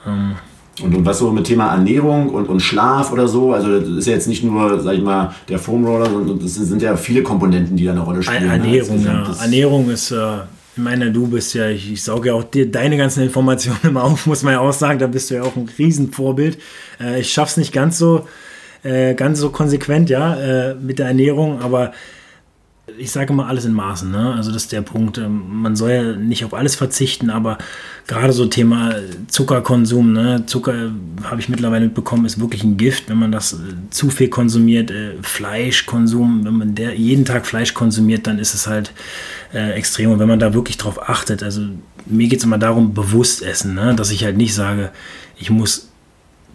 Ähm, 0.06 0.36
und, 0.82 0.96
und 0.96 1.06
was 1.06 1.20
so 1.20 1.32
mit 1.32 1.46
Thema 1.46 1.72
Ernährung 1.72 2.30
und, 2.30 2.50
und 2.50 2.60
Schlaf 2.60 3.12
oder 3.12 3.28
so, 3.28 3.54
also 3.54 3.80
das 3.80 3.90
ist 3.90 4.08
ja 4.08 4.14
jetzt 4.14 4.28
nicht 4.28 4.44
nur, 4.44 4.80
sag 4.80 4.96
ich 4.96 5.04
mal, 5.04 5.34
der 5.48 5.60
Foam 5.60 5.86
Roller, 5.86 6.10
sondern 6.10 6.40
das 6.40 6.56
sind 6.56 6.82
ja 6.82 6.96
viele 6.98 7.22
Komponenten, 7.22 7.78
die 7.78 7.86
da 7.86 7.92
eine 7.92 8.00
Rolle 8.02 8.24
spielen. 8.24 8.48
Ne? 8.48 8.54
Ernährung, 8.54 9.04
ne? 9.04 9.24
ja. 9.28 9.44
Ernährung 9.44 9.90
ist, 9.92 10.12
äh, 10.12 10.38
ich 10.76 10.82
meine, 10.82 11.12
du 11.12 11.28
bist 11.28 11.54
ja, 11.54 11.70
ich, 11.70 11.92
ich 11.92 12.02
sauge 12.02 12.30
ja 12.30 12.34
auch 12.34 12.44
dir 12.44 12.72
deine 12.72 12.98
ganzen 12.98 13.22
Informationen 13.22 13.78
immer 13.84 14.04
auf, 14.04 14.26
muss 14.26 14.42
man 14.42 14.54
ja 14.54 14.60
auch 14.60 14.74
sagen, 14.74 14.98
da 14.98 15.06
bist 15.06 15.30
du 15.30 15.36
ja 15.36 15.44
auch 15.44 15.56
ein 15.56 15.70
Riesenvorbild. 15.78 16.58
Äh, 17.00 17.20
ich 17.20 17.32
schaff's 17.32 17.58
nicht 17.58 17.72
ganz 17.72 18.00
so, 18.00 18.28
äh, 18.82 19.14
ganz 19.14 19.40
so 19.40 19.52
konsequent, 19.52 20.10
ja, 20.10 20.36
äh, 20.36 20.76
mit 20.76 20.98
der 20.98 21.08
Ernährung, 21.08 21.62
aber 21.62 21.92
ich 22.98 23.12
sage 23.12 23.32
immer 23.32 23.48
alles 23.48 23.63
in 23.63 23.74
Maßen. 23.74 24.12
Ne? 24.12 24.34
Also 24.34 24.52
das 24.52 24.63
ist 24.63 24.72
der 24.74 24.82
Punkt. 24.82 25.17
Ähm, 25.17 25.62
man 25.62 25.76
soll 25.76 25.91
ja 25.91 26.04
nicht 26.15 26.43
auf 26.43 26.54
alles 26.54 26.76
verzichten, 26.76 27.30
aber 27.30 27.58
gerade 28.08 28.34
so 28.34 28.46
Thema 28.46 28.96
Zuckerkonsum, 29.28 30.12
ne? 30.12 30.46
Zucker 30.46 30.91
habe 31.24 31.39
ich 31.39 31.48
mittlerweile 31.48 31.86
mitbekommen, 31.86 32.26
ist 32.26 32.41
wirklich 32.41 32.63
ein 32.63 32.76
Gift, 32.76 33.10
wenn 33.10 33.17
man 33.17 33.32
das 33.32 33.54
äh, 33.54 33.58
zu 33.89 34.10
viel 34.10 34.28
konsumiert. 34.28 34.91
Äh, 34.91 35.13
Fleischkonsum, 35.22 36.43
wenn 36.43 36.58
man 36.58 36.76
der, 36.76 36.96
jeden 36.96 37.24
Tag 37.24 37.46
Fleisch 37.46 37.74
konsumiert, 37.74 38.28
dann 38.28 38.38
ist 38.38 38.54
es 38.54 38.67
halt 38.67 38.91
äh, 39.54 39.72
extrem. 39.72 40.12
Und 40.12 40.19
wenn 40.19 40.28
man 40.28 40.39
da 40.39 40.54
wirklich 40.54 40.78
drauf 40.78 41.10
achtet, 41.10 41.41
also 41.41 41.62
mir 42.06 42.28
geht 42.28 42.39
es 42.39 42.46
immer 42.46 42.58
darum, 42.58 42.93
bewusst 42.93 43.43
essen, 43.43 43.76
ne? 43.76 43.96
dass 43.96 44.12
ich 44.12 44.26
halt 44.26 44.36
nicht 44.36 44.54
sage, 44.54 44.91
ich 45.38 45.50
muss 45.50 45.93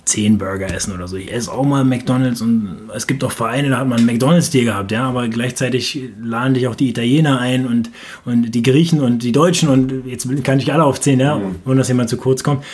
zehn 0.08 0.38
Burger 0.38 0.72
essen 0.72 0.92
oder 0.92 1.06
so. 1.06 1.16
Ich 1.16 1.32
esse 1.32 1.52
auch 1.52 1.64
mal 1.64 1.84
McDonalds 1.84 2.40
und 2.40 2.90
es 2.94 3.06
gibt 3.06 3.22
auch 3.24 3.32
Vereine, 3.32 3.68
da 3.68 3.78
hat 3.78 3.88
man 3.88 4.04
McDonalds-Tier 4.04 4.64
gehabt, 4.64 4.90
ja, 4.90 5.04
aber 5.04 5.28
gleichzeitig 5.28 6.00
laden 6.22 6.54
dich 6.54 6.66
auch 6.66 6.74
die 6.74 6.88
Italiener 6.88 7.38
ein 7.38 7.66
und, 7.66 7.90
und 8.24 8.54
die 8.54 8.62
Griechen 8.62 9.00
und 9.00 9.22
die 9.22 9.32
Deutschen 9.32 9.68
und 9.68 10.06
jetzt 10.06 10.26
kann 10.44 10.58
ich 10.58 10.72
alle 10.72 10.84
aufzählen, 10.84 11.20
ja, 11.20 11.36
mhm. 11.36 11.56
ohne 11.64 11.76
dass 11.76 11.88
jemand 11.88 12.10
zu 12.10 12.16
kurz 12.16 12.42
kommt. 12.42 12.64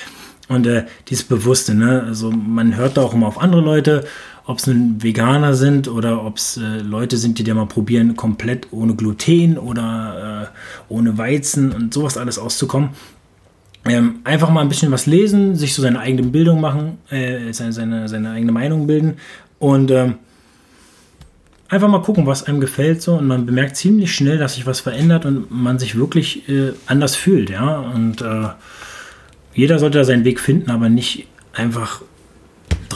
Und 0.49 0.67
äh, 0.67 0.85
dieses 1.09 1.25
Bewusste, 1.25 1.75
ne, 1.75 2.03
also 2.07 2.31
man 2.31 2.77
hört 2.77 2.97
da 2.97 3.03
auch 3.03 3.15
immer 3.15 3.27
auf 3.27 3.41
andere 3.41 3.63
Leute, 3.63 4.05
ob 4.47 4.59
es 4.59 4.67
nun 4.67 5.03
Veganer 5.03 5.55
sind 5.55 5.89
oder 5.89 6.23
ob 6.25 6.37
es 6.37 6.59
äh, 6.59 6.81
Leute 6.81 7.17
sind, 7.17 7.39
die 7.39 7.45
da 7.45 7.55
mal 7.55 7.67
probieren, 7.67 8.15
komplett 8.15 8.69
ohne 8.71 8.95
Gluten 8.95 9.57
oder 9.57 10.51
äh, 10.53 10.93
ohne 10.93 11.17
Weizen 11.17 11.73
und 11.73 11.95
sowas 11.95 12.19
alles 12.19 12.39
auszukommen. 12.39 12.91
Ähm, 13.87 14.21
einfach 14.25 14.49
mal 14.49 14.63
ein 14.63 14.69
bisschen 14.69 14.91
was 14.93 15.07
lesen, 15.07 15.57
sich 15.57 15.75
so 15.75 15.83
seine 15.83 16.01
eigene 16.01 16.23
Bildung 16.29 16.61
machen, 16.61 16.99
äh, 17.11 17.53
seine, 17.53 17.73
seine, 17.73 18.09
seine 18.09 18.31
eigene 18.31 18.53
Meinung 18.53 18.87
bilden 18.87 19.17
und 19.59 19.91
ähm, 19.91 20.15
einfach 21.69 21.89
mal 21.89 22.03
gucken, 22.03 22.27
was 22.27 22.45
einem 22.45 22.61
gefällt 22.61 23.03
so. 23.03 23.15
Und 23.15 23.27
man 23.27 23.47
bemerkt 23.47 23.77
ziemlich 23.77 24.15
schnell, 24.15 24.39
dass 24.39 24.55
sich 24.55 24.67
was 24.67 24.81
verändert 24.81 25.27
und 25.27 25.51
man 25.51 25.79
sich 25.79 25.97
wirklich 25.97 26.49
äh, 26.49 26.73
anders 26.87 27.17
fühlt, 27.17 27.51
ja. 27.51 27.79
Und 27.79 28.23
äh, 28.23 28.49
jeder 29.55 29.79
sollte 29.79 29.99
da 29.99 30.05
seinen 30.05 30.25
Weg 30.25 30.41
finden, 30.41 30.71
aber 30.71 30.89
nicht 30.89 31.27
einfach 31.53 32.03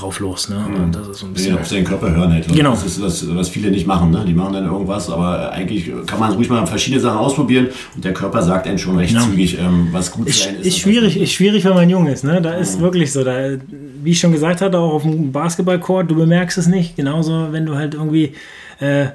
drauf 0.01 0.21
los. 0.21 0.49
Ne? 0.49 0.65
Und 0.77 0.95
das 0.95 1.09
ist 1.09 1.19
so 1.19 1.27
ein 1.27 1.33
bisschen 1.33 1.55
ja, 1.55 1.61
auf 1.61 1.67
seinen 1.67 1.85
Körper 1.85 2.11
hören 2.11 2.33
halt. 2.33 2.49
Genau. 2.49 2.71
Das 2.71 2.85
ist 2.85 3.03
das, 3.03 3.35
was 3.35 3.49
viele 3.49 3.71
nicht 3.71 3.87
machen. 3.87 4.11
Ne? 4.11 4.25
Die 4.27 4.35
machen 4.35 4.53
dann 4.53 4.67
irgendwas, 4.67 5.11
aber 5.11 5.53
eigentlich 5.53 5.91
kann 6.07 6.19
man 6.21 6.33
ruhig 6.33 6.49
mal 6.49 6.67
verschiedene 6.67 7.01
Sachen 7.01 7.19
ausprobieren 7.19 7.69
und 7.95 8.05
der 8.05 8.13
Körper 8.13 8.43
sagt 8.43 8.67
einem 8.67 8.79
schon 8.79 8.99
recht 8.99 9.15
ja. 9.15 9.21
zügig, 9.21 9.59
ähm, 9.59 9.89
was 9.93 10.11
gut 10.11 10.29
ist, 10.29 10.43
sein 10.43 10.57
ist. 10.57 10.67
Ist 10.67 10.79
schwierig, 10.79 11.17
ist 11.17 11.33
schwierig, 11.33 11.65
wenn 11.65 11.75
man 11.75 11.89
jung 11.89 12.07
ist. 12.07 12.25
Ne? 12.25 12.41
Da 12.43 12.53
ist 12.53 12.79
mhm. 12.79 12.83
wirklich 12.83 13.13
so. 13.13 13.25
Da, 13.25 13.57
wie 14.03 14.11
ich 14.11 14.21
schon 14.21 14.33
gesagt 14.33 14.61
hatte, 14.61 14.79
auch 14.79 14.95
auf 14.95 15.03
dem 15.03 15.33
Basketballcourt, 15.33 16.11
du 16.11 16.15
bemerkst 16.15 16.59
es 16.59 16.67
nicht. 16.67 16.97
Genauso, 16.97 17.49
wenn 17.51 17.67
du 17.67 17.75
halt 17.75 17.95
irgendwie 17.95 18.35
äh, 18.81 18.89
äh, 18.89 19.09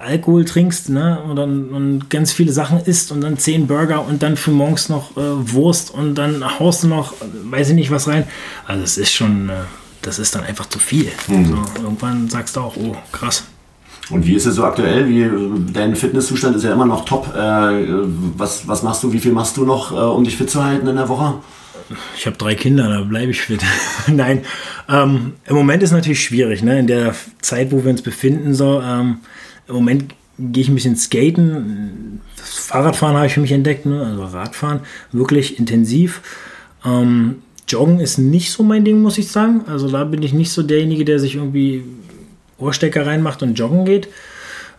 Alkohol 0.00 0.44
trinkst 0.46 0.88
ne, 0.88 1.20
und, 1.28 1.36
dann, 1.36 1.68
und 1.68 2.10
ganz 2.10 2.32
viele 2.32 2.52
Sachen 2.52 2.80
isst 2.80 3.12
und 3.12 3.20
dann 3.20 3.36
zehn 3.36 3.66
Burger 3.66 4.06
und 4.06 4.22
dann 4.22 4.36
für 4.36 4.52
morgens 4.52 4.88
noch 4.88 5.16
äh, 5.16 5.52
Wurst 5.52 5.92
und 5.92 6.14
dann 6.14 6.58
haust 6.58 6.82
du 6.82 6.88
noch, 6.88 7.12
weiß 7.44 7.70
ich 7.70 7.74
nicht, 7.74 7.90
was 7.90 8.08
rein. 8.08 8.24
Also 8.66 8.82
es 8.82 8.96
ist 8.96 9.12
schon, 9.12 9.50
äh, 9.50 9.52
das 10.00 10.18
ist 10.18 10.34
dann 10.34 10.44
einfach 10.44 10.66
zu 10.66 10.78
viel. 10.78 11.10
Mhm. 11.28 11.46
So, 11.46 11.82
irgendwann 11.82 12.28
sagst 12.30 12.56
du 12.56 12.60
auch, 12.60 12.76
oh, 12.76 12.96
krass. 13.12 13.44
Und 14.10 14.26
wie 14.26 14.34
ist 14.34 14.46
es 14.46 14.54
so 14.54 14.64
aktuell? 14.64 15.08
Wie, 15.08 15.28
dein 15.72 15.96
Fitnesszustand 15.96 16.56
ist 16.56 16.64
ja 16.64 16.72
immer 16.72 16.86
noch 16.86 17.04
top. 17.04 17.34
Äh, 17.34 17.84
was, 18.36 18.66
was 18.66 18.82
machst 18.82 19.02
du, 19.02 19.12
wie 19.12 19.20
viel 19.20 19.32
machst 19.32 19.56
du 19.56 19.64
noch, 19.64 19.92
äh, 19.92 19.96
um 19.96 20.24
dich 20.24 20.36
fit 20.36 20.50
zu 20.50 20.62
halten 20.64 20.86
in 20.86 20.96
der 20.96 21.08
Woche? 21.08 21.34
Ich 22.16 22.26
habe 22.26 22.36
drei 22.36 22.54
Kinder, 22.54 22.88
da 22.88 23.02
bleibe 23.02 23.30
ich 23.30 23.40
fit. 23.40 23.62
Nein, 24.06 24.44
ähm, 24.88 25.34
im 25.46 25.54
Moment 25.56 25.82
ist 25.82 25.92
natürlich 25.92 26.22
schwierig, 26.22 26.62
ne? 26.62 26.78
in 26.78 26.86
der 26.86 27.14
Zeit, 27.40 27.72
wo 27.72 27.84
wir 27.84 27.90
uns 27.90 28.02
befinden. 28.02 28.54
So, 28.54 28.80
ähm, 28.80 29.18
Im 29.68 29.74
Moment 29.74 30.14
gehe 30.38 30.62
ich 30.62 30.68
ein 30.68 30.74
bisschen 30.74 30.96
skaten. 30.96 32.20
Das 32.36 32.58
Fahrradfahren 32.58 33.16
habe 33.16 33.26
ich 33.26 33.34
für 33.34 33.40
mich 33.40 33.52
entdeckt, 33.52 33.86
ne? 33.86 34.04
also 34.04 34.24
Radfahren, 34.24 34.80
wirklich 35.12 35.58
intensiv. 35.58 36.22
Ähm, 36.84 37.36
Joggen 37.68 38.00
ist 38.00 38.18
nicht 38.18 38.52
so 38.52 38.62
mein 38.62 38.84
Ding, 38.84 39.00
muss 39.00 39.18
ich 39.18 39.28
sagen. 39.28 39.62
Also 39.66 39.90
da 39.90 40.04
bin 40.04 40.22
ich 40.22 40.32
nicht 40.32 40.52
so 40.52 40.62
derjenige, 40.62 41.04
der 41.04 41.18
sich 41.18 41.36
irgendwie 41.36 41.84
Ohrstecker 42.58 43.06
reinmacht 43.06 43.42
und 43.42 43.58
joggen 43.58 43.84
geht. 43.84 44.08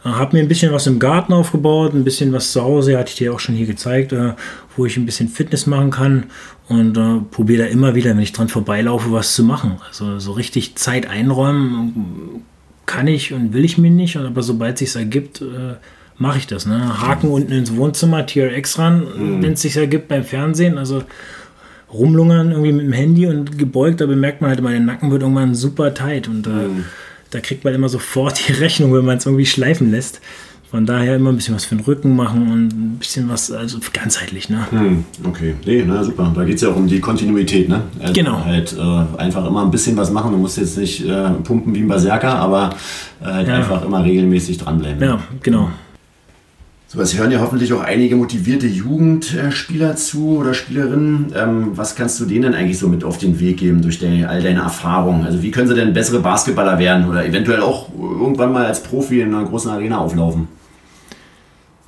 Habe 0.05 0.37
mir 0.37 0.43
ein 0.43 0.47
bisschen 0.47 0.71
was 0.71 0.85
im 0.85 0.99
Garten 0.99 1.33
aufgebaut, 1.33 1.95
ein 1.95 2.03
bisschen 2.03 2.31
was 2.31 2.51
zu 2.51 2.61
Hause, 2.61 2.95
hatte 2.95 3.09
ich 3.09 3.15
dir 3.15 3.33
auch 3.33 3.39
schon 3.39 3.55
hier 3.55 3.65
gezeigt, 3.65 4.13
äh, 4.13 4.33
wo 4.77 4.85
ich 4.85 4.97
ein 4.97 5.05
bisschen 5.05 5.29
Fitness 5.29 5.65
machen 5.65 5.89
kann 5.89 6.25
und 6.67 6.95
äh, 6.95 7.21
probiere 7.31 7.63
da 7.63 7.69
immer 7.69 7.95
wieder, 7.95 8.11
wenn 8.11 8.19
ich 8.19 8.31
dran 8.31 8.47
vorbeilaufe, 8.47 9.11
was 9.11 9.33
zu 9.33 9.43
machen. 9.43 9.77
Also 9.87 10.19
so 10.19 10.33
richtig 10.33 10.75
Zeit 10.75 11.09
einräumen 11.09 12.43
kann 12.85 13.07
ich 13.07 13.33
und 13.33 13.53
will 13.53 13.65
ich 13.65 13.79
mir 13.79 13.89
nicht, 13.89 14.15
aber 14.15 14.43
sobald 14.43 14.79
es 14.79 14.91
sich 14.91 15.01
ergibt, 15.01 15.41
äh, 15.41 15.73
mache 16.19 16.37
ich 16.37 16.45
das. 16.45 16.67
Ne? 16.67 17.01
Haken 17.01 17.31
unten 17.31 17.51
ins 17.51 17.75
Wohnzimmer, 17.75 18.27
TRX 18.27 18.77
ran, 18.77 18.99
mhm. 18.99 19.41
wenn 19.41 19.53
es 19.53 19.63
sich 19.63 19.75
ergibt 19.75 20.07
beim 20.07 20.23
Fernsehen. 20.23 20.77
Also 20.77 21.01
rumlungern 21.91 22.51
irgendwie 22.51 22.73
mit 22.73 22.85
dem 22.85 22.93
Handy 22.93 23.25
und 23.25 23.57
gebeugt, 23.57 24.01
da 24.01 24.05
bemerkt 24.05 24.41
man 24.41 24.51
halt, 24.51 24.61
mein 24.61 24.85
Nacken 24.85 25.09
wird 25.09 25.23
irgendwann 25.23 25.55
super 25.55 25.95
tight 25.95 26.27
und 26.27 26.45
äh, 26.45 26.49
mhm 26.49 26.85
da 27.35 27.41
kriegt 27.41 27.65
man 27.65 27.73
immer 27.73 27.89
sofort 27.89 28.39
die 28.47 28.53
Rechnung, 28.53 28.93
wenn 28.93 29.05
man 29.05 29.17
es 29.17 29.25
irgendwie 29.25 29.45
schleifen 29.45 29.91
lässt. 29.91 30.21
Von 30.71 30.85
daher 30.85 31.15
immer 31.15 31.29
ein 31.29 31.35
bisschen 31.35 31.55
was 31.55 31.63
für 31.63 31.75
den 31.75 31.85
Rücken 31.85 32.15
machen 32.15 32.51
und 32.51 32.67
ein 32.67 32.97
bisschen 32.97 33.29
was, 33.29 33.51
also 33.51 33.77
ganzheitlich, 33.93 34.49
ne? 34.49 34.65
Hm, 34.71 35.05
okay, 35.23 35.53
nee, 35.65 35.83
na 35.87 36.03
super. 36.03 36.33
Da 36.35 36.43
geht 36.43 36.55
es 36.55 36.63
ja 36.63 36.69
auch 36.69 36.75
um 36.75 36.87
die 36.87 36.99
Kontinuität, 36.99 37.69
ne? 37.69 37.83
Also 38.01 38.13
genau. 38.13 38.43
Halt 38.43 38.75
äh, 38.77 39.21
einfach 39.21 39.45
immer 39.45 39.63
ein 39.63 39.71
bisschen 39.71 39.95
was 39.95 40.11
machen. 40.11 40.31
Du 40.31 40.37
musst 40.37 40.57
jetzt 40.57 40.77
nicht 40.77 41.07
äh, 41.07 41.29
pumpen 41.43 41.73
wie 41.75 41.81
ein 41.81 41.87
Berserker, 41.87 42.35
aber 42.35 42.75
äh, 43.21 43.25
halt 43.25 43.47
ja. 43.47 43.55
einfach 43.55 43.85
immer 43.85 44.03
regelmäßig 44.03 44.57
dranbleiben. 44.57 45.01
Ja, 45.01 45.19
genau. 45.41 45.69
So, 46.87 47.01
es 47.01 47.17
hören 47.17 47.31
ja 47.31 47.39
hoffentlich 47.39 47.73
auch 47.73 47.81
einige 47.81 48.15
motivierte 48.15 48.67
Jugendspieler 48.67 49.95
zu 49.95 50.37
oder 50.37 50.53
Spielerinnen. 50.53 51.33
Ähm, 51.35 51.71
was 51.73 51.95
kannst 51.95 52.19
du 52.19 52.25
denen 52.25 52.43
denn 52.43 52.53
eigentlich 52.53 52.77
so 52.77 52.87
mit 52.87 53.03
auf 53.03 53.17
den 53.17 53.39
Weg 53.39 53.57
geben 53.57 53.81
durch 53.81 53.99
deine, 53.99 54.29
all 54.29 54.41
deine 54.41 54.59
Erfahrungen? 54.59 55.25
Also 55.25 55.41
wie 55.41 55.49
können 55.49 55.67
sie 55.67 55.73
denn 55.73 55.93
bessere 55.93 56.19
Basketballer 56.19 56.77
werden 56.77 57.09
oder 57.09 57.25
eventuell 57.25 57.61
auch 57.61 57.89
irgendwann 57.97 58.51
mal 58.53 58.65
als 58.65 58.83
Profi 58.83 59.21
in 59.21 59.33
einer 59.33 59.45
großen 59.45 59.71
Arena 59.71 59.97
auflaufen? 59.97 60.47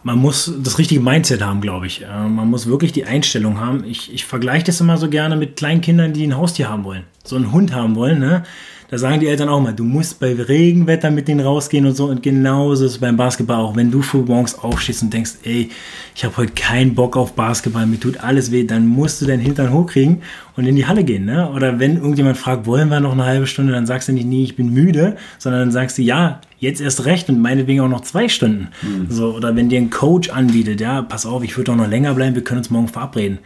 Man 0.01 0.17
muss 0.17 0.51
das 0.63 0.79
richtige 0.79 1.01
Mindset 1.01 1.43
haben, 1.43 1.61
glaube 1.61 1.85
ich. 1.85 2.03
Äh, 2.03 2.27
man 2.27 2.49
muss 2.49 2.65
wirklich 2.65 2.91
die 2.91 3.05
Einstellung 3.05 3.59
haben. 3.59 3.83
Ich, 3.83 4.11
ich 4.11 4.25
vergleiche 4.25 4.65
das 4.65 4.81
immer 4.81 4.97
so 4.97 5.09
gerne 5.09 5.35
mit 5.35 5.57
kleinen 5.57 5.81
Kindern, 5.81 6.13
die 6.13 6.25
ein 6.25 6.37
Haustier 6.37 6.69
haben 6.69 6.83
wollen. 6.85 7.03
So 7.23 7.35
einen 7.35 7.51
Hund 7.51 7.71
haben 7.71 7.95
wollen. 7.95 8.17
Ne? 8.17 8.43
Da 8.89 8.97
sagen 8.97 9.19
die 9.19 9.27
Eltern 9.27 9.49
auch 9.49 9.59
mal, 9.59 9.73
du 9.73 9.83
musst 9.83 10.17
bei 10.19 10.33
Regenwetter 10.33 11.11
mit 11.11 11.27
denen 11.27 11.41
rausgehen 11.41 11.85
und 11.85 11.95
so. 11.95 12.05
Und 12.05 12.23
genauso 12.23 12.85
ist 12.85 12.91
es 12.91 12.97
beim 12.99 13.17
Basketball 13.17 13.57
auch. 13.57 13.75
Wenn 13.75 13.91
du 13.91 14.01
früh 14.01 14.19
morgens 14.19 14.57
aufstehst 14.57 15.03
und 15.03 15.13
denkst, 15.13 15.31
ey, 15.43 15.69
ich 16.15 16.23
habe 16.23 16.37
heute 16.37 16.53
keinen 16.53 16.95
Bock 16.95 17.17
auf 17.17 17.33
Basketball, 17.33 17.85
mir 17.85 17.99
tut 17.99 18.23
alles 18.23 18.51
weh, 18.51 18.63
dann 18.63 18.87
musst 18.87 19.21
du 19.21 19.25
deinen 19.25 19.41
Hintern 19.41 19.73
hochkriegen 19.73 20.21
und 20.55 20.65
in 20.65 20.77
die 20.77 20.85
Halle 20.85 21.03
gehen. 21.03 21.25
Ne? 21.25 21.49
Oder 21.51 21.79
wenn 21.79 21.97
irgendjemand 21.97 22.37
fragt, 22.37 22.65
wollen 22.65 22.87
wir 22.87 23.01
noch 23.01 23.11
eine 23.11 23.25
halbe 23.25 23.45
Stunde, 23.45 23.73
dann 23.73 23.85
sagst 23.85 24.07
du 24.07 24.13
nicht, 24.13 24.25
nee, 24.25 24.43
ich 24.43 24.55
bin 24.55 24.71
müde, 24.71 25.17
sondern 25.37 25.63
dann 25.63 25.71
sagst 25.71 25.97
du, 25.97 26.01
ja, 26.01 26.39
jetzt 26.57 26.79
erst 26.79 27.03
recht 27.03 27.27
und 27.27 27.41
meinetwegen 27.41 27.81
auch 27.81 27.89
noch 27.89 28.01
zwei 28.01 28.29
Stunden. 28.29 28.69
Mhm. 28.81 29.07
So, 29.09 29.35
oder 29.35 29.55
wenn 29.57 29.67
dir 29.67 29.81
ein 29.81 29.89
Coach 29.89 30.29
anbietet, 30.29 30.79
ja, 30.79 31.01
pass 31.01 31.25
auf, 31.25 31.43
ich 31.43 31.57
würde 31.57 31.73
auch 31.73 31.75
noch 31.75 31.89
länger 31.89 32.13
bleiben, 32.13 32.35
wir 32.35 32.43
können 32.43 32.59
uns 32.59 32.69
morgen 32.69 32.87
verabreden. 32.87 33.39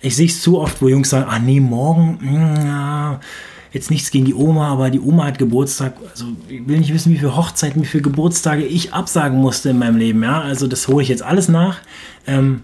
Ich 0.00 0.16
sehe 0.16 0.26
es 0.26 0.40
zu 0.40 0.58
oft, 0.58 0.80
wo 0.80 0.88
Jungs 0.88 1.10
sagen, 1.10 1.26
ah 1.28 1.38
nee, 1.38 1.60
morgen, 1.60 2.18
mm, 2.22 2.66
ja, 2.66 3.20
jetzt 3.72 3.90
nichts 3.90 4.10
gegen 4.10 4.24
die 4.24 4.34
Oma, 4.34 4.68
aber 4.68 4.90
die 4.90 5.00
Oma 5.00 5.26
hat 5.26 5.38
Geburtstag. 5.38 5.94
Also 6.10 6.26
ich 6.48 6.66
will 6.66 6.78
nicht 6.78 6.92
wissen, 6.92 7.12
wie 7.12 7.18
viele 7.18 7.36
Hochzeiten, 7.36 7.82
wie 7.82 7.86
viele 7.86 8.02
Geburtstage 8.02 8.64
ich 8.64 8.92
absagen 8.92 9.38
musste 9.38 9.70
in 9.70 9.78
meinem 9.78 9.96
Leben. 9.96 10.22
Ja, 10.22 10.40
also 10.40 10.66
das 10.66 10.88
hole 10.88 11.02
ich 11.02 11.08
jetzt 11.08 11.22
alles 11.22 11.48
nach. 11.48 11.78
Ähm, 12.26 12.62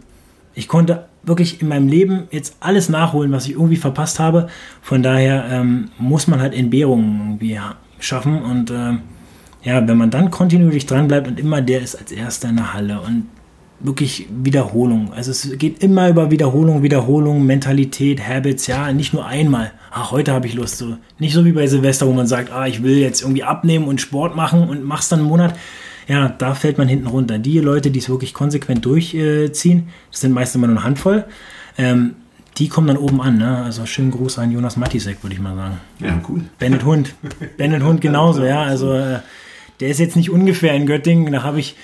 ich 0.54 0.68
konnte 0.68 1.06
wirklich 1.22 1.60
in 1.62 1.68
meinem 1.68 1.88
Leben 1.88 2.24
jetzt 2.30 2.56
alles 2.60 2.88
nachholen, 2.88 3.32
was 3.32 3.46
ich 3.46 3.52
irgendwie 3.52 3.76
verpasst 3.76 4.18
habe. 4.18 4.48
Von 4.82 5.02
daher 5.02 5.46
ähm, 5.50 5.90
muss 5.98 6.26
man 6.26 6.40
halt 6.40 6.54
Entbehrungen 6.54 7.20
irgendwie 7.20 7.58
schaffen 7.98 8.42
und 8.42 8.70
ähm, 8.70 9.00
ja, 9.62 9.86
wenn 9.88 9.96
man 9.96 10.10
dann 10.10 10.30
kontinuierlich 10.30 10.84
dran 10.84 11.08
bleibt 11.08 11.26
und 11.26 11.40
immer 11.40 11.62
der 11.62 11.80
ist 11.80 11.96
als 11.96 12.12
erster 12.12 12.50
in 12.50 12.56
der 12.56 12.74
Halle 12.74 13.00
und 13.00 13.26
wirklich 13.84 14.26
Wiederholung. 14.30 15.12
Also 15.12 15.30
es 15.30 15.58
geht 15.58 15.82
immer 15.82 16.08
über 16.08 16.30
Wiederholung, 16.30 16.82
Wiederholung, 16.82 17.44
Mentalität, 17.44 18.26
Habits, 18.26 18.66
ja, 18.66 18.90
nicht 18.92 19.12
nur 19.12 19.26
einmal. 19.26 19.72
Ach, 19.92 20.10
heute 20.10 20.32
habe 20.32 20.46
ich 20.46 20.54
Lust. 20.54 20.78
So. 20.78 20.96
Nicht 21.18 21.34
so 21.34 21.44
wie 21.44 21.52
bei 21.52 21.66
Silvester, 21.66 22.06
wo 22.06 22.12
man 22.12 22.26
sagt, 22.26 22.50
ah, 22.50 22.66
ich 22.66 22.82
will 22.82 22.96
jetzt 22.96 23.20
irgendwie 23.20 23.44
abnehmen 23.44 23.86
und 23.86 24.00
Sport 24.00 24.34
machen 24.34 24.68
und 24.68 24.84
mach's 24.84 25.10
dann 25.10 25.20
einen 25.20 25.28
Monat. 25.28 25.54
Ja, 26.08 26.28
da 26.30 26.54
fällt 26.54 26.78
man 26.78 26.88
hinten 26.88 27.06
runter. 27.06 27.38
Die 27.38 27.58
Leute, 27.60 27.90
die 27.90 27.98
es 27.98 28.08
wirklich 28.08 28.32
konsequent 28.32 28.84
durchziehen, 28.86 29.88
das 30.10 30.20
sind 30.20 30.32
meist 30.32 30.54
immer 30.54 30.66
nur 30.66 30.76
eine 30.76 30.84
Handvoll, 30.84 31.24
ähm, 31.76 32.16
die 32.56 32.68
kommen 32.68 32.86
dann 32.86 32.96
oben 32.96 33.20
an. 33.20 33.36
Ne? 33.36 33.64
Also 33.64 33.84
schönen 33.84 34.10
Gruß 34.10 34.38
an 34.38 34.50
Jonas 34.50 34.76
Matisek, 34.78 35.22
würde 35.22 35.34
ich 35.34 35.40
mal 35.40 35.56
sagen. 35.56 35.80
Ja, 36.00 36.20
cool. 36.28 36.42
Bennett 36.58 36.84
Hund. 36.84 37.14
Bennett 37.58 37.82
Hund 37.82 38.00
genauso, 38.00 38.44
ja. 38.44 38.62
Also 38.62 38.94
äh, 38.94 39.18
der 39.80 39.88
ist 39.88 40.00
jetzt 40.00 40.16
nicht 40.16 40.30
ungefähr 40.30 40.74
in 40.74 40.86
Göttingen. 40.86 41.32
Da 41.32 41.42
habe 41.42 41.60
ich 41.60 41.76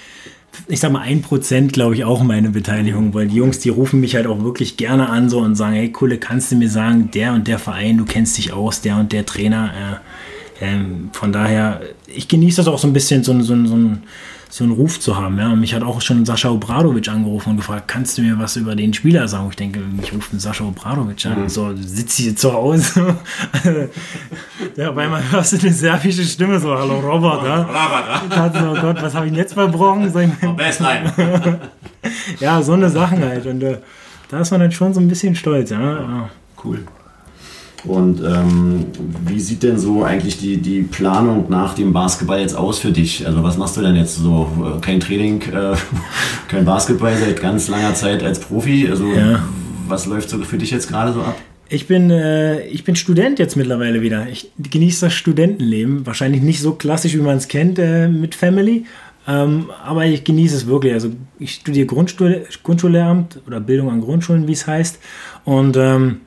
ich 0.69 0.81
sag 0.81 0.93
mal, 0.93 1.01
ein 1.01 1.23
Prozent, 1.23 1.73
glaube 1.73 1.95
ich, 1.95 2.05
auch 2.05 2.23
meine 2.23 2.51
Beteiligung, 2.51 3.15
weil 3.15 3.29
die 3.29 3.37
Jungs, 3.37 3.59
die 3.59 3.69
rufen 3.69 4.01
mich 4.01 4.15
halt 4.15 4.27
auch 4.27 4.43
wirklich 4.43 4.77
gerne 4.77 5.09
an 5.09 5.29
so 5.29 5.39
und 5.39 5.55
sagen, 5.55 5.75
hey, 5.75 5.91
Kulle, 5.91 6.19
kannst 6.19 6.53
du 6.53 6.57
mir 6.57 6.69
sagen, 6.69 7.11
der 7.13 7.33
und 7.33 7.49
der 7.49 7.59
Verein, 7.59 7.99
du 7.99 8.05
kennst 8.05 8.39
dich 8.39 8.53
aus, 8.53 8.81
der 8.81 8.97
und 8.97 9.13
der 9.13 9.27
Trainer. 9.27 9.73
Äh, 9.75 10.40
äh, 10.61 10.79
von 11.13 11.33
daher, 11.33 11.81
ich 12.07 12.29
genieße 12.29 12.59
das 12.59 12.69
auch 12.69 12.79
so 12.79 12.87
ein 12.87 12.93
bisschen, 12.93 13.25
so, 13.25 13.39
so, 13.43 13.67
so 13.67 13.79
so 14.51 14.65
einen 14.65 14.73
Ruf 14.73 14.99
zu 14.99 15.17
haben. 15.17 15.39
Ja? 15.39 15.53
Und 15.53 15.61
mich 15.61 15.75
hat 15.75 15.83
auch 15.83 16.01
schon 16.01 16.27
Sascha 16.27 16.51
Obradovic 16.51 17.09
angerufen 17.09 17.51
und 17.51 17.57
gefragt, 17.59 17.87
kannst 17.87 18.19
du 18.19 18.23
mir 18.23 18.39
was 18.39 18.57
über 18.57 18.75
den 18.75 18.93
Spieler 18.93 19.29
sagen? 19.29 19.47
Ich 19.51 19.57
denke, 19.57 19.79
mich 19.79 20.13
ruft 20.13 20.33
ein 20.33 20.41
Sascha 20.41 20.65
Obradovic 20.65 21.25
an. 21.27 21.43
Mhm. 21.43 21.49
So, 21.49 21.75
sitze 21.77 22.23
ich 22.23 22.29
jetzt 22.31 22.41
zu 22.41 22.53
Hause. 22.53 23.17
ja, 24.77 24.91
auf 24.91 24.97
einmal 24.97 25.23
hörst 25.31 25.53
du 25.53 25.59
eine 25.59 25.73
serbische 25.73 26.25
Stimme, 26.25 26.59
so, 26.59 26.77
hallo 26.77 26.99
Robert. 26.99 27.45
Ja? 27.45 27.63
Robert, 27.63 28.55
ja? 28.55 28.73
oh 28.73 28.81
Gott, 28.81 29.01
was 29.01 29.15
habe 29.15 29.27
ich 29.27 29.33
denn 29.33 29.39
jetzt 29.39 29.55
verbrochen? 29.55 30.09
Ich, 30.09 30.15
oh, 30.45 30.57
ja, 32.41 32.61
so 32.61 32.73
eine 32.73 32.91
Sachen 32.91 33.23
halt. 33.23 33.47
Und 33.47 33.63
äh, 33.63 33.79
da 34.29 34.41
ist 34.41 34.51
man 34.51 34.61
dann 34.61 34.73
schon 34.73 34.93
so 34.93 35.01
ein 35.01 35.07
bisschen 35.07 35.37
stolz. 35.37 35.71
Ja? 35.71 35.81
ja. 35.81 36.31
Cool. 36.63 36.85
Und 37.85 38.21
ähm, 38.21 38.87
wie 39.27 39.41
sieht 39.41 39.63
denn 39.63 39.79
so 39.79 40.05
eigentlich 40.05 40.39
die, 40.39 40.59
die 40.59 40.83
Planung 40.83 41.47
nach 41.49 41.75
dem 41.75 41.93
Basketball 41.93 42.41
jetzt 42.41 42.57
aus 42.57 42.79
für 42.79 42.93
dich? 42.93 43.27
Also 43.27 43.43
was 43.43 43.57
machst 43.57 43.77
du 43.77 43.81
denn 43.81 43.97
jetzt 43.97 44.17
so? 44.17 44.49
Kein 44.81 45.01
Training, 45.01 45.43
äh, 45.43 45.75
kein 46.49 46.65
Basketball 46.65 47.17
seit 47.17 47.41
ganz 47.41 47.69
langer 47.69 47.95
Zeit 47.95 48.23
als 48.23 48.41
Profi. 48.41 48.89
Also 48.91 49.07
ja. 49.13 49.43
was 49.89 50.07
läuft 50.07 50.31
so 50.31 50.39
für 50.39 50.59
dich 50.59 50.71
jetzt 50.71 50.89
gerade 50.89 51.13
so 51.13 51.21
ab? 51.21 51.37
Ich 51.73 51.87
bin, 51.87 52.11
äh, 52.11 52.67
ich 52.67 52.85
bin 52.85 52.97
Student 52.97 53.39
jetzt 53.39 53.57
mittlerweile 53.57 54.03
wieder. 54.03 54.27
Ich 54.29 54.51
genieße 54.59 55.07
das 55.07 55.15
Studentenleben. 55.15 56.05
Wahrscheinlich 56.05 56.43
nicht 56.43 56.61
so 56.61 56.73
klassisch, 56.73 57.15
wie 57.15 57.21
man 57.21 57.37
es 57.37 57.49
kennt 57.49 57.79
äh, 57.79 58.09
mit 58.09 58.35
Family. 58.35 58.87
Ähm, 59.29 59.71
aber 59.85 60.05
ich 60.07 60.25
genieße 60.25 60.57
es 60.57 60.67
wirklich. 60.67 60.93
Also 60.93 61.11
ich 61.39 61.55
studiere 61.55 61.87
Grundschule, 61.87 62.45
Grundschullehramt 62.63 63.41
oder 63.47 63.61
Bildung 63.61 63.91
an 63.91 64.01
Grundschulen, 64.01 64.49
wie 64.49 64.53
es 64.53 64.67
heißt. 64.67 64.99
Und 65.45 65.77
ähm, 65.77 66.23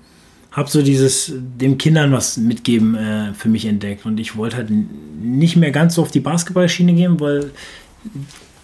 habe 0.54 0.70
so 0.70 0.82
dieses 0.82 1.34
dem 1.36 1.78
Kindern 1.78 2.12
was 2.12 2.38
mitgeben 2.38 2.96
äh, 2.96 3.34
für 3.34 3.50
mich 3.50 3.66
entdeckt 3.66 4.06
und 4.06 4.20
ich 4.20 4.38
wollte 4.38 4.58
halt 4.58 4.70
nicht 4.70 5.56
mehr 5.56 5.72
ganz 5.72 5.96
so 5.96 6.04
auf 6.04 6.12
die 6.12 6.20
Basketballschiene 6.20 6.94
gehen, 6.94 7.20
weil 7.20 7.52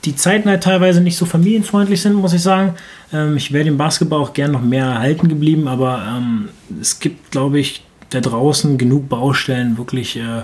die 0.05 0.15
Zeiten 0.15 0.47
halt 0.47 0.63
teilweise 0.63 1.01
nicht 1.01 1.17
so 1.17 1.25
familienfreundlich 1.25 2.01
sind, 2.01 2.13
muss 2.13 2.33
ich 2.33 2.41
sagen. 2.41 2.75
Ähm, 3.11 3.35
ich 3.37 3.51
wäre 3.51 3.65
dem 3.65 3.77
Basketball 3.77 4.21
auch 4.21 4.33
gern 4.33 4.51
noch 4.51 4.61
mehr 4.61 4.85
erhalten 4.85 5.27
geblieben, 5.27 5.67
aber 5.67 6.03
ähm, 6.07 6.49
es 6.79 6.99
gibt, 6.99 7.31
glaube 7.31 7.59
ich, 7.59 7.83
da 8.11 8.21
draußen 8.21 8.77
genug 8.77 9.09
Baustellen, 9.09 9.77
wirklich, 9.77 10.15
äh, 10.17 10.43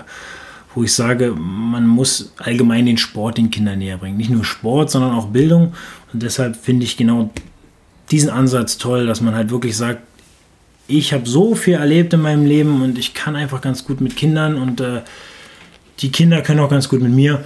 wo 0.74 0.82
ich 0.82 0.92
sage, 0.92 1.32
man 1.32 1.86
muss 1.86 2.32
allgemein 2.38 2.86
den 2.86 2.98
Sport 2.98 3.38
den 3.38 3.50
Kindern 3.50 3.78
näher 3.78 3.96
bringen. 3.96 4.18
Nicht 4.18 4.30
nur 4.30 4.44
Sport, 4.44 4.90
sondern 4.90 5.12
auch 5.12 5.26
Bildung. 5.26 5.72
Und 6.12 6.22
deshalb 6.22 6.56
finde 6.56 6.84
ich 6.84 6.96
genau 6.96 7.30
diesen 8.10 8.30
Ansatz 8.30 8.76
toll, 8.78 9.06
dass 9.06 9.20
man 9.20 9.34
halt 9.34 9.50
wirklich 9.50 9.76
sagt, 9.76 10.02
ich 10.88 11.12
habe 11.12 11.28
so 11.28 11.54
viel 11.54 11.74
erlebt 11.74 12.12
in 12.14 12.20
meinem 12.20 12.46
Leben 12.46 12.82
und 12.82 12.98
ich 12.98 13.14
kann 13.14 13.36
einfach 13.36 13.60
ganz 13.60 13.84
gut 13.84 14.00
mit 14.00 14.16
Kindern 14.16 14.56
und 14.56 14.80
äh, 14.80 15.02
die 16.00 16.12
Kinder 16.12 16.42
können 16.42 16.60
auch 16.60 16.70
ganz 16.70 16.88
gut 16.88 17.00
mit 17.00 17.12
mir. 17.12 17.44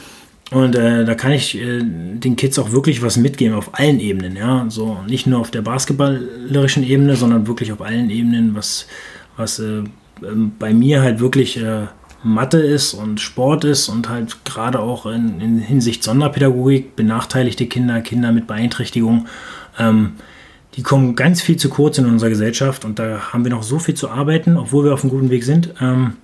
Und 0.50 0.74
äh, 0.74 1.04
da 1.04 1.14
kann 1.14 1.30
ich 1.30 1.56
äh, 1.56 1.80
den 1.80 2.34
Kids 2.34 2.58
auch 2.58 2.72
wirklich 2.72 3.02
was 3.02 3.16
mitgeben 3.16 3.54
auf 3.54 3.78
allen 3.78 4.00
Ebenen, 4.00 4.34
ja. 4.36 4.66
So 4.68 4.98
nicht 5.06 5.26
nur 5.28 5.38
auf 5.38 5.52
der 5.52 5.62
basketballerischen 5.62 6.82
Ebene, 6.82 7.14
sondern 7.14 7.46
wirklich 7.46 7.72
auf 7.72 7.80
allen 7.80 8.10
Ebenen, 8.10 8.56
was, 8.56 8.86
was 9.36 9.60
äh, 9.60 9.84
ähm, 10.24 10.52
bei 10.58 10.74
mir 10.74 11.02
halt 11.02 11.20
wirklich 11.20 11.56
äh, 11.62 11.86
Mathe 12.24 12.58
ist 12.58 12.94
und 12.94 13.20
Sport 13.20 13.64
ist 13.64 13.88
und 13.88 14.08
halt 14.08 14.44
gerade 14.44 14.80
auch 14.80 15.06
in, 15.06 15.40
in, 15.40 15.58
Hinsicht 15.58 16.02
Sonderpädagogik, 16.02 16.96
benachteiligte 16.96 17.66
Kinder, 17.66 18.00
Kinder 18.00 18.32
mit 18.32 18.48
Beeinträchtigung. 18.48 19.28
Ähm, 19.78 20.14
die 20.76 20.82
kommen 20.82 21.16
ganz 21.16 21.40
viel 21.40 21.56
zu 21.56 21.68
kurz 21.68 21.98
in 21.98 22.06
unserer 22.06 22.30
Gesellschaft 22.30 22.84
und 22.84 22.98
da 22.98 23.32
haben 23.32 23.44
wir 23.44 23.50
noch 23.50 23.62
so 23.62 23.78
viel 23.78 23.94
zu 23.94 24.10
arbeiten, 24.10 24.56
obwohl 24.56 24.84
wir 24.84 24.94
auf 24.94 25.02
einem 25.02 25.10
guten 25.10 25.30
Weg 25.30 25.44
sind. 25.44 25.74
Ähm, 25.80 26.14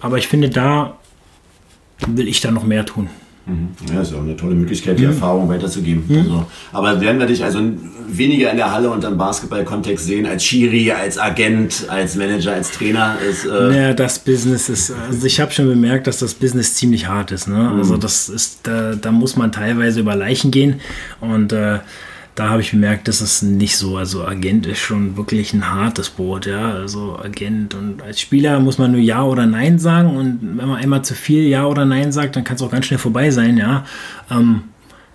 aber 0.00 0.18
ich 0.18 0.28
finde, 0.28 0.50
da 0.50 0.96
will 2.06 2.28
ich 2.28 2.40
da 2.40 2.50
noch 2.50 2.64
mehr 2.64 2.84
tun. 2.84 3.08
Mhm. 3.46 3.68
Ja, 3.92 4.02
ist 4.02 4.12
auch 4.12 4.22
eine 4.22 4.36
tolle 4.36 4.56
Möglichkeit, 4.56 4.98
die 4.98 5.04
mhm. 5.04 5.10
Erfahrung 5.10 5.48
weiterzugeben. 5.48 6.04
Mhm. 6.08 6.18
Also, 6.18 6.46
aber 6.72 7.00
werden 7.00 7.20
wir 7.20 7.26
dich 7.26 7.44
also 7.44 7.60
weniger 8.08 8.50
in 8.50 8.56
der 8.56 8.72
Halle 8.72 8.90
und 8.90 9.04
im 9.04 9.16
Basketball-Kontext 9.16 10.04
sehen, 10.04 10.26
als 10.26 10.44
Schiri, 10.44 10.90
als 10.90 11.16
Agent, 11.16 11.86
als 11.88 12.16
Manager, 12.16 12.54
als 12.54 12.72
Trainer? 12.72 13.16
Ist, 13.28 13.46
äh 13.46 13.48
naja, 13.48 13.94
das 13.94 14.18
Business 14.18 14.68
ist, 14.68 14.92
also 15.08 15.26
ich 15.26 15.40
habe 15.40 15.52
schon 15.52 15.68
bemerkt, 15.68 16.08
dass 16.08 16.18
das 16.18 16.34
Business 16.34 16.74
ziemlich 16.74 17.06
hart 17.06 17.30
ist. 17.30 17.46
Ne? 17.46 17.70
Also 17.70 17.94
mhm. 17.94 18.00
das 18.00 18.28
ist, 18.28 18.60
da, 18.64 18.96
da, 18.96 19.12
muss 19.12 19.36
man 19.36 19.52
teilweise 19.52 20.00
über 20.00 20.16
Leichen 20.16 20.50
gehen 20.50 20.80
und 21.20 21.52
äh, 21.52 21.78
da 22.36 22.50
habe 22.50 22.60
ich 22.60 22.70
bemerkt, 22.70 23.08
dass 23.08 23.22
es 23.22 23.40
nicht 23.40 23.76
so. 23.78 23.96
Also 23.96 24.24
Agent 24.24 24.66
ist 24.66 24.78
schon 24.78 25.16
wirklich 25.16 25.54
ein 25.54 25.68
hartes 25.74 26.10
Brot, 26.10 26.44
ja. 26.44 26.74
Also 26.74 27.18
Agent 27.18 27.74
und 27.74 28.02
als 28.02 28.20
Spieler 28.20 28.60
muss 28.60 28.76
man 28.76 28.92
nur 28.92 29.00
Ja 29.00 29.24
oder 29.24 29.46
Nein 29.46 29.78
sagen 29.78 30.16
und 30.16 30.38
wenn 30.42 30.68
man 30.68 30.76
einmal 30.76 31.02
zu 31.02 31.14
viel 31.14 31.44
Ja 31.44 31.66
oder 31.66 31.86
Nein 31.86 32.12
sagt, 32.12 32.36
dann 32.36 32.44
kann 32.44 32.56
es 32.56 32.62
auch 32.62 32.70
ganz 32.70 32.86
schnell 32.86 32.98
vorbei 32.98 33.30
sein, 33.30 33.56
ja. 33.56 33.84
Ähm, 34.30 34.64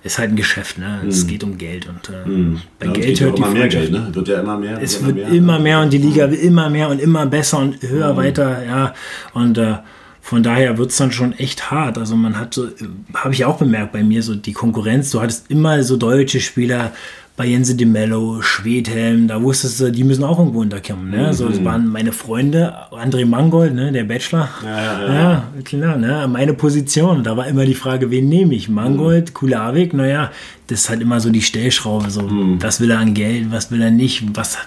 ist 0.04 0.18
halt 0.18 0.32
ein 0.32 0.36
Geschäft, 0.36 0.80
ne? 0.80 1.02
Es 1.08 1.22
hm. 1.22 1.28
geht 1.28 1.44
um 1.44 1.58
Geld 1.60 1.88
und 1.88 2.10
äh, 2.10 2.26
hm. 2.26 2.62
bei 2.80 2.88
ja, 2.88 2.92
Geld 2.92 3.22
hört 3.22 3.38
die 3.38 3.42
immer 3.44 3.52
mehr 3.52 3.68
Geld, 3.68 3.92
ne? 3.92 4.10
Wird 4.12 4.28
ja 4.28 4.40
immer 4.40 4.58
mehr. 4.58 4.82
Es 4.82 5.06
wird 5.06 5.18
immer 5.18 5.30
mehr, 5.30 5.38
immer 5.38 5.60
mehr 5.60 5.80
und 5.82 5.94
die 5.94 6.00
Liga 6.00 6.32
will 6.32 6.40
immer 6.40 6.72
mehr 6.72 6.90
und 6.90 7.00
immer 7.00 7.28
besser 7.28 7.60
und 7.60 7.84
höher 7.84 8.10
hm. 8.10 8.18
weiter, 8.18 8.66
ja. 8.66 8.94
Und 9.34 9.60
äh, 9.60 9.76
von 10.22 10.44
daher 10.44 10.78
wird 10.78 10.92
es 10.92 10.98
dann 10.98 11.12
schon 11.12 11.34
echt 11.34 11.72
hart. 11.72 11.98
Also 11.98 12.16
man 12.16 12.40
hat 12.40 12.54
so, 12.54 12.68
habe 13.14 13.34
ich 13.34 13.44
auch 13.46 13.58
bemerkt 13.58 13.92
bei 13.92 14.04
mir, 14.04 14.24
so 14.24 14.36
die 14.36 14.54
Konkurrenz, 14.54 15.12
du 15.12 15.22
hattest 15.22 15.50
immer 15.50 15.84
so 15.84 15.98
deutsche 15.98 16.40
Spieler, 16.40 16.92
bei 17.38 17.48
Jense 17.48 17.76
de 17.76 17.88
Mello, 17.88 18.42
Schwedhelm, 18.42 19.28
da 19.28 19.42
wusstest 19.42 19.80
du, 19.80 19.92
die 19.92 20.04
müssen 20.04 20.24
auch 20.24 20.38
irgendwo 20.38 20.62
unterkommen. 20.62 21.10
Ne? 21.10 21.28
Mhm. 21.28 21.34
So, 21.34 21.48
das 21.48 21.64
waren 21.64 21.88
meine 21.88 22.12
Freunde, 22.12 22.74
André 22.92 23.26
Mangold, 23.26 23.74
ne, 23.74 23.92
der 23.92 24.04
Bachelor. 24.04 24.50
Ja, 24.64 24.70
ja, 24.70 25.06
ja. 25.08 25.14
ja, 25.14 25.44
klar, 25.64 25.98
ne? 25.98 26.28
meine 26.30 26.54
Position. 26.54 27.24
Da 27.24 27.38
war 27.38 27.48
immer 27.48 27.66
die 27.66 27.74
Frage, 27.74 28.12
wen 28.12 28.30
nehme 28.30 28.54
ich? 28.54 28.70
Mangold, 28.70 29.30
mhm. 29.30 29.34
Kulawik, 29.34 29.94
naja, 29.94 30.30
das 30.68 30.82
ist 30.82 30.90
halt 30.90 31.02
immer 31.02 31.20
so 31.20 31.30
die 31.32 31.42
Stellschraube. 31.42 32.12
So, 32.12 32.22
mhm. 32.24 32.62
Was 32.62 32.80
will 32.80 32.92
er 32.92 33.00
an 33.00 33.14
Geld, 33.14 33.52
was 33.52 33.72
will 33.72 33.82
er 33.82 33.92
nicht, 33.92 34.24
was 34.36 34.58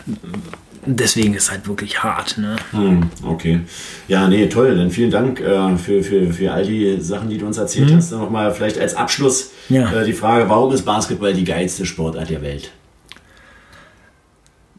deswegen 0.87 1.35
ist 1.35 1.45
es 1.45 1.51
halt 1.51 1.67
wirklich 1.69 2.03
hart. 2.03 2.39
Ne? 2.39 2.57
Hm, 2.73 3.11
okay. 3.25 3.61
Ja, 4.09 4.29
nee, 4.29 4.47
toll. 4.47 4.77
Dann 4.77 4.91
vielen 4.91 5.11
Dank 5.11 5.41
äh, 5.41 5.77
für, 5.77 6.03
für, 6.03 6.33
für 6.33 6.53
all 6.53 6.65
die 6.65 7.01
Sachen, 7.01 7.29
die 7.29 7.39
du 7.39 7.47
uns 7.47 7.59
erzählt 7.59 7.91
mhm. 7.91 7.97
hast. 7.97 8.13
Dann 8.13 8.21
nochmal 8.21 8.53
vielleicht 8.53 8.79
als 8.79 8.95
Abschluss 8.95 9.51
ja. 9.69 9.91
äh, 9.93 10.05
die 10.05 10.13
Frage, 10.13 10.49
warum 10.49 10.73
ist 10.73 10.83
Basketball 10.83 11.35
die 11.35 11.45
geilste 11.45 11.87
Sportart 11.87 12.31
der 12.31 12.43
Welt? 12.43 12.71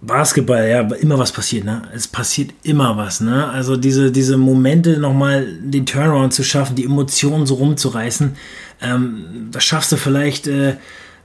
Basketball, 0.01 0.67
ja, 0.67 0.81
immer 0.81 1.17
was 1.17 1.31
passiert, 1.31 1.65
ne? 1.65 1.81
Es 1.93 2.07
passiert 2.07 2.51
immer 2.63 2.95
was, 2.95 3.21
ne? 3.21 3.49
Also 3.49 3.75
diese, 3.75 4.11
diese 4.11 4.37
Momente 4.37 4.99
nochmal 4.99 5.47
den 5.59 5.85
Turnaround 5.85 6.33
zu 6.33 6.43
schaffen, 6.43 6.75
die 6.75 6.85
Emotionen 6.85 7.45
so 7.47 7.55
rumzureißen, 7.55 8.35
ähm, 8.81 9.47
das 9.51 9.63
schaffst 9.63 9.91
du 9.91 9.97
vielleicht 9.97 10.47
äh, 10.47 10.75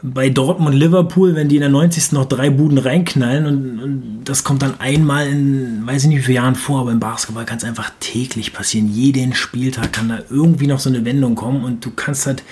bei 0.02 0.30
Dortmund 0.30 0.74
Liverpool, 0.74 1.34
wenn 1.34 1.48
die 1.48 1.56
in 1.56 1.60
der 1.60 1.68
90. 1.68 2.12
noch 2.12 2.24
drei 2.24 2.50
Buden 2.50 2.78
reinknallen 2.78 3.46
und, 3.46 3.80
und, 3.80 4.24
das 4.24 4.44
kommt 4.44 4.62
dann 4.62 4.78
einmal 4.80 5.26
in, 5.26 5.86
weiß 5.86 6.04
ich 6.04 6.08
nicht 6.08 6.18
wie 6.18 6.22
viele 6.22 6.36
Jahren 6.36 6.54
vor, 6.54 6.80
aber 6.80 6.92
im 6.92 7.00
Basketball 7.00 7.44
kann 7.44 7.58
es 7.58 7.64
einfach 7.64 7.90
täglich 8.00 8.52
passieren. 8.52 8.88
Jeden 8.92 9.34
Spieltag 9.34 9.92
kann 9.92 10.08
da 10.08 10.20
irgendwie 10.30 10.66
noch 10.66 10.78
so 10.78 10.88
eine 10.88 11.04
Wendung 11.04 11.34
kommen 11.34 11.64
und 11.64 11.84
du 11.84 11.90
kannst 11.90 12.26
halt 12.26 12.42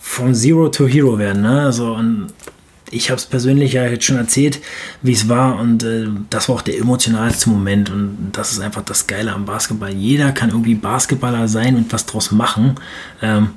von 0.00 0.34
Zero 0.34 0.68
to 0.68 0.86
Hero 0.86 1.18
werden, 1.18 1.42
ne? 1.42 1.62
Also 1.62 1.94
und 1.94 2.28
ich 2.90 3.10
habe 3.10 3.18
es 3.18 3.26
persönlich 3.26 3.74
ja 3.74 3.86
jetzt 3.86 4.04
schon 4.04 4.16
erzählt, 4.16 4.60
wie 5.02 5.12
es 5.12 5.28
war 5.28 5.60
und 5.60 5.82
äh, 5.84 6.08
das 6.28 6.48
war 6.48 6.56
auch 6.56 6.62
der 6.62 6.78
emotionalste 6.78 7.50
Moment 7.50 7.90
und 7.90 8.32
das 8.32 8.52
ist 8.52 8.60
einfach 8.60 8.82
das 8.82 9.06
Geile 9.06 9.32
am 9.32 9.44
Basketball. 9.44 9.92
Jeder 9.92 10.32
kann 10.32 10.50
irgendwie 10.50 10.74
Basketballer 10.74 11.46
sein 11.46 11.76
und 11.76 11.92
was 11.92 12.06
draus 12.06 12.32
machen. 12.32 12.74
Ähm, 13.22 13.50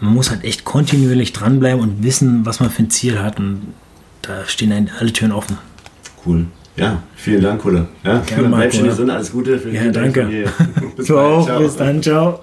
man 0.00 0.14
muss 0.14 0.30
halt 0.30 0.44
echt 0.44 0.64
kontinuierlich 0.64 1.32
dranbleiben 1.32 1.80
und 1.80 2.02
wissen, 2.02 2.46
was 2.46 2.60
man 2.60 2.70
für 2.70 2.82
ein 2.82 2.90
Ziel 2.90 3.18
hat 3.20 3.38
und 3.38 3.74
da 4.22 4.44
stehen 4.46 4.90
alle 4.98 5.12
Türen 5.12 5.32
offen. 5.32 5.58
Cool. 6.24 6.46
Ja, 6.76 7.02
vielen 7.16 7.42
Dank, 7.42 7.60
Kulle. 7.60 7.88
Ja, 8.04 8.18
Gerne, 8.20 8.48
Marco, 8.48 8.56
Bleib 8.56 8.74
schön 8.74 8.84
gesund, 8.84 9.10
alles 9.10 9.32
Gute. 9.32 9.60
ja, 9.72 9.90
danke. 9.90 10.46
Bis, 10.96 11.06
du 11.06 11.18
auch, 11.18 11.58
bis 11.58 11.76
dann, 11.76 12.02
ciao. 12.02 12.40